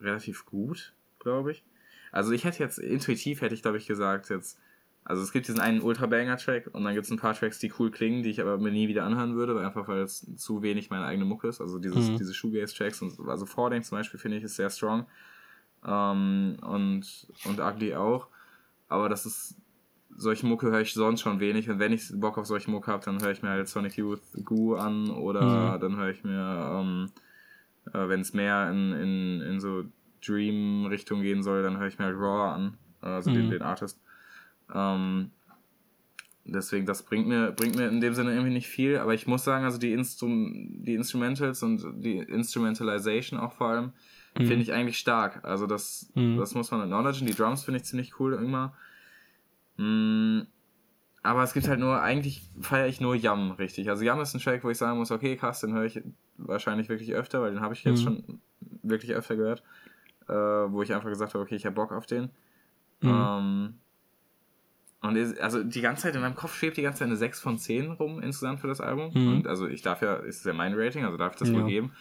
[0.00, 1.64] relativ gut, glaube ich.
[2.10, 4.58] Also ich hätte jetzt, intuitiv hätte ich, glaube ich, gesagt, jetzt,
[5.04, 7.90] also es gibt diesen einen Ultra-Banger-Track und dann gibt es ein paar Tracks, die cool
[7.90, 10.90] klingen, die ich aber mir nie wieder anhören würde, weil einfach weil es zu wenig
[10.90, 11.60] meine eigene Mucke ist.
[11.60, 12.18] Also dieses, mhm.
[12.18, 15.06] diese Shoegaze-Tracks und also Fording zum Beispiel finde ich ist sehr strong.
[15.84, 18.28] Ähm, und, und Ugly auch.
[18.88, 19.56] Aber das ist
[20.16, 23.04] solche Mucke höre ich sonst schon wenig und wenn ich Bock auf solche Mucke habe,
[23.04, 25.80] dann höre ich mir halt Sonic Youth Goo an oder mhm.
[25.80, 27.10] dann höre ich mir, ähm,
[27.92, 29.84] äh, wenn es mehr in, in, in so
[30.24, 33.34] Dream-Richtung gehen soll, dann höre ich mir halt Raw an, also mhm.
[33.34, 34.01] den, den Artist.
[34.72, 35.30] Ähm,
[36.44, 39.44] deswegen, das bringt mir, bringt mir in dem Sinne irgendwie nicht viel, aber ich muss
[39.44, 43.92] sagen, also die, Instrum die Instrumentals und die Instrumentalization auch vor allem,
[44.38, 44.46] mhm.
[44.46, 45.44] finde ich eigentlich stark.
[45.44, 46.38] Also das, mhm.
[46.38, 47.26] das muss man acknowledgen.
[47.26, 48.74] Die Drums finde ich ziemlich cool immer.
[49.76, 50.42] Mm,
[51.22, 53.88] aber es gibt halt nur, eigentlich feiere ich nur Yam richtig.
[53.88, 56.02] Also Yam ist ein Track, wo ich sagen muss, okay, krass, den höre ich
[56.36, 58.04] wahrscheinlich wirklich öfter, weil den habe ich jetzt mhm.
[58.04, 58.40] schon
[58.82, 59.62] wirklich öfter gehört.
[60.28, 62.30] Äh, wo ich einfach gesagt habe, okay, ich habe Bock auf den.
[63.00, 63.10] Mhm.
[63.10, 63.74] Ähm,
[65.02, 67.58] und also die ganze Zeit in meinem Kopf schwebt die ganze Zeit eine 6 von
[67.58, 69.10] 10 rum insgesamt für das Album.
[69.12, 69.34] Mhm.
[69.34, 71.54] Und also ich darf ja, ist ja mein Rating, also darf ich das ja.
[71.54, 71.92] wohl geben.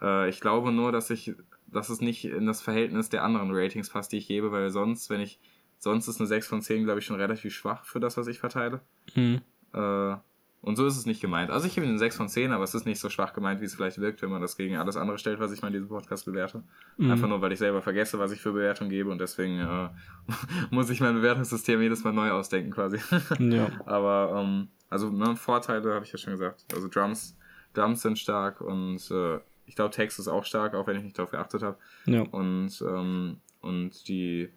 [0.00, 1.34] Äh, ich glaube nur, dass ich,
[1.66, 5.10] dass es nicht in das Verhältnis der anderen Ratings passt, die ich gebe, weil sonst,
[5.10, 5.38] wenn ich
[5.78, 8.40] Sonst ist eine 6 von 10, glaube ich, schon relativ schwach für das, was ich
[8.40, 8.80] verteile.
[9.14, 9.40] Mhm.
[9.72, 10.16] Äh,
[10.60, 11.50] und so ist es nicht gemeint.
[11.50, 13.64] Also ich gebe eine 6 von 10, aber es ist nicht so schwach gemeint, wie
[13.64, 15.88] es vielleicht wirkt, wenn man das gegen alles andere stellt, was ich mal in diesem
[15.88, 16.62] Podcast bewerte.
[16.96, 17.10] Mhm.
[17.10, 19.88] Einfach nur, weil ich selber vergesse, was ich für Bewertung gebe und deswegen äh,
[20.70, 22.98] muss ich mein Bewertungssystem jedes Mal neu ausdenken quasi.
[23.38, 23.70] ja.
[23.86, 26.64] Aber ähm, also ne, Vorteile habe ich ja schon gesagt.
[26.74, 27.36] Also Drums,
[27.74, 31.18] Drums sind stark und äh, ich glaube Text ist auch stark, auch wenn ich nicht
[31.18, 31.76] darauf geachtet habe.
[32.06, 32.22] Ja.
[32.22, 34.50] Und, ähm, und die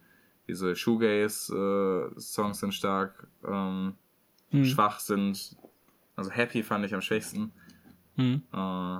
[0.48, 3.94] diese Shoegaze-Songs äh, sind stark, ähm,
[4.50, 4.64] hm.
[4.64, 5.56] schwach sind.
[6.16, 7.52] Also Happy fand ich am schwächsten.
[8.16, 8.42] Hm.
[8.52, 8.98] Äh,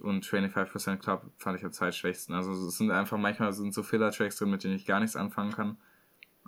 [0.00, 2.34] und 25% Club fand ich am zweitschwächsten.
[2.34, 5.52] Also es sind einfach manchmal sind so Filler-Tracks drin, mit denen ich gar nichts anfangen
[5.52, 5.76] kann.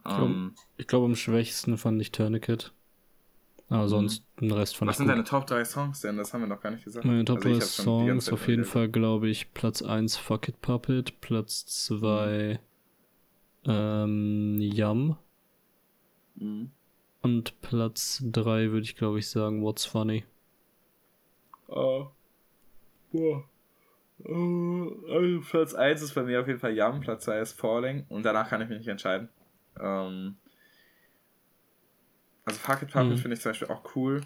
[0.06, 2.72] Ähm, ich glaube, glaub, am schwächsten fand ich Tourniquet.
[3.70, 3.88] Aber mhm.
[3.88, 5.12] sonst den Rest fand Was sind gut.
[5.12, 6.16] deine Top 3 Songs denn?
[6.16, 7.04] Das haben wir noch gar nicht gesagt.
[7.04, 11.20] Meine Top also 3 Songs auf jeden Fall, glaube ich, Platz 1 Fuck It Puppet,
[11.20, 12.60] Platz 2
[13.66, 15.16] ähm, Yum.
[16.36, 16.70] Mhm.
[17.20, 20.24] Und Platz 3 würde ich glaube ich sagen, What's Funny.
[21.68, 22.06] Uh,
[23.12, 23.44] boah.
[24.24, 28.04] Uh, also Platz 1 ist bei mir auf jeden Fall Yum, Platz 2 ist Falling
[28.08, 29.28] und danach kann ich mich nicht entscheiden.
[29.78, 30.36] Ähm,
[32.44, 33.18] also Fuck It Puppet mhm.
[33.18, 34.22] finde ich zum Beispiel auch cool.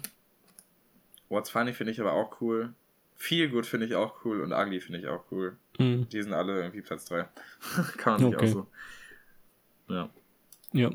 [1.29, 2.73] What's Funny finde ich aber auch cool.
[3.15, 5.57] Feel Good finde ich auch cool und Ugly finde ich auch cool.
[5.77, 6.07] Mhm.
[6.09, 7.27] Die sind alle irgendwie Platz 3.
[7.97, 8.47] kann man nicht okay.
[8.47, 8.67] auch so.
[9.93, 10.09] Ja.
[10.73, 10.89] Ja.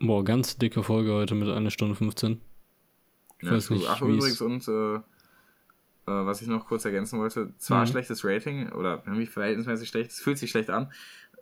[0.00, 2.40] Boah, ganz dicke Folge heute mit einer Stunde 15.
[3.38, 5.00] Ich ja, weiß nicht, Ach, übrigens, und äh, äh,
[6.06, 7.86] was ich noch kurz ergänzen wollte, zwar mhm.
[7.86, 10.90] schlechtes Rating oder irgendwie verhältnismäßig schlecht, es fühlt sich schlecht an,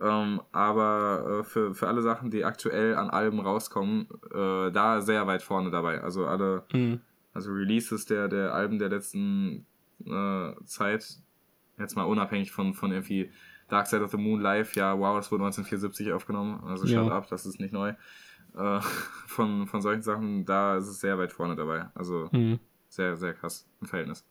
[0.01, 5.28] ähm, aber äh, für, für alle Sachen, die aktuell an Alben rauskommen, äh, da sehr
[5.28, 6.02] weit vorne dabei.
[6.02, 7.01] Also alle, mhm.
[7.32, 9.66] also Releases der, der Alben der letzten
[10.05, 11.18] äh, Zeit,
[11.78, 13.30] jetzt mal unabhängig von, von irgendwie
[13.68, 17.09] Dark Side of the Moon live, ja, wow, das wurde 1974 aufgenommen, also shut ja.
[17.09, 17.94] ab, das ist nicht neu.
[18.56, 18.80] Äh,
[19.26, 21.88] von, von solchen Sachen, da ist es sehr weit vorne dabei.
[21.94, 22.58] Also mhm.
[22.88, 24.24] sehr, sehr krass im Verhältnis.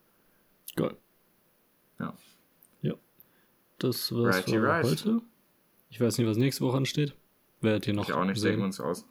[0.76, 0.96] Geil.
[1.98, 2.14] Ja.
[2.82, 2.94] Ja.
[3.78, 4.84] Das war's Righty für right.
[4.84, 5.22] heute.
[5.90, 7.14] Ich weiß nicht, was nächste Woche ansteht.
[7.60, 8.08] Werdet ihr noch.
[8.08, 9.06] Ich auch nicht, sehen uns aus.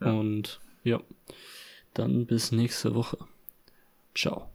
[0.00, 0.12] Ja.
[0.12, 1.00] Und ja,
[1.94, 3.18] dann bis nächste Woche.
[4.14, 4.50] Ciao.